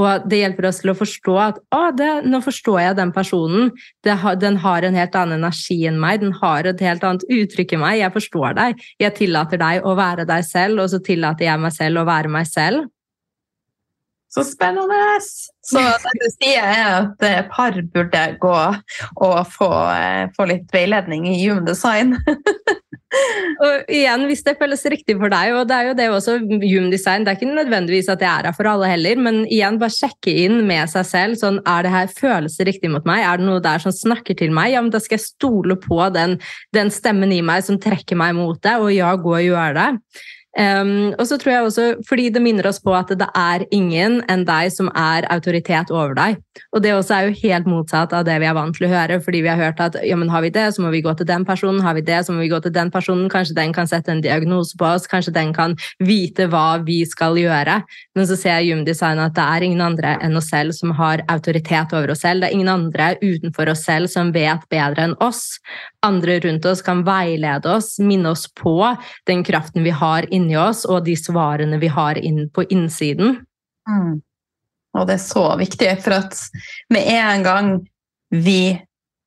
og 0.00 0.24
det 0.28 0.38
hjelper 0.40 0.68
oss 0.70 0.80
til 0.80 0.92
å 0.92 0.96
forstå 0.96 1.34
at 1.42 1.58
å, 1.76 1.82
det, 1.96 2.08
nå 2.24 2.40
forstår 2.44 2.78
jeg 2.80 2.96
den 2.96 3.12
personen. 3.12 3.68
Har, 4.06 4.38
den 4.40 4.56
har 4.62 4.86
en 4.88 4.96
helt 4.96 5.18
annen 5.18 5.42
energi 5.42 5.82
enn 5.88 6.00
meg, 6.00 6.22
den 6.22 6.32
har 6.38 6.68
et 6.68 6.80
helt 6.80 7.04
annet 7.04 7.26
uttrykk 7.28 7.76
i 7.76 7.80
meg. 7.82 7.98
Jeg 8.00 8.14
forstår 8.14 8.56
deg. 8.56 8.80
Jeg 9.02 9.16
tillater 9.18 9.60
deg 9.60 9.84
å 9.84 9.92
være 9.98 10.24
deg 10.28 10.48
selv, 10.48 10.80
og 10.80 10.88
så 10.94 11.02
tillater 11.04 11.50
jeg 11.50 11.60
meg 11.60 11.76
selv 11.76 12.00
å 12.00 12.08
være 12.08 12.32
meg 12.32 12.48
selv. 12.48 12.88
Så 14.32 14.44
spennende! 14.48 14.98
Så 15.62 15.80
det 15.80 16.12
du 16.16 16.28
sier, 16.32 16.64
er 16.64 16.86
at 17.02 17.24
eh, 17.26 17.42
par 17.52 17.76
burde 17.92 18.22
gå 18.40 18.54
og 18.56 19.40
få, 19.52 19.68
eh, 19.92 20.30
få 20.32 20.46
litt 20.48 20.72
veiledning 20.72 21.28
i 21.28 21.36
human 21.42 21.66
design. 21.68 22.16
og 23.64 23.92
igjen, 23.92 24.24
hvis 24.30 24.42
det 24.46 24.56
føles 24.56 24.86
riktig 24.88 25.18
for 25.20 25.32
deg, 25.32 25.52
og 25.52 25.68
det 25.68 25.76
er 25.76 25.90
jo 25.90 25.98
det 26.00 26.08
også 26.14 26.38
Human 26.40 26.88
design, 26.94 27.26
det 27.26 27.34
er 27.34 27.38
ikke 27.38 27.60
nødvendigvis 27.60 28.08
at 28.08 28.24
det 28.24 28.30
er 28.30 28.48
her 28.48 28.56
for 28.56 28.72
alle 28.72 28.88
heller, 28.88 29.20
men 29.20 29.44
igjen, 29.44 29.76
bare 29.82 29.92
sjekke 29.92 30.32
inn 30.46 30.62
med 30.68 30.88
seg 30.94 31.06
selv. 31.12 31.40
sånn, 31.42 31.60
er 31.68 31.84
det 31.84 31.92
her, 31.92 32.12
Føles 32.22 32.56
riktig 32.64 32.88
mot 32.92 33.04
meg? 33.08 33.26
Er 33.28 33.40
det 33.40 33.50
noe 33.50 33.60
der 33.62 33.84
som 33.84 33.92
snakker 33.92 34.38
til 34.38 34.56
meg? 34.56 34.72
Ja, 34.72 34.80
men 34.80 34.92
da 34.94 35.00
skal 35.02 35.20
jeg 35.20 35.28
stole 35.28 35.76
på 35.76 36.00
den, 36.16 36.40
den 36.72 36.92
stemmen 36.94 37.36
i 37.36 37.44
meg 37.44 37.68
som 37.68 37.76
trekker 37.80 38.16
meg 38.16 38.32
mot 38.40 38.64
det, 38.64 38.78
og 38.80 38.94
ja, 38.96 39.12
gå 39.12 39.36
og 39.36 39.50
gjøre 39.52 39.74
det. 39.76 39.90
Um, 40.52 41.14
og 41.16 41.24
så 41.24 41.38
tror 41.40 41.52
jeg 41.52 41.64
også, 41.64 41.84
fordi 42.04 42.26
Det 42.28 42.42
minner 42.44 42.66
oss 42.68 42.76
på 42.80 42.92
at 42.92 43.08
det 43.08 43.28
er 43.32 43.62
ingen 43.72 44.18
enn 44.28 44.42
deg 44.44 44.68
som 44.74 44.90
er 44.92 45.24
autoritet 45.32 45.88
over 45.90 46.12
deg. 46.14 46.36
Og 46.76 46.82
Det 46.84 46.92
også 46.92 47.14
er 47.16 47.28
jo 47.28 47.38
helt 47.40 47.66
motsatt 47.66 48.12
av 48.12 48.26
det 48.28 48.36
vi 48.42 48.48
er 48.50 48.56
vant 48.56 48.76
til 48.76 48.86
å 48.86 48.92
høre. 48.92 49.20
fordi 49.24 49.40
vi 49.42 49.48
har 49.48 49.56
hørt 49.56 49.80
at 49.80 49.96
ja, 50.04 50.16
men 50.16 50.28
har 50.28 50.42
vi 50.42 50.50
det, 50.50 50.74
så 50.74 50.82
må 50.82 50.90
vi 50.90 51.00
gå 51.00 51.16
til 51.16 51.26
den 51.26 51.44
personen. 51.44 51.80
Har 51.80 51.94
vi 51.94 52.02
det, 52.02 52.26
så 52.26 52.32
må 52.32 52.40
vi 52.40 52.48
gå 52.52 52.60
til 52.62 52.72
den 52.72 52.90
personen. 52.90 53.30
Kanskje 53.30 53.54
den 53.54 53.72
kan 53.72 53.86
sette 53.86 54.10
en 54.12 54.20
diagnose 54.20 54.76
på 54.76 54.84
oss. 54.84 55.06
Kanskje 55.06 55.32
den 55.32 55.54
kan 55.54 55.76
vite 55.98 56.48
hva 56.48 56.84
vi 56.84 57.04
skal 57.06 57.36
gjøre. 57.40 57.82
Men 58.14 58.26
så 58.26 58.36
ser 58.36 58.60
Human 58.60 58.84
Design 58.84 59.18
at 59.18 59.34
det 59.34 59.42
er 59.42 59.62
ingen 59.62 59.80
andre 59.80 60.18
enn 60.20 60.36
oss 60.36 60.50
selv 60.50 60.72
som 60.76 60.90
har 60.90 61.24
autoritet 61.28 61.92
over 61.92 62.10
oss 62.10 62.20
selv. 62.20 62.42
Det 62.42 62.50
er 62.50 62.58
ingen 62.58 62.68
andre 62.68 63.16
utenfor 63.22 63.72
oss 63.72 63.86
selv 63.88 64.12
som 64.12 64.32
vet 64.32 64.68
bedre 64.68 65.08
enn 65.08 65.16
oss. 65.20 65.60
Andre 66.04 66.40
rundt 66.40 66.64
oss 66.66 66.82
kan 66.82 67.04
veilede 67.06 67.70
oss, 67.70 67.94
minne 68.02 68.32
oss 68.34 68.48
på 68.58 68.74
den 69.30 69.44
kraften 69.46 69.84
vi 69.86 69.94
har 69.94 70.26
inni 70.34 70.41
inni 70.42 70.58
oss, 70.58 70.84
og 70.84 71.06
de 71.06 71.16
svarene 71.18 71.78
vi 71.80 71.90
har 71.92 72.18
inn 72.18 72.44
på 72.52 72.66
innsiden. 72.68 73.38
Mm. 73.88 74.20
Og 74.98 75.08
det 75.08 75.16
er 75.16 75.24
så 75.24 75.46
viktig, 75.56 75.88
for 76.04 76.18
at 76.18 76.36
med 76.92 77.08
en 77.14 77.46
gang 77.46 77.70
vi 78.32 78.74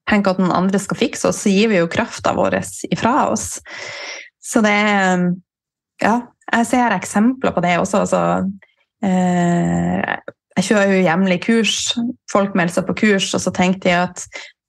tenker 0.09 0.35
at 0.35 0.41
noen 0.41 0.53
andre 0.53 0.81
skal 0.81 0.99
fikse 0.99 1.29
oss, 1.29 1.41
så 1.41 1.53
gir 1.53 1.71
vi 1.71 1.79
jo 1.79 1.89
krafta 1.91 2.35
vår 2.37 2.59
ifra 2.93 3.31
oss. 3.31 3.55
Så 4.43 4.61
det 4.65 4.75
er 4.75 5.31
Ja, 6.03 6.25
jeg 6.51 6.65
ser 6.67 6.91
eksempler 6.91 7.53
på 7.55 7.61
det 7.63 7.77
også. 7.79 8.01
Altså, 8.03 8.21
eh, 8.99 10.01
jeg 10.57 10.65
kjører 10.67 10.91
jo 10.91 11.05
jevnlig 11.05 11.37
kurs. 11.45 11.75
Folk 12.31 12.51
melder 12.51 12.73
seg 12.75 12.89
på 12.89 12.97
kurs, 12.99 13.29
og 13.31 13.39
så 13.45 13.53
tenkte 13.55 13.93
jeg 13.93 14.09
at 14.09 14.25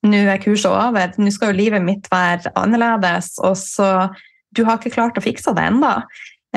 nå 0.07 0.21
er 0.31 0.39
kurset 0.39 0.71
over, 0.71 1.11
nå 1.19 1.33
skal 1.33 1.51
jo 1.51 1.57
livet 1.57 1.83
mitt 1.83 2.07
være 2.11 2.53
annerledes. 2.55 3.35
Og 3.43 3.57
så 3.59 4.09
Du 4.55 4.63
har 4.63 4.79
ikke 4.79 4.95
klart 4.95 5.17
å 5.19 5.21
fikse 5.21 5.51
det 5.53 5.65
ennå. 5.67 5.91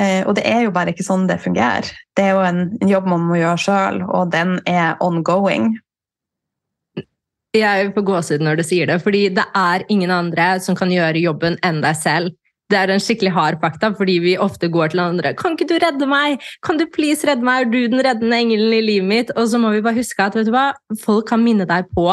Eh, 0.01 0.23
og 0.25 0.37
det 0.39 0.47
er 0.49 0.65
jo 0.65 0.73
bare 0.75 0.95
ikke 0.95 1.05
sånn 1.05 1.29
det 1.29 1.41
fungerer. 1.43 1.89
Det 2.17 2.25
er 2.25 2.35
jo 2.37 2.43
en, 2.47 2.65
en 2.81 2.91
jobb 2.91 3.09
man 3.11 3.27
må 3.29 3.39
gjøre 3.41 3.61
sjøl, 3.61 4.03
og 4.09 4.33
den 4.33 4.57
er 4.71 4.97
ongoing. 5.05 5.75
Jeg 7.57 7.91
får 7.97 8.07
gåsehud 8.07 8.45
når 8.47 8.61
du 8.61 8.65
sier 8.65 8.87
det, 8.87 9.01
fordi 9.03 9.25
det 9.35 9.45
er 9.59 9.85
ingen 9.91 10.13
andre 10.15 10.53
som 10.63 10.77
kan 10.79 10.93
gjøre 10.95 11.21
jobben 11.21 11.59
enn 11.67 11.83
deg 11.83 11.99
selv 11.99 12.37
det 12.71 12.79
er 12.79 12.93
en 12.95 13.03
skikkelig 13.03 13.33
hard 13.35 13.59
fakta, 13.63 13.91
fordi 13.99 14.19
vi 14.23 14.37
ofte 14.39 14.71
går 14.71 14.93
til 14.93 15.03
andre. 15.03 15.35
'Kan 15.35 15.57
ikke 15.57 15.69
du 15.69 15.77
redde 15.83 16.07
meg? 16.07 16.41
Kan 16.63 16.79
du 16.79 16.87
please 16.87 17.27
redde 17.27 17.43
meg? 17.43 17.67
Er 17.67 17.71
du 17.71 17.89
den 17.89 18.05
reddende 18.07 18.37
engelen 18.39 18.73
i 18.73 18.81
livet 18.81 19.09
mitt?' 19.09 19.33
Og 19.37 19.49
så 19.51 19.59
må 19.59 19.73
vi 19.75 19.83
bare 19.83 19.99
huske 19.99 20.23
at 20.23 20.35
hva? 20.35 20.73
folk 21.01 21.29
kan 21.29 21.43
minne 21.43 21.67
deg 21.67 21.87
på 21.97 22.07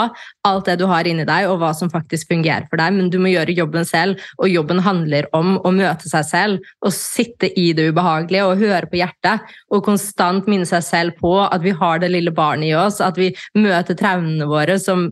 alt 0.45 0.65
det 0.65 0.77
du 0.79 0.85
har 0.87 1.07
inni 1.07 1.25
deg, 1.25 1.47
og 1.49 1.59
hva 1.59 1.73
som 1.75 1.89
faktisk 1.89 2.29
fungerer 2.31 2.67
for 2.69 2.77
deg, 2.77 2.93
men 2.93 3.09
du 3.09 3.17
må 3.19 3.31
gjøre 3.31 3.55
jobben 3.55 3.85
selv, 3.85 4.21
og 4.39 4.49
jobben 4.49 4.79
handler 4.79 5.27
om 5.33 5.57
å 5.57 5.71
møte 5.71 6.09
seg 6.09 6.25
selv 6.25 6.59
og 6.81 6.93
sitte 6.93 7.49
i 7.59 7.73
det 7.73 7.91
ubehagelige 7.91 8.45
og 8.47 8.57
høre 8.61 8.89
på 8.89 9.01
hjertet, 9.01 9.43
og 9.71 9.85
konstant 9.85 10.47
minne 10.47 10.65
seg 10.65 10.83
selv 10.83 11.17
på 11.21 11.33
at 11.43 11.61
vi 11.61 11.75
har 11.75 11.99
det 11.99 12.11
lille 12.13 12.31
barnet 12.31 12.71
i 12.71 12.75
oss, 12.77 13.01
at 13.01 13.17
vi 13.17 13.33
møter 13.57 13.97
traumene 13.97 14.47
våre 14.47 14.79
som 14.79 15.09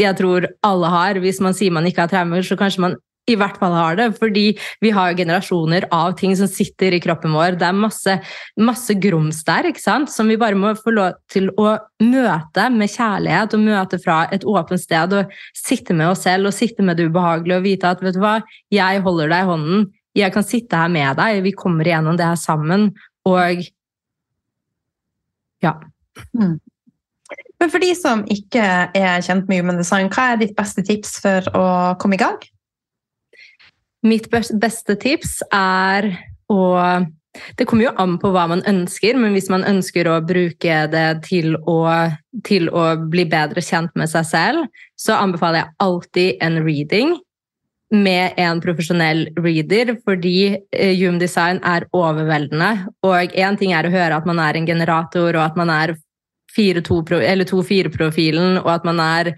jeg 0.00 0.16
tror 0.16 0.46
alle 0.64 0.90
har. 0.90 1.20
Hvis 1.20 1.40
man 1.44 1.56
sier 1.56 1.74
man 1.74 1.86
ikke 1.88 2.06
har 2.06 2.12
traumer, 2.12 2.44
så 2.46 2.56
kanskje 2.58 2.86
man 2.86 2.96
i 3.32 3.38
hvert 3.38 3.58
fall 3.60 3.74
har 3.76 3.98
det. 3.98 4.08
Fordi 4.18 4.46
vi 4.82 4.92
har 4.94 5.16
generasjoner 5.18 5.86
av 5.94 6.16
ting 6.18 6.34
som 6.38 6.50
sitter 6.50 6.96
i 6.96 7.00
kroppen 7.02 7.34
vår. 7.36 7.58
Det 7.60 7.68
er 7.68 7.76
masse, 7.76 8.16
masse 8.60 8.96
grums 9.02 9.42
der 9.46 9.70
ikke 9.70 9.82
sant? 9.82 10.10
som 10.10 10.30
vi 10.30 10.38
bare 10.40 10.58
må 10.58 10.72
få 10.78 10.94
lov 10.96 11.18
til 11.30 11.50
å 11.60 11.76
møte 12.02 12.66
med 12.74 12.90
kjærlighet 12.90 13.56
og 13.56 13.64
møte 13.64 14.00
fra 14.02 14.22
et 14.34 14.46
åpent 14.48 14.82
sted. 14.82 15.14
Og 15.16 15.34
sitte 15.56 15.96
med 15.96 16.12
oss 16.12 16.24
selv 16.26 16.50
og 16.50 16.56
sitte 16.56 16.84
med 16.86 16.98
det 16.98 17.10
ubehagelige 17.10 17.60
og 17.60 17.66
vite 17.66 17.94
at 17.94 18.04
vet 18.04 18.16
du 18.16 18.22
hva, 18.22 18.38
jeg 18.74 19.04
holder 19.06 19.32
deg 19.32 19.44
i 19.44 19.50
hånden. 19.50 19.86
Jeg 20.18 20.34
kan 20.34 20.46
sitte 20.46 20.78
her 20.78 20.90
med 20.90 21.20
deg. 21.20 21.44
Vi 21.46 21.54
kommer 21.56 21.86
igjennom 21.86 22.18
det 22.18 22.26
her 22.26 22.40
sammen. 22.40 22.90
Og 23.28 23.62
ja. 25.62 25.76
Mm. 26.34 26.58
Men 27.60 27.72
for 27.72 27.82
de 27.82 27.90
som 27.98 28.22
ikke 28.32 28.62
er 28.96 29.24
kjent 29.24 29.50
med 29.50 29.60
human 29.60 29.80
design, 29.80 30.08
hva 30.12 30.32
er 30.32 30.40
ditt 30.40 30.56
beste 30.56 30.82
tips 30.86 31.18
for 31.22 31.50
å 31.56 31.66
komme 32.00 32.16
i 32.16 32.22
gang? 32.22 32.38
Mitt 34.06 34.30
beste 34.32 34.96
tips 35.00 35.40
er 35.52 36.12
å 36.50 36.60
det 37.54 37.66
kommer 37.68 37.86
jo 37.86 37.92
an 38.02 38.16
på 38.18 38.32
hva 38.34 38.48
man 38.50 38.62
ønsker, 38.66 39.14
men 39.14 39.36
hvis 39.36 39.46
man 39.52 39.62
ønsker 39.62 40.08
å 40.10 40.16
bruke 40.26 40.78
det 40.90 41.06
til 41.28 41.54
å, 41.70 41.78
til 42.46 42.66
å 42.74 42.84
bli 43.12 43.22
bedre 43.30 43.62
kjent 43.62 43.94
med 43.98 44.10
seg 44.10 44.26
selv, 44.26 44.64
så 44.98 45.14
anbefaler 45.20 45.62
jeg 45.62 45.76
alltid 45.86 46.42
en 46.42 46.58
reading 46.64 47.14
med 47.90 48.38
en 48.38 48.60
profesjonell 48.62 49.24
reader, 49.38 49.96
fordi 50.06 50.58
Hume 50.74 51.18
Design 51.22 51.58
er 51.66 51.86
overveldende. 51.96 52.70
Og 53.06 53.34
én 53.34 53.58
ting 53.58 53.74
er 53.74 53.86
å 53.86 53.94
høre 53.94 54.18
at 54.18 54.28
man 54.30 54.42
er 54.42 54.58
en 54.58 54.68
generator, 54.68 55.30
og 55.34 55.42
at 55.42 55.58
man 55.58 55.72
er 55.74 55.96
2-4-profilen, 56.56 58.62
og 58.62 58.70
at 58.74 58.88
man 58.88 59.02
er 59.04 59.34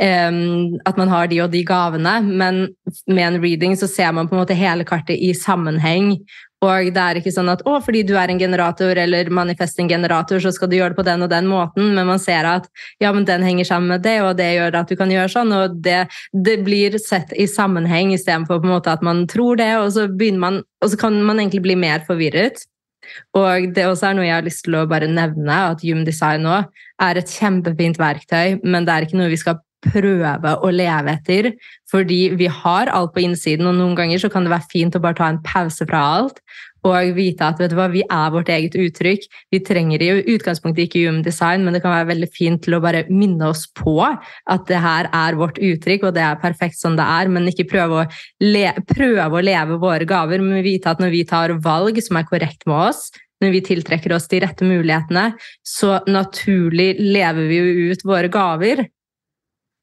um, 0.00 0.78
at 0.84 0.96
man 0.96 1.08
har 1.08 1.30
de 1.30 1.40
og 1.44 1.52
de 1.52 1.62
gavene, 1.66 2.18
men 2.26 2.66
med 3.06 3.24
en 3.26 3.40
reading 3.42 3.76
så 3.78 3.88
ser 3.90 4.12
man 4.12 4.28
på 4.28 4.36
en 4.36 4.44
måte 4.44 4.58
hele 4.58 4.86
kartet 4.88 5.16
i 5.16 5.32
sammenheng. 5.36 6.16
Og 6.64 6.88
det 6.94 7.02
er 7.02 7.18
ikke 7.20 7.34
sånn 7.34 7.50
at 7.52 7.60
å, 7.68 7.74
fordi 7.84 8.00
du 8.08 8.14
er 8.16 8.30
en 8.32 8.40
generator 8.40 8.96
eller 8.96 9.28
manifesting 9.34 9.90
generator, 9.92 10.40
så 10.40 10.50
skal 10.54 10.70
du 10.70 10.78
gjøre 10.78 10.94
det 10.94 10.98
på 10.98 11.04
den 11.04 11.24
og 11.26 11.30
den 11.30 11.50
måten, 11.50 11.90
men 11.94 12.08
man 12.08 12.22
ser 12.22 12.48
at 12.48 12.70
ja, 13.02 13.10
men 13.12 13.26
den 13.28 13.44
henger 13.44 13.68
sammen 13.68 13.92
med 13.92 14.06
det, 14.06 14.16
og 14.24 14.38
det 14.38 14.48
gjør 14.54 14.78
at 14.80 14.88
du 14.88 14.96
kan 14.96 15.12
gjøre 15.12 15.34
sånn, 15.34 15.52
og 15.52 15.76
det, 15.84 16.06
det 16.32 16.56
blir 16.64 16.96
sett 17.02 17.34
i 17.36 17.44
sammenheng 17.50 18.14
istedenfor 18.16 18.64
en 18.64 18.88
at 18.88 19.04
man 19.04 19.26
tror 19.30 19.60
det, 19.60 19.74
og 19.82 19.92
så, 19.92 20.08
man, 20.40 20.62
og 20.80 20.92
så 20.92 21.02
kan 21.04 21.20
man 21.28 21.42
egentlig 21.42 21.66
bli 21.68 21.76
mer 21.76 22.08
forvirret. 22.08 22.64
Og 23.36 23.70
det 23.76 23.86
også 23.86 24.10
er 24.10 24.18
noe 24.18 24.26
jeg 24.26 24.36
har 24.38 24.46
lyst 24.46 24.64
til 24.66 24.78
å 24.78 24.86
bare 24.90 25.10
nevne, 25.10 25.60
at 25.72 25.84
gymdesign 25.84 26.48
òg 26.48 26.68
er 27.02 27.20
et 27.20 27.32
kjempefint 27.38 28.00
verktøy, 28.00 28.58
men 28.64 28.86
det 28.86 28.94
er 28.94 29.06
ikke 29.06 29.20
noe 29.20 29.32
vi 29.32 29.40
skal 29.40 29.60
prøve 29.86 30.54
å 30.64 30.70
leve 30.72 31.12
etter. 31.14 31.50
Fordi 31.90 32.20
vi 32.38 32.48
har 32.50 32.90
alt 32.92 33.12
på 33.14 33.22
innsiden, 33.22 33.68
og 33.68 33.76
noen 33.78 33.96
ganger 33.98 34.22
så 34.22 34.30
kan 34.32 34.46
det 34.46 34.54
være 34.54 34.70
fint 34.72 34.96
å 34.96 35.02
bare 35.02 35.18
ta 35.20 35.30
en 35.30 35.42
pause 35.46 35.86
fra 35.88 36.02
alt 36.18 36.40
og 36.86 37.16
vite 37.16 37.46
at 37.46 37.60
hva, 37.74 37.88
vi 37.92 38.02
er 38.04 38.32
vårt 38.34 38.50
eget 38.52 38.76
uttrykk. 38.78 39.26
Vi 39.52 39.60
trenger 39.66 40.02
i 40.02 40.10
utgangspunktet 40.36 40.86
ikke 40.86 41.04
human 41.04 41.24
design, 41.26 41.66
men 41.66 41.76
det 41.76 41.82
kan 41.84 41.94
være 41.94 42.10
veldig 42.12 42.30
fint 42.34 42.62
til 42.64 42.78
å 42.78 42.82
bare 42.84 43.04
minne 43.10 43.50
oss 43.50 43.66
på 43.76 43.98
at 44.04 44.66
det 44.70 44.80
her 44.82 45.10
er 45.10 45.38
vårt 45.38 45.60
uttrykk, 45.60 46.08
og 46.08 46.16
det 46.16 46.24
er 46.24 46.40
perfekt 46.42 46.80
som 46.80 46.96
det 46.98 47.06
er, 47.06 47.30
men 47.32 47.50
ikke 47.50 47.68
prøve 47.74 48.02
å, 48.02 48.08
le 48.44 48.66
prøve 48.88 49.28
å 49.40 49.44
leve 49.44 49.78
våre 49.82 50.08
gaver, 50.08 50.42
men 50.44 50.64
vite 50.64 50.90
at 50.92 51.02
når 51.02 51.14
vi 51.14 51.22
tar 51.28 51.56
valg 51.64 52.00
som 52.04 52.20
er 52.20 52.28
korrekt 52.28 52.66
med 52.68 52.90
oss, 52.90 53.08
når 53.42 53.52
vi 53.52 53.64
tiltrekker 53.68 54.14
oss 54.16 54.30
de 54.32 54.40
rette 54.44 54.64
mulighetene, 54.64 55.30
så 55.66 55.98
naturlig 56.08 56.94
lever 57.02 57.50
vi 57.50 57.58
jo 57.58 57.90
ut 57.92 58.06
våre 58.08 58.30
gaver. 58.32 58.86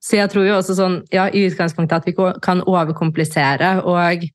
Så 0.03 0.17
jeg 0.17 0.31
tror 0.33 0.47
jo 0.47 0.55
også 0.57 0.75
sånn, 0.75 0.95
ja, 1.13 1.29
i 1.31 1.45
utgangspunktet 1.47 2.01
at 2.01 2.07
vi 2.09 2.15
kan 2.43 2.63
overkomplisere 2.67 3.77
og 3.87 4.25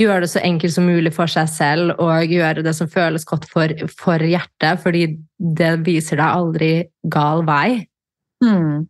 gjøre 0.00 0.24
det 0.24 0.30
så 0.32 0.42
enkelt 0.42 0.74
som 0.74 0.88
mulig 0.88 1.12
for 1.14 1.30
seg 1.30 1.50
selv 1.50 2.02
og 2.02 2.32
gjøre 2.32 2.64
det 2.66 2.74
som 2.76 2.90
føles 2.90 3.26
godt 3.28 3.46
for, 3.50 3.72
for 3.94 4.22
hjertet, 4.22 4.82
fordi 4.82 5.06
det 5.38 5.76
viser 5.86 6.18
deg 6.18 6.40
aldri 6.40 6.72
gal 7.10 7.44
vei. 7.46 7.84
Mm. 8.44 8.86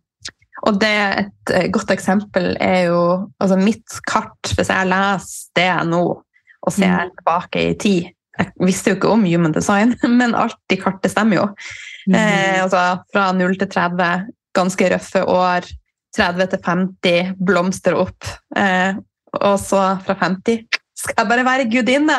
Og 0.65 0.77
det, 0.81 0.95
et 1.21 1.53
eh, 1.53 1.69
godt 1.73 1.91
eksempel 1.93 2.55
er 2.63 2.87
jo 2.89 3.01
altså 3.43 3.57
mitt 3.59 3.99
kart, 4.09 4.53
hvis 4.55 4.71
jeg 4.71 4.89
leser 4.89 5.59
det 5.59 5.71
nå 5.91 6.03
og 6.65 6.73
ser 6.73 7.11
mm. 7.11 7.17
tilbake 7.19 7.65
i 7.69 7.79
tid, 7.79 8.11
Jeg 8.35 8.51
visste 8.59 8.91
jo 8.91 8.95
ikke 8.97 9.11
om 9.13 9.21
human 9.23 9.53
design, 9.55 9.93
men 10.19 10.33
alt 10.35 10.73
i 10.73 10.75
kartet 10.75 11.13
stemmer 11.13 11.37
jo. 11.37 11.45
Mm. 12.09 12.15
Eh, 12.19 12.63
altså 12.63 12.81
fra 13.13 13.29
0 13.31 13.53
til 13.61 13.69
30, 13.71 14.25
ganske 14.57 14.89
røffe 14.91 15.21
år. 15.23 15.69
30 16.15 16.49
til 16.51 16.61
50, 16.65 17.31
blomster 17.39 17.95
opp. 17.99 18.27
Eh, 18.57 18.97
og 19.35 19.55
så 19.59 19.83
fra 20.03 20.15
50 20.19 20.74
skal 20.95 21.21
jeg 21.21 21.31
bare 21.31 21.45
være 21.47 21.67
gudinne! 21.71 22.17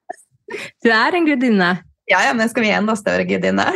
du 0.84 0.90
er 0.92 1.16
en 1.16 1.28
gudinne? 1.28 1.72
Ja, 2.06 2.22
ja, 2.28 2.36
men 2.38 2.50
skal 2.50 2.66
vi 2.66 2.70
enda 2.74 2.94
større 2.98 3.26
gudinne? 3.26 3.66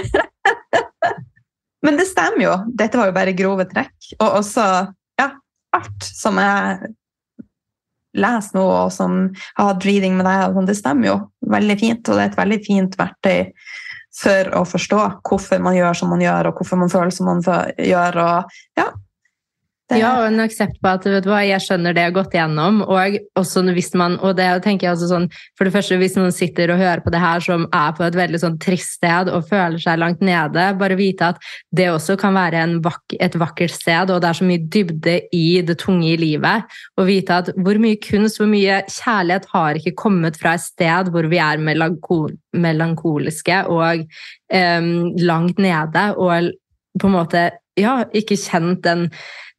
men 1.84 1.98
det 1.98 2.06
stemmer 2.10 2.44
jo. 2.44 2.54
Dette 2.78 3.00
var 3.00 3.10
jo 3.10 3.16
bare 3.16 3.36
grove 3.36 3.66
trekk. 3.70 3.96
Og 4.20 4.40
også 4.42 4.66
ja, 5.18 5.28
alt 5.76 6.06
som 6.06 6.38
jeg 6.38 6.94
leser 8.20 8.58
nå, 8.58 8.64
og 8.64 8.90
som 8.94 9.20
har 9.58 9.72
hatt 9.72 9.86
reading 9.86 10.16
med 10.18 10.26
deg, 10.26 10.54
sånn, 10.54 10.68
det 10.68 10.78
stemmer 10.78 11.10
jo 11.10 11.16
veldig 11.50 11.78
fint. 11.80 12.02
Og 12.06 12.16
det 12.16 12.24
er 12.24 12.32
et 12.32 12.40
veldig 12.40 12.60
fint 12.66 12.98
verktøy 12.98 13.38
for 14.20 14.50
å 14.58 14.64
forstå 14.66 15.02
hvorfor 15.26 15.62
man 15.62 15.76
gjør 15.76 16.00
som 16.00 16.10
man 16.12 16.22
gjør, 16.22 16.50
og 16.50 16.60
hvorfor 16.60 16.80
man 16.80 16.90
føler 16.92 17.14
som 17.14 17.30
man 17.30 17.42
gjør. 17.42 18.18
Og 18.24 18.80
ja, 18.80 18.88
det... 19.90 19.98
Ja, 20.00 20.12
og 20.20 20.28
en 20.28 20.42
aksept 20.42 20.78
på 20.82 20.90
at 20.90 21.06
vet 21.08 21.24
du 21.26 21.30
hva, 21.32 21.40
jeg 21.44 21.62
skjønner 21.64 21.94
det 21.96 22.04
jeg 22.04 22.10
har 22.12 22.16
gått 22.16 22.34
igjennom. 22.36 22.80
Og 22.86 23.16
også 23.38 23.62
hvis 23.74 23.90
man, 23.98 24.16
og 24.24 24.36
det 24.38 24.48
tenker 24.64 24.86
jeg 24.86 24.96
også 24.96 25.08
sånn, 25.10 25.26
for 25.58 25.66
det 25.66 25.74
første 25.74 25.98
hvis 26.00 26.16
noen 26.18 26.34
sitter 26.34 26.72
og 26.72 26.80
hører 26.80 27.02
på 27.04 27.12
det 27.12 27.22
her 27.22 27.42
som 27.44 27.66
er 27.66 27.96
på 27.96 28.06
et 28.06 28.18
veldig 28.18 28.40
sånn 28.42 28.58
trist 28.62 28.96
sted 29.00 29.30
og 29.32 29.48
føler 29.50 29.82
seg 29.82 30.00
langt 30.00 30.22
nede, 30.24 30.68
bare 30.80 30.98
vite 30.98 31.32
at 31.34 31.42
det 31.74 31.90
også 31.92 32.16
kan 32.20 32.36
være 32.38 32.66
vak 32.84 33.16
et 33.18 33.36
vakkert 33.40 33.74
sted, 33.74 34.12
og 34.12 34.22
det 34.22 34.30
er 34.30 34.38
så 34.38 34.46
mye 34.46 34.64
dybde 34.76 35.16
i 35.36 35.44
det 35.66 35.78
tunge 35.82 36.12
i 36.12 36.18
livet. 36.20 36.78
Og 37.00 37.08
vite 37.10 37.40
at 37.42 37.52
hvor 37.58 37.80
mye 37.82 37.98
kunst, 38.04 38.40
hvor 38.40 38.50
mye 38.50 38.82
kjærlighet 38.86 39.50
har 39.54 39.80
ikke 39.80 39.96
kommet 39.98 40.38
fra 40.40 40.54
et 40.56 40.64
sted 40.64 41.10
hvor 41.10 41.26
vi 41.30 41.40
er 41.42 41.60
melankol 41.62 42.30
melankoliske 42.56 43.62
og 43.70 44.02
eh, 44.52 44.88
langt 45.22 45.60
nede, 45.62 46.06
og 46.18 46.50
på 46.98 47.06
en 47.06 47.14
måte 47.14 47.44
ja, 47.78 48.00
ikke 48.16 48.38
kjent 48.38 48.82
den 48.84 49.08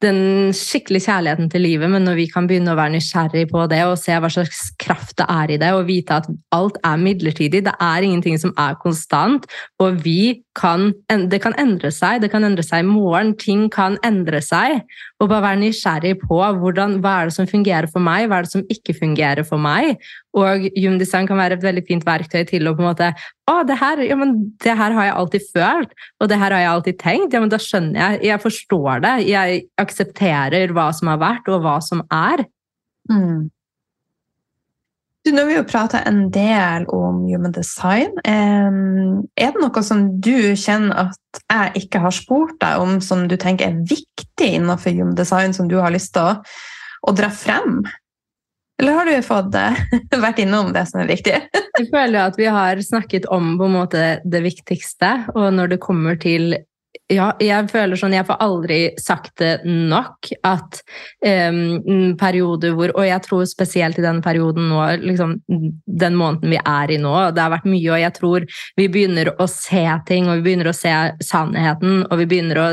den 0.01 0.51
skikkelig 0.55 1.03
kjærligheten 1.05 1.49
til 1.51 1.63
livet, 1.65 1.89
men 1.91 2.05
når 2.07 2.17
vi 2.17 2.27
kan 2.31 2.47
begynne 2.49 2.73
å 2.73 2.79
være 2.79 2.95
nysgjerrig 2.95 3.45
på 3.51 3.65
det 3.71 3.81
og 3.87 3.97
se 4.01 4.15
hva 4.17 4.29
slags 4.33 4.63
kraft 4.81 5.15
det 5.21 5.27
er 5.29 5.53
i 5.53 5.59
det, 5.61 5.71
og 5.77 5.87
vite 5.89 6.21
at 6.21 6.29
alt 6.55 6.79
er 6.87 7.01
midlertidig, 7.01 7.63
det 7.67 7.75
er 7.77 8.07
ingenting 8.07 8.39
som 8.41 8.53
er 8.59 8.77
konstant, 8.81 9.47
og 9.81 10.01
vi 10.05 10.43
kan 10.57 10.91
Det 11.31 11.39
kan 11.41 11.53
endre 11.59 11.91
seg, 11.91 12.21
det 12.21 12.29
kan 12.31 12.43
endre 12.43 12.63
seg 12.63 12.83
i 12.83 12.87
morgen, 12.87 13.33
ting 13.39 13.69
kan 13.71 13.97
endre 14.03 14.41
seg, 14.43 14.81
og 15.21 15.29
bare 15.29 15.43
være 15.45 15.59
nysgjerrig 15.61 16.15
på 16.23 16.39
hvordan, 16.61 16.97
hva 17.03 17.13
er 17.19 17.29
det 17.29 17.35
som 17.35 17.49
fungerer 17.49 17.87
for 17.91 18.01
meg, 18.03 18.25
hva 18.29 18.39
er 18.39 18.47
det 18.47 18.53
som 18.55 18.65
ikke 18.73 18.95
fungerer 18.97 19.45
for 19.45 19.61
meg, 19.61 20.01
og 20.37 20.65
Humdesign 20.73 21.29
kan 21.29 21.37
være 21.37 21.59
et 21.59 21.65
veldig 21.65 21.83
fint 21.85 22.05
verktøy 22.07 22.41
til 22.49 22.69
å 22.69 22.73
på 22.73 22.81
en 22.81 22.89
måte 22.89 23.11
Å, 23.51 23.61
det 23.67 23.75
her, 23.81 24.01
ja, 24.07 24.15
men 24.17 24.33
det 24.63 24.73
her 24.79 24.95
har 24.95 25.09
jeg 25.09 25.15
alltid 25.19 25.47
følt, 25.53 25.95
og 26.23 26.31
det 26.31 26.39
her 26.39 26.55
har 26.55 26.63
jeg 26.63 26.71
alltid 26.71 26.99
tenkt. 27.01 27.33
Ja, 27.35 27.41
men 27.43 27.51
da 27.51 27.57
skjønner 27.59 27.99
jeg. 27.99 28.19
Jeg 28.29 28.39
forstår 28.39 29.01
det. 29.03 29.15
Jeg 29.27 29.63
aksepterer 29.81 30.71
hva 30.71 30.85
som 30.95 31.11
har 31.11 31.19
vært, 31.19 31.49
og 31.51 31.65
hva 31.65 31.73
som 31.83 32.05
er. 32.15 32.45
Mm. 33.11 33.49
Du, 35.21 35.29
nå 35.31 35.43
har 35.43 35.49
vi 35.51 35.57
jo 35.59 35.65
prata 35.69 35.99
en 36.09 36.23
del 36.33 36.87
om 36.89 37.19
human 37.29 37.53
design. 37.53 38.15
Er 38.25 39.51
det 39.53 39.61
noe 39.61 39.83
som 39.85 40.07
du 40.17 40.55
kjenner 40.57 41.11
at 41.11 41.41
jeg 41.45 41.83
ikke 41.83 42.01
har 42.01 42.15
spurt 42.15 42.55
deg 42.63 42.81
om, 42.81 42.95
som 43.05 43.27
du 43.29 43.37
tenker 43.37 43.69
er 43.69 43.83
viktig 43.85 44.49
innenfor 44.57 44.95
human 44.95 45.17
design, 45.17 45.53
som 45.53 45.69
du 45.69 45.77
har 45.77 45.93
lyst 45.93 46.15
til 46.17 46.25
å, 46.25 46.33
å 47.05 47.13
dra 47.13 47.29
frem? 47.29 47.83
Eller 48.81 48.97
har 48.97 49.05
du 49.05 49.21
fått 49.21 49.53
uh, 49.53 49.77
vært 50.25 50.41
innom 50.41 50.71
det 50.73 50.87
som 50.89 51.03
er 51.03 51.11
viktig? 51.11 51.37
jeg 51.77 51.89
føler 51.93 52.23
at 52.23 52.41
vi 52.41 52.49
har 52.49 52.81
snakket 52.81 53.29
om 53.29 53.53
måte 53.61 54.17
det 54.25 54.41
viktigste. 54.41 55.13
Og 55.35 55.51
når 55.53 55.75
det 55.75 55.81
kommer 55.85 56.17
til 56.17 56.55
ja, 57.11 57.27
jeg 57.43 57.67
føler 57.71 57.99
sånn 57.99 58.15
Jeg 58.15 58.27
får 58.27 58.39
aldri 58.43 58.79
sagt 58.99 59.33
det 59.41 59.51
nok 59.67 60.29
at 60.47 60.79
um, 61.51 62.15
perioder 62.19 62.75
hvor 62.77 62.93
Og 62.97 63.07
jeg 63.07 63.23
tror 63.25 63.45
spesielt 63.49 63.99
i 63.99 64.05
den 64.05 64.21
perioden 64.23 64.69
nå, 64.71 64.81
liksom 65.01 65.37
den 66.01 66.17
måneden 66.19 66.51
vi 66.53 66.59
er 66.59 66.91
i 66.91 66.99
nå, 67.01 67.13
det 67.35 67.43
har 67.43 67.53
vært 67.53 67.67
mye, 67.69 67.91
og 67.93 68.01
jeg 68.01 68.13
tror 68.15 68.45
vi 68.79 68.87
begynner 68.91 69.31
å 69.41 69.47
se 69.51 69.83
ting, 70.07 70.27
og 70.29 70.39
vi 70.39 70.45
begynner 70.45 70.71
å 70.71 70.75
se 70.75 70.93
sannheten, 71.23 72.01
og 72.07 72.21
vi 72.21 72.27
begynner 72.31 72.59
å 72.61 72.67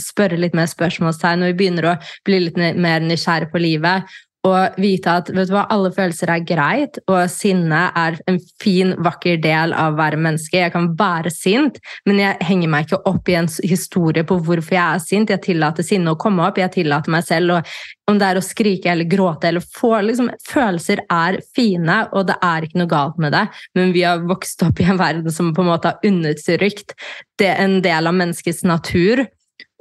spørre 0.00 0.38
litt 0.40 0.56
mer 0.56 0.68
spørsmålstegn, 0.70 1.44
og 1.44 1.52
vi 1.52 1.58
begynner 1.60 1.90
å 1.92 1.96
bli 2.26 2.42
litt 2.46 2.58
mer 2.58 3.04
nysgjerrig 3.06 3.50
på 3.52 3.62
livet 3.62 4.16
og 4.46 4.78
vite 4.80 5.14
at 5.20 5.30
vet 5.34 5.50
du 5.50 5.54
hva, 5.56 5.64
alle 5.72 5.90
følelser 5.94 6.30
er 6.32 6.44
greit, 6.46 7.00
og 7.10 7.24
sinne 7.32 7.86
er 7.98 8.18
en 8.30 8.38
fin, 8.62 8.94
vakker 9.02 9.40
del 9.42 9.74
av 9.74 9.94
å 9.94 9.98
være 9.98 10.20
menneske. 10.22 10.60
Jeg 10.60 10.74
kan 10.74 10.92
være 10.98 11.32
sint, 11.34 11.80
men 12.06 12.22
jeg 12.22 12.38
henger 12.46 12.72
meg 12.72 12.86
ikke 12.86 13.02
opp 13.10 13.30
i 13.32 13.38
en 13.40 13.50
historie 13.66 14.26
på 14.26 14.38
hvorfor 14.38 14.76
jeg 14.76 14.84
er 14.84 15.02
sint. 15.02 15.32
Jeg 15.34 15.44
tillater 15.48 15.86
sinne 15.86 16.14
å 16.14 16.20
komme 16.20 16.46
opp, 16.46 16.60
jeg 16.62 16.74
tillater 16.78 17.12
meg 17.12 17.26
selv 17.26 17.58
og 17.58 17.76
om 18.06 18.20
det 18.20 18.26
er 18.28 18.38
å 18.38 18.44
skrike 18.44 18.90
eller 18.92 19.08
gråte 19.10 19.48
eller 19.50 19.64
få 19.64 19.96
liksom, 20.06 20.30
Følelser 20.46 21.02
er 21.10 21.40
fine, 21.56 21.98
og 22.14 22.28
det 22.28 22.36
er 22.44 22.66
ikke 22.66 22.78
noe 22.78 22.90
galt 22.90 23.16
med 23.22 23.34
det, 23.34 23.42
men 23.74 23.90
vi 23.94 24.04
har 24.06 24.22
vokst 24.28 24.62
opp 24.66 24.78
i 24.80 24.86
en 24.86 25.00
verden 25.00 25.32
som 25.34 25.52
på 25.54 25.64
en 25.64 25.72
måte 25.72 25.90
har 25.90 26.06
undertrykt 26.06 26.94
det 27.40 27.50
en 27.58 27.80
del 27.84 28.06
av 28.08 28.14
menneskets 28.16 28.62
natur 28.66 29.26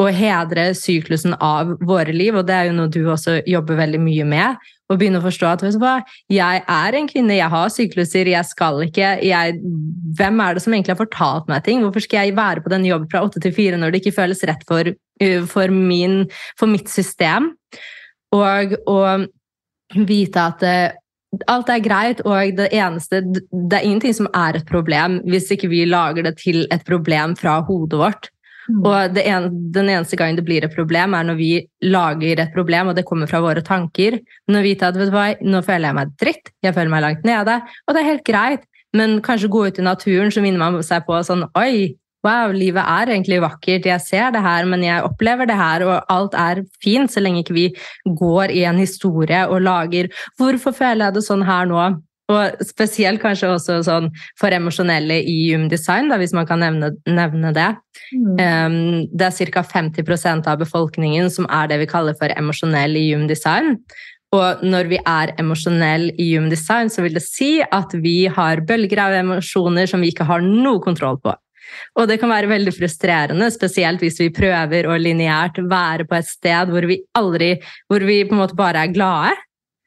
å 0.02 0.08
hedre 0.12 0.70
syklusen 0.76 1.36
av 1.40 1.72
våre 1.88 2.12
liv, 2.12 2.36
og 2.36 2.48
det 2.48 2.56
er 2.56 2.70
jo 2.70 2.76
noe 2.76 2.92
du 2.92 3.06
også 3.08 3.38
jobber 3.48 3.78
veldig 3.80 4.02
mye 4.04 4.26
med. 4.28 4.66
Og 4.92 5.00
begynne 5.00 5.22
å 5.22 5.26
forstå 5.26 5.48
at 5.50 5.64
jeg 6.30 6.60
er 6.62 6.98
en 6.98 7.08
kvinne, 7.10 7.38
jeg 7.40 7.50
har 7.50 7.72
sykluser, 7.74 8.28
jeg 8.30 8.46
skal 8.46 8.84
ikke 8.86 9.16
jeg, 9.26 9.56
Hvem 10.20 10.44
er 10.44 10.54
det 10.54 10.66
som 10.66 10.76
egentlig 10.76 10.94
har 10.94 11.00
fortalt 11.00 11.48
meg 11.50 11.64
ting? 11.66 11.82
Hvorfor 11.82 12.04
skal 12.04 12.28
jeg 12.28 12.36
være 12.38 12.62
på 12.62 12.74
denne 12.74 12.92
jobben 12.92 13.10
fra 13.10 13.24
åtte 13.26 13.42
til 13.42 13.56
fire 13.56 13.80
når 13.80 13.96
det 13.96 14.04
ikke 14.04 14.18
føles 14.20 14.44
rett 14.46 14.68
for, 14.68 14.92
for, 15.50 15.74
min, 15.74 16.22
for 16.60 16.70
mitt 16.70 16.92
system? 16.92 17.54
Og 18.36 18.78
å 18.92 19.00
vite 19.96 20.44
at 20.44 20.68
alt 21.52 21.72
er 21.72 21.84
greit, 21.84 22.22
og 22.24 22.56
det 22.58 22.70
eneste 22.76 23.22
Det 23.26 23.78
er 23.78 23.84
ingenting 23.84 24.14
som 24.16 24.30
er 24.36 24.60
et 24.60 24.68
problem 24.70 25.20
hvis 25.28 25.50
ikke 25.52 25.72
vi 25.72 25.84
lager 25.90 26.28
det 26.28 26.38
til 26.44 26.64
et 26.72 26.86
problem 26.88 27.36
fra 27.40 27.62
hodet 27.66 28.00
vårt. 28.00 28.30
Mm. 28.70 28.80
Og 28.82 29.20
en, 29.22 29.50
den 29.76 29.90
eneste 29.94 30.18
gangen 30.20 30.40
det 30.40 30.46
blir 30.48 30.66
et 30.66 30.76
problem, 30.76 31.14
er 31.18 31.28
når 31.28 31.40
vi 31.40 31.50
lager 31.86 32.42
et 32.42 32.56
problem, 32.56 32.92
og 32.92 32.98
det 32.98 33.06
kommer 33.08 33.30
fra 33.30 33.44
våre 33.44 33.64
tanker. 33.66 34.20
Men 34.48 34.62
å 34.62 34.64
vite 34.66 34.88
at 34.90 34.98
vet 35.00 35.12
du 35.12 35.16
hva, 35.16 35.28
nå 35.42 35.62
føler 35.66 35.90
jeg 35.90 36.00
meg 36.00 36.16
dritt, 36.22 36.56
jeg 36.66 36.78
føler 36.78 36.94
meg 36.94 37.06
langt 37.06 37.28
nede, 37.28 37.60
og 37.86 37.96
det 37.96 38.02
er 38.02 38.12
helt 38.14 38.26
greit. 38.28 38.66
Men 38.96 39.20
kanskje 39.24 39.52
gå 39.52 39.68
ut 39.68 39.80
i 39.80 39.86
naturen, 39.86 40.32
så 40.32 40.42
minner 40.44 40.62
man 40.62 40.84
seg 40.86 41.04
på 41.08 41.18
sånn 41.28 41.44
Oi, 41.60 41.96
wow, 42.26 42.54
livet 42.56 42.82
er 42.82 43.12
egentlig 43.14 43.42
vakkert. 43.44 43.88
Jeg 43.90 44.04
ser 44.04 44.34
det 44.34 44.42
her, 44.46 44.68
men 44.70 44.84
jeg 44.86 45.04
opplever 45.06 45.50
det 45.50 45.58
her, 45.60 45.86
og 45.86 46.12
alt 46.12 46.38
er 46.40 46.64
fint 46.84 47.12
så 47.12 47.24
lenge 47.24 47.44
ikke 47.44 47.58
vi 47.58 47.68
går 48.22 48.56
i 48.56 48.66
en 48.70 48.80
historie 48.82 49.46
og 49.50 49.62
lager 49.66 50.10
Hvorfor 50.40 50.76
føler 50.76 51.10
jeg 51.10 51.18
det 51.18 51.26
sånn 51.28 51.46
her 51.46 51.70
nå? 51.70 51.88
Og 52.34 52.64
spesielt 52.66 53.22
kanskje 53.22 53.52
også 53.54 53.78
sånn 53.86 54.08
for 54.40 54.54
emosjonelle 54.56 55.20
i 55.30 55.36
Human 55.52 55.70
Design, 55.70 56.10
da, 56.10 56.18
hvis 56.18 56.34
man 56.34 56.48
kan 56.50 56.64
nevne, 56.64 56.90
nevne 57.06 57.52
det. 57.54 57.70
Mm. 58.10 58.34
Um, 58.40 58.80
det 59.14 59.30
er 59.30 59.54
ca. 59.54 59.62
50% 59.76 60.50
av 60.50 60.58
befolkningen 60.64 61.30
som 61.34 61.46
er 61.54 61.70
det 61.70 61.84
vi 61.84 61.90
kaller 61.92 62.18
for 62.18 62.34
emosjonell 62.34 62.98
i 62.98 63.08
Human 63.12 63.30
Design. 63.30 63.76
Og 64.36 64.66
når 64.66 64.90
vi 64.90 65.00
er 65.00 65.36
emosjonelle 65.40 66.16
i 66.18 66.32
Human 66.34 66.52
Design, 66.52 66.90
så 66.90 67.06
vil 67.06 67.16
det 67.16 67.24
si 67.24 67.60
at 67.64 67.94
vi 68.02 68.26
har 68.26 68.66
bølger 68.68 69.06
av 69.06 69.20
emosjoner 69.22 69.90
som 69.90 70.02
vi 70.02 70.10
ikke 70.12 70.28
har 70.28 70.42
noe 70.44 70.82
kontroll 70.84 71.22
på. 71.22 71.36
Og 72.00 72.10
det 72.10 72.20
kan 72.22 72.32
være 72.32 72.50
veldig 72.52 72.74
frustrerende, 72.76 73.48
spesielt 73.54 74.04
hvis 74.04 74.20
vi 74.22 74.34
prøver 74.34 74.88
å 74.88 74.98
lineært 75.00 75.62
være 75.70 76.06
på 76.10 76.18
et 76.18 76.30
sted 76.30 76.72
hvor 76.72 76.88
vi 76.90 77.00
aldri, 77.18 77.56
hvor 77.90 78.06
vi 78.06 78.24
på 78.26 78.36
en 78.36 78.42
måte 78.44 78.58
bare 78.58 78.86
er 78.86 78.94
glade. 78.96 79.34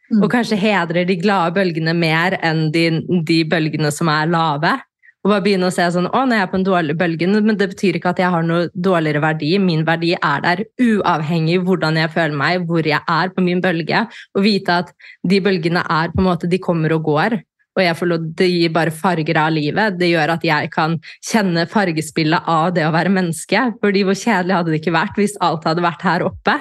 Mm. 0.09 0.23
Og 0.23 0.31
kanskje 0.33 0.57
hedrer 0.61 1.09
de 1.09 1.19
glade 1.21 1.53
bølgene 1.57 1.93
mer 1.97 2.39
enn 2.45 2.69
de, 2.73 2.87
de, 3.29 3.43
bølgene 3.49 3.91
som 3.93 4.09
er 4.13 4.31
lave. 4.31 4.77
Og 5.25 5.33
bare 5.33 5.45
begynne 5.45 5.69
å 5.69 5.75
se 5.75 5.85
sånn 5.93 6.07
Å, 6.09 6.23
nå 6.25 6.37
er 6.37 6.45
jeg 6.45 6.51
på 6.53 6.57
en 6.61 6.65
dårlig 6.69 6.95
bølge, 6.97 7.27
men 7.35 7.59
det 7.59 7.69
betyr 7.75 7.99
ikke 7.99 8.13
at 8.15 8.23
jeg 8.23 8.33
har 8.33 8.47
noe 8.47 8.69
dårligere 8.73 9.21
verdi. 9.25 9.51
Min 9.61 9.83
verdi 9.85 10.15
er 10.17 10.45
der 10.45 10.63
uavhengig 10.81 11.59
hvordan 11.67 11.99
jeg 12.01 12.13
føler 12.15 12.39
meg, 12.39 12.65
hvor 12.71 12.87
jeg 12.87 13.03
er 13.03 13.35
på 13.35 13.45
min 13.45 13.61
bølge. 13.65 14.07
Og 14.39 14.47
vite 14.47 14.81
at 14.85 14.95
de 15.29 15.43
bølgene 15.45 15.83
er 15.85 16.15
på 16.15 16.23
en 16.23 16.29
måte 16.31 16.49
De 16.49 16.63
kommer 16.63 16.95
og 16.97 17.05
går. 17.11 17.41
Og 17.79 17.85
jeg 17.85 17.95
får 17.95 18.11
lov, 18.11 18.23
det 18.39 18.49
gir 18.51 18.73
bare 18.75 18.95
farger 18.95 19.39
av 19.39 19.53
livet. 19.55 19.99
Det 20.01 20.09
gjør 20.11 20.33
at 20.35 20.47
jeg 20.47 20.71
kan 20.75 20.97
kjenne 21.23 21.67
fargespillet 21.71 22.49
av 22.51 22.73
det 22.75 22.87
å 22.89 22.95
være 22.95 23.13
menneske. 23.15 23.69
Fordi 23.83 24.07
hvor 24.07 24.19
kjedelig 24.19 24.57
hadde 24.57 24.73
det 24.73 24.81
ikke 24.81 24.97
vært 24.97 25.21
hvis 25.21 25.37
alt 25.45 25.69
hadde 25.69 25.85
vært 25.85 26.09
her 26.09 26.25
oppe? 26.27 26.57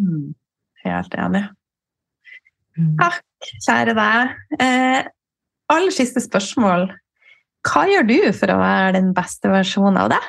Mm. 0.00 0.34
Helt 0.84 1.16
enig. 1.16 1.46
Mm. 2.78 2.94
Takk, 3.00 3.22
kjære 3.66 3.94
deg. 3.98 4.34
Eh, 4.62 5.08
aller 5.74 5.94
siste 5.94 6.22
spørsmål. 6.22 6.88
Hva 7.66 7.84
gjør 7.90 8.06
du 8.08 8.18
for 8.36 8.54
å 8.54 8.60
være 8.60 8.96
den 9.00 9.12
beste 9.16 9.50
versjonen 9.50 9.98
av 10.04 10.12
deg? 10.14 10.28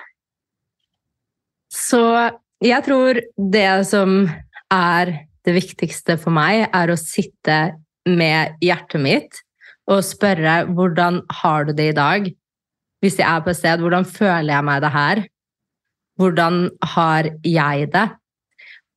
Så 1.70 2.02
jeg 2.66 2.86
tror 2.88 3.22
det 3.38 3.68
som 3.88 4.24
er 4.74 5.14
det 5.48 5.54
viktigste 5.56 6.18
for 6.20 6.36
meg, 6.36 6.68
er 6.74 6.92
å 6.92 7.00
sitte 7.00 7.60
med 8.10 8.58
hjertet 8.64 9.02
mitt 9.02 9.40
og 9.90 10.04
spørre 10.06 10.64
hvordan 10.74 11.22
har 11.42 11.70
du 11.70 11.74
det 11.78 11.92
i 11.92 11.98
dag? 11.98 12.30
Hvis 13.00 13.20
jeg 13.22 13.30
er 13.30 13.44
på 13.46 13.54
et 13.54 13.60
sted, 13.62 13.82
hvordan 13.82 14.06
føler 14.06 14.52
jeg 14.52 14.66
meg 14.68 14.82
det 14.84 14.92
her? 14.94 15.22
Hvordan 16.20 16.58
har 16.98 17.30
jeg 17.48 17.92
det? 17.94 18.08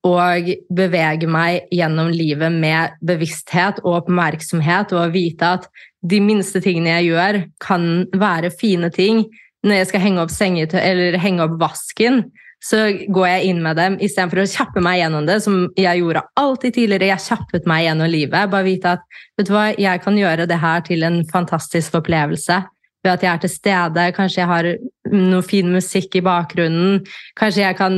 Og 0.03 0.49
bevege 0.75 1.29
meg 1.31 1.69
gjennom 1.71 2.11
livet 2.11 2.51
med 2.51 2.97
bevissthet 3.07 3.79
og 3.85 4.01
oppmerksomhet 4.01 4.91
og 4.99 5.15
vite 5.15 5.53
at 5.59 5.69
de 6.03 6.19
minste 6.19 6.59
tingene 6.63 6.97
jeg 6.97 7.13
gjør, 7.13 7.39
kan 7.63 7.85
være 8.19 8.51
fine 8.51 8.91
ting. 8.91 9.23
Når 9.63 9.79
jeg 9.79 9.91
skal 9.93 10.03
henge 10.03 10.25
opp 10.25 10.33
eller 10.43 11.19
henge 11.23 11.45
opp 11.45 11.55
vasken, 11.61 12.25
så 12.63 12.85
går 13.11 13.27
jeg 13.27 13.47
inn 13.51 13.63
med 13.63 13.79
dem 13.79 13.97
istedenfor 14.03 14.43
å 14.43 14.51
kjappe 14.51 14.83
meg 14.83 15.01
gjennom 15.01 15.27
det, 15.27 15.41
som 15.43 15.65
jeg 15.79 15.99
gjorde 15.99 16.23
alltid 16.39 16.77
tidligere. 16.77 17.11
Jeg 17.11 17.25
kjappet 17.25 17.67
meg 17.67 17.87
gjennom 17.89 18.11
livet. 18.11 18.51
Bare 18.53 18.67
vite 18.67 18.93
at 18.99 19.03
vet 19.39 19.49
du 19.49 19.55
hva, 19.55 19.65
jeg 19.75 20.03
kan 20.05 20.19
gjøre 20.19 20.47
det 20.51 20.59
her 20.63 20.85
til 20.87 21.03
en 21.07 21.23
fantastisk 21.31 21.99
opplevelse 21.99 22.61
ved 23.03 23.13
at 23.17 23.25
jeg 23.27 23.33
er 23.33 23.43
til 23.43 23.51
stede. 23.51 24.07
Kanskje 24.15 24.43
jeg 24.45 24.51
har 24.51 24.69
noe 25.13 25.43
fin 25.47 25.69
musikk 25.73 26.17
i 26.19 26.25
bakgrunnen. 26.25 27.01
Kanskje 27.39 27.65
jeg 27.65 27.79
kan 27.79 27.95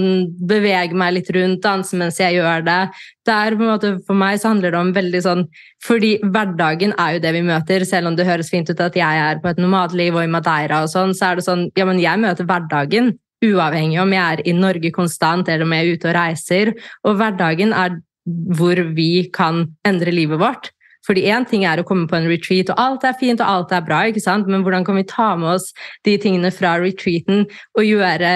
bevege 0.51 0.97
meg 0.99 1.17
litt 1.17 1.31
rundt, 1.35 1.63
danse 1.65 1.97
mens 1.99 2.21
jeg 2.21 2.39
gjør 2.39 2.65
det. 2.67 2.79
det 3.25 3.35
er, 3.35 3.57
måte, 3.59 3.93
for 4.07 4.19
meg 4.19 4.41
så 4.41 4.53
handler 4.53 4.75
det 4.75 4.81
om 4.81 4.93
veldig 4.93 5.23
sånn 5.25 5.45
Fordi 5.85 6.19
hverdagen 6.23 6.95
er 6.99 7.17
jo 7.17 7.25
det 7.25 7.33
vi 7.33 7.43
møter. 7.43 7.85
Selv 7.85 8.09
om 8.09 8.17
det 8.17 8.27
høres 8.27 8.51
fint 8.51 8.71
ut 8.71 8.81
at 8.81 8.97
jeg 8.97 9.25
er 9.27 9.41
på 9.41 9.49
et 9.49 9.61
nomadliv 9.61 10.17
og 10.17 10.25
i 10.25 10.33
Madeira 10.33 10.83
og 10.85 10.91
sånn, 10.93 11.15
så 11.15 11.31
er 11.31 11.37
det 11.41 11.47
sånn 11.49 11.69
Ja, 11.77 11.87
men 11.89 12.01
jeg 12.03 12.21
møter 12.21 12.49
hverdagen 12.49 13.15
uavhengig 13.45 14.01
om 14.01 14.13
jeg 14.15 14.25
er 14.25 14.43
i 14.49 14.55
Norge 14.57 14.91
konstant 14.95 15.49
eller 15.49 15.67
om 15.67 15.75
jeg 15.75 15.85
er 15.85 15.97
ute 15.97 16.09
og 16.09 16.17
reiser. 16.17 16.73
Og 17.05 17.19
hverdagen 17.21 17.75
er 17.77 17.99
hvor 18.25 18.81
vi 18.97 19.29
kan 19.35 19.67
endre 19.85 20.15
livet 20.15 20.41
vårt. 20.41 20.71
Fordi 21.07 21.27
én 21.29 21.47
ting 21.49 21.67
er 21.69 21.81
å 21.81 21.87
komme 21.87 22.09
på 22.11 22.17
en 22.19 22.29
retreat, 22.31 22.73
og 22.73 22.81
alt 22.81 23.05
er 23.07 23.19
fint 23.21 23.43
og 23.43 23.51
alt 23.51 23.77
er 23.77 23.85
bra, 23.85 24.05
ikke 24.09 24.25
sant? 24.25 24.49
men 24.51 24.65
hvordan 24.65 24.85
kan 24.87 24.99
vi 24.99 25.07
ta 25.09 25.35
med 25.39 25.57
oss 25.57 25.71
de 26.07 26.17
tingene 26.21 26.51
fra 26.55 26.75
retreaten 26.81 27.45
og 27.79 27.87
gjøre 27.87 28.33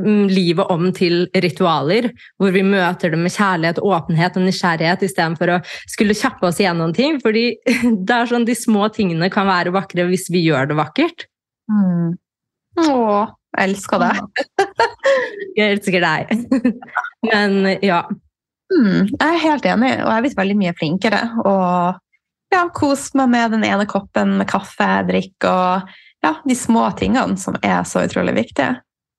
mm, 0.00 0.26
livet 0.32 0.72
om 0.74 0.90
til 0.96 1.26
ritualer, 1.34 2.10
hvor 2.40 2.54
vi 2.54 2.64
møter 2.66 3.14
det 3.14 3.20
med 3.22 3.34
kjærlighet, 3.34 3.82
åpenhet 3.82 4.38
og 4.38 4.46
nysgjerrighet 4.46 5.04
istedenfor 5.06 5.54
å 5.56 5.58
skulle 5.86 6.16
kjappe 6.18 6.50
oss 6.50 6.60
igjennom 6.62 6.94
ting. 6.96 7.18
Fordi 7.22 7.50
det 8.08 8.20
er 8.20 8.30
sånn 8.30 8.46
de 8.48 8.56
små 8.58 8.90
tingene 8.94 9.30
kan 9.34 9.48
være 9.50 9.74
vakre 9.74 10.08
hvis 10.10 10.28
vi 10.34 10.46
gjør 10.48 10.72
det 10.72 10.78
vakkert. 10.78 11.28
Mm. 11.68 12.16
Åh, 12.78 13.28
jeg 13.56 13.70
elsker 13.70 14.02
deg. 14.02 14.44
jeg 15.58 15.76
elsker 15.76 16.04
deg. 16.04 16.34
Men 17.30 17.60
ja. 17.84 18.02
Mm, 18.68 19.08
jeg 19.08 19.24
er 19.24 19.40
helt 19.40 19.64
enig, 19.64 19.94
og 20.02 20.10
jeg 20.10 20.18
er 20.18 20.24
blitt 20.26 20.38
veldig 20.38 20.58
mye 20.60 20.74
flinkere. 20.76 21.22
Og 21.48 22.04
ja, 22.54 22.66
kose 22.74 23.16
meg 23.18 23.32
med 23.32 23.56
den 23.56 23.64
ene 23.68 23.86
koppen 23.88 24.36
med 24.40 24.48
kaffe 24.50 24.86
jeg 24.86 25.08
drikker, 25.12 25.48
og 25.48 26.24
ja, 26.24 26.34
de 26.44 26.56
små 26.58 26.88
tingene 26.98 27.38
som 27.40 27.58
er 27.62 27.82
så 27.88 28.04
utrolig 28.08 28.36
viktige. 28.38 28.76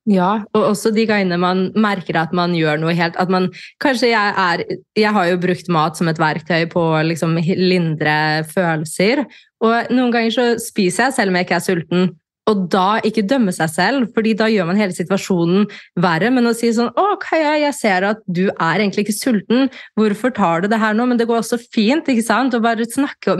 Ja, 0.09 0.29
og 0.57 0.63
også 0.71 0.89
de 0.95 1.03
gangene 1.05 1.37
man 1.37 1.67
merker 1.77 2.17
at 2.17 2.31
man 2.33 2.55
gjør 2.57 2.79
noe 2.81 2.95
helt 2.97 3.17
at 3.19 3.29
man, 3.29 3.49
Kanskje 3.83 4.09
jeg 4.09 4.33
er 4.41 4.63
Jeg 4.97 5.11
har 5.13 5.27
jo 5.27 5.41
brukt 5.43 5.67
mat 5.69 5.99
som 5.99 6.09
et 6.09 6.21
verktøy 6.21 6.65
på 6.71 6.81
å 6.95 7.03
liksom 7.05 7.35
lindre 7.37 8.45
følelser. 8.49 9.25
Og 9.61 9.91
noen 9.93 10.13
ganger 10.15 10.33
så 10.33 10.47
spiser 10.63 11.09
jeg 11.09 11.17
selv 11.17 11.33
om 11.33 11.37
jeg 11.37 11.45
ikke 11.45 11.59
er 11.59 11.65
sulten. 11.67 12.09
Og 12.49 12.65
da 12.73 12.99
ikke 13.05 13.25
dømme 13.29 13.53
seg 13.53 13.69
selv, 13.71 14.07
fordi 14.15 14.33
da 14.37 14.47
gjør 14.49 14.69
man 14.71 14.79
hele 14.79 14.95
situasjonen 14.95 15.67
verre. 16.01 16.31
Men 16.33 16.49
å 16.49 16.55
si 16.57 16.71
sånn 16.73 16.91
OK, 16.97 17.29
jeg 17.37 17.75
ser 17.77 18.07
at 18.07 18.23
du 18.25 18.47
er 18.49 18.81
egentlig 18.81 19.05
ikke 19.05 19.17
sulten. 19.17 19.69
Hvorfor 19.99 20.33
tar 20.35 20.63
du 20.63 20.69
det 20.71 20.81
her 20.81 20.97
nå?' 20.97 21.07
Men 21.09 21.19
det 21.19 21.27
går 21.29 21.43
også 21.43 21.59
fint, 21.69 22.09
ikke 22.09 22.25
sant? 22.25 22.55
Å 22.57 22.63
bare 22.63 22.87
snakke, 22.89 23.37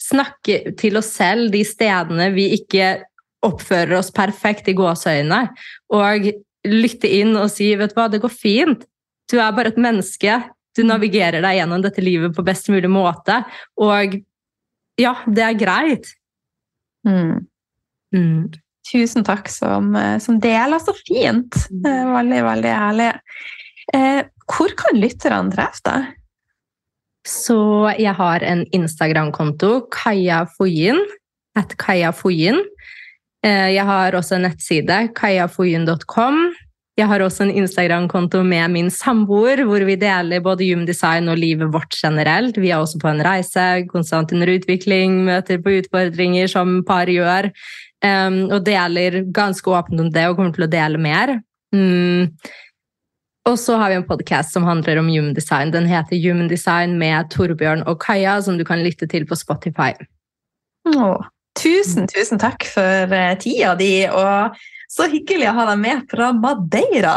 snakke 0.00 0.76
til 0.80 0.96
oss 1.00 1.12
selv 1.16 1.52
de 1.52 1.64
stedene 1.66 2.30
vi 2.36 2.50
ikke 2.56 3.02
oppfører 3.46 3.98
oss 3.98 4.10
perfekt 4.12 4.68
i 4.68 4.76
gåseøynene, 4.76 5.48
Og 5.96 6.32
lytte 6.64 7.08
inn 7.08 7.36
og 7.36 7.48
si 7.50 7.74
'Vet 7.74 7.94
du 7.94 8.00
hva, 8.00 8.10
det 8.10 8.20
går 8.20 8.32
fint. 8.32 8.84
Du 9.30 9.38
er 9.38 9.52
bare 9.52 9.68
et 9.68 9.78
menneske. 9.78 10.50
Du 10.76 10.82
navigerer 10.82 11.40
deg 11.42 11.58
gjennom 11.58 11.82
dette 11.82 12.02
livet 12.02 12.34
på 12.34 12.44
best 12.44 12.68
mulig 12.68 12.90
måte. 12.90 13.44
Og 13.78 14.20
ja, 14.98 15.14
det 15.26 15.42
er 15.42 15.58
greit. 15.58 16.06
Mm. 17.06 17.49
Mm. 18.14 18.50
Tusen 18.90 19.24
takk 19.24 19.48
som, 19.52 19.94
eh, 19.96 20.18
som 20.18 20.40
deler 20.40 20.78
så 20.82 20.94
fint. 21.06 21.54
Mm. 21.70 22.14
Veldig, 22.14 22.40
veldig 22.44 22.72
ærlig. 22.74 23.10
Eh, 23.94 24.22
hvor 24.50 24.74
kan 24.76 24.98
lytterne 24.98 25.52
treffe 25.54 25.84
deg? 25.86 26.08
Så 27.26 27.60
jeg 28.00 28.14
har 28.16 28.42
en 28.42 28.64
Instagram-konto, 28.74 29.90
Kaja 29.92 30.46
Foyin. 30.56 30.98
At 31.58 31.76
Kaja 31.76 32.12
Foyin. 32.12 32.62
Eh, 33.44 33.70
jeg 33.74 33.84
har 33.88 34.16
også 34.16 34.36
en 34.36 34.48
nettside, 34.48 34.98
kajafoyin.com. 35.16 36.42
Jeg 36.98 37.08
har 37.08 37.22
også 37.24 37.46
en 37.46 37.54
Instagram-konto 37.62 38.42
med 38.44 38.72
min 38.74 38.90
samboer, 38.92 39.62
hvor 39.64 39.80
vi 39.88 39.96
deler 39.96 40.42
både 40.44 40.66
gymdesign 40.66 41.30
og 41.32 41.38
livet 41.40 41.70
vårt 41.72 41.96
generelt. 41.96 42.58
Vi 42.60 42.72
er 42.74 42.82
også 42.82 43.00
på 43.00 43.08
en 43.08 43.22
reise, 43.24 43.86
konstant 43.88 44.34
under 44.36 44.50
utvikling, 44.52 45.22
møter 45.24 45.62
på 45.62 45.78
utfordringer 45.78 46.50
som 46.50 46.82
par 46.84 47.08
gjør. 47.08 47.48
Um, 48.00 48.46
og 48.48 48.64
deler 48.64 49.20
ganske 49.28 49.68
åpent 49.68 50.00
om 50.00 50.08
det 50.12 50.24
og 50.30 50.38
kommer 50.38 50.54
til 50.56 50.64
å 50.64 50.72
dele 50.72 51.00
mer. 51.00 51.34
Um, 51.74 52.32
Og 53.48 53.56
så 53.58 53.76
har 53.80 53.88
vi 53.88 53.96
en 53.96 54.06
podkast 54.06 54.52
som 54.52 54.66
handler 54.68 54.98
om 55.00 55.08
human 55.08 55.34
design. 55.34 55.72
Den 55.72 55.86
heter 55.88 56.18
Human 56.20 56.48
Design 56.48 56.98
med 57.00 57.30
Torbjørn 57.32 57.86
og 57.88 57.96
Kaja, 58.02 58.36
som 58.44 58.58
du 58.60 58.64
kan 58.68 58.82
lytte 58.84 59.08
til 59.08 59.24
på 59.26 59.38
Spotify. 59.38 59.94
Åh, 60.88 61.24
tusen, 61.58 62.08
tusen 62.10 62.40
takk 62.40 62.66
for 62.68 63.08
uh, 63.12 63.32
tida 63.40 63.72
di, 63.80 64.04
og 64.12 64.60
så 64.92 65.08
hyggelig 65.08 65.48
å 65.50 65.56
ha 65.56 65.66
deg 65.72 65.80
med 65.80 66.04
fra 66.12 66.30
Madeira! 66.36 67.16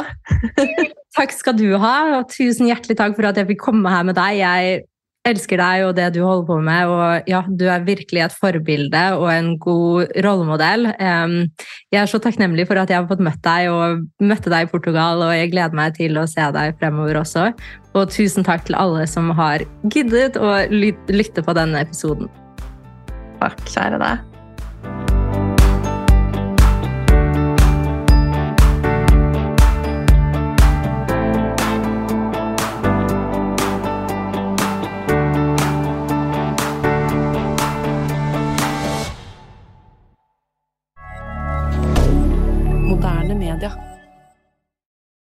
takk 1.17 1.35
skal 1.35 1.59
du 1.59 1.75
ha, 1.75 1.95
og 2.19 2.31
tusen 2.31 2.71
hjertelig 2.71 2.97
takk 2.99 3.17
for 3.19 3.27
at 3.29 3.39
jeg 3.39 3.51
fikk 3.51 3.63
komme 3.67 3.91
her 3.91 4.07
med 4.07 4.17
deg. 4.17 4.39
Jeg 4.39 4.83
elsker 5.27 5.59
deg 5.59 5.85
og 5.87 5.93
det 5.97 6.09
du 6.15 6.21
holder 6.23 6.47
på 6.47 6.57
med. 6.63 6.91
Og 6.91 7.29
ja, 7.31 7.43
du 7.47 7.65
er 7.71 7.85
virkelig 7.87 8.25
et 8.25 8.35
forbilde 8.35 9.03
og 9.19 9.29
en 9.31 9.53
god 9.61 10.11
rollemodell. 10.25 10.89
Jeg 10.99 12.01
er 12.01 12.11
så 12.11 12.19
takknemlig 12.23 12.67
for 12.69 12.81
at 12.81 12.91
jeg 12.91 12.99
har 12.99 13.09
fått 13.09 13.23
møtt 13.23 13.41
deg 13.45 13.71
og 13.71 14.03
møtte 14.23 14.51
deg 14.53 14.67
i 14.67 14.71
Portugal, 14.73 15.23
og 15.23 15.33
jeg 15.35 15.53
gleder 15.53 15.79
meg 15.79 15.95
til 15.99 16.19
å 16.19 16.27
se 16.29 16.49
deg 16.57 16.75
fremover 16.81 17.21
også. 17.23 17.49
Og 17.93 18.11
tusen 18.11 18.45
takk 18.45 18.67
til 18.67 18.79
alle 18.79 19.07
som 19.09 19.31
har 19.37 19.63
giddet 19.93 20.39
å 20.39 20.57
lytte 20.73 21.45
på 21.45 21.57
denne 21.57 21.85
episoden. 21.85 22.31
Takk, 23.39 23.59
kjære 23.69 23.99
deg. 24.03 24.32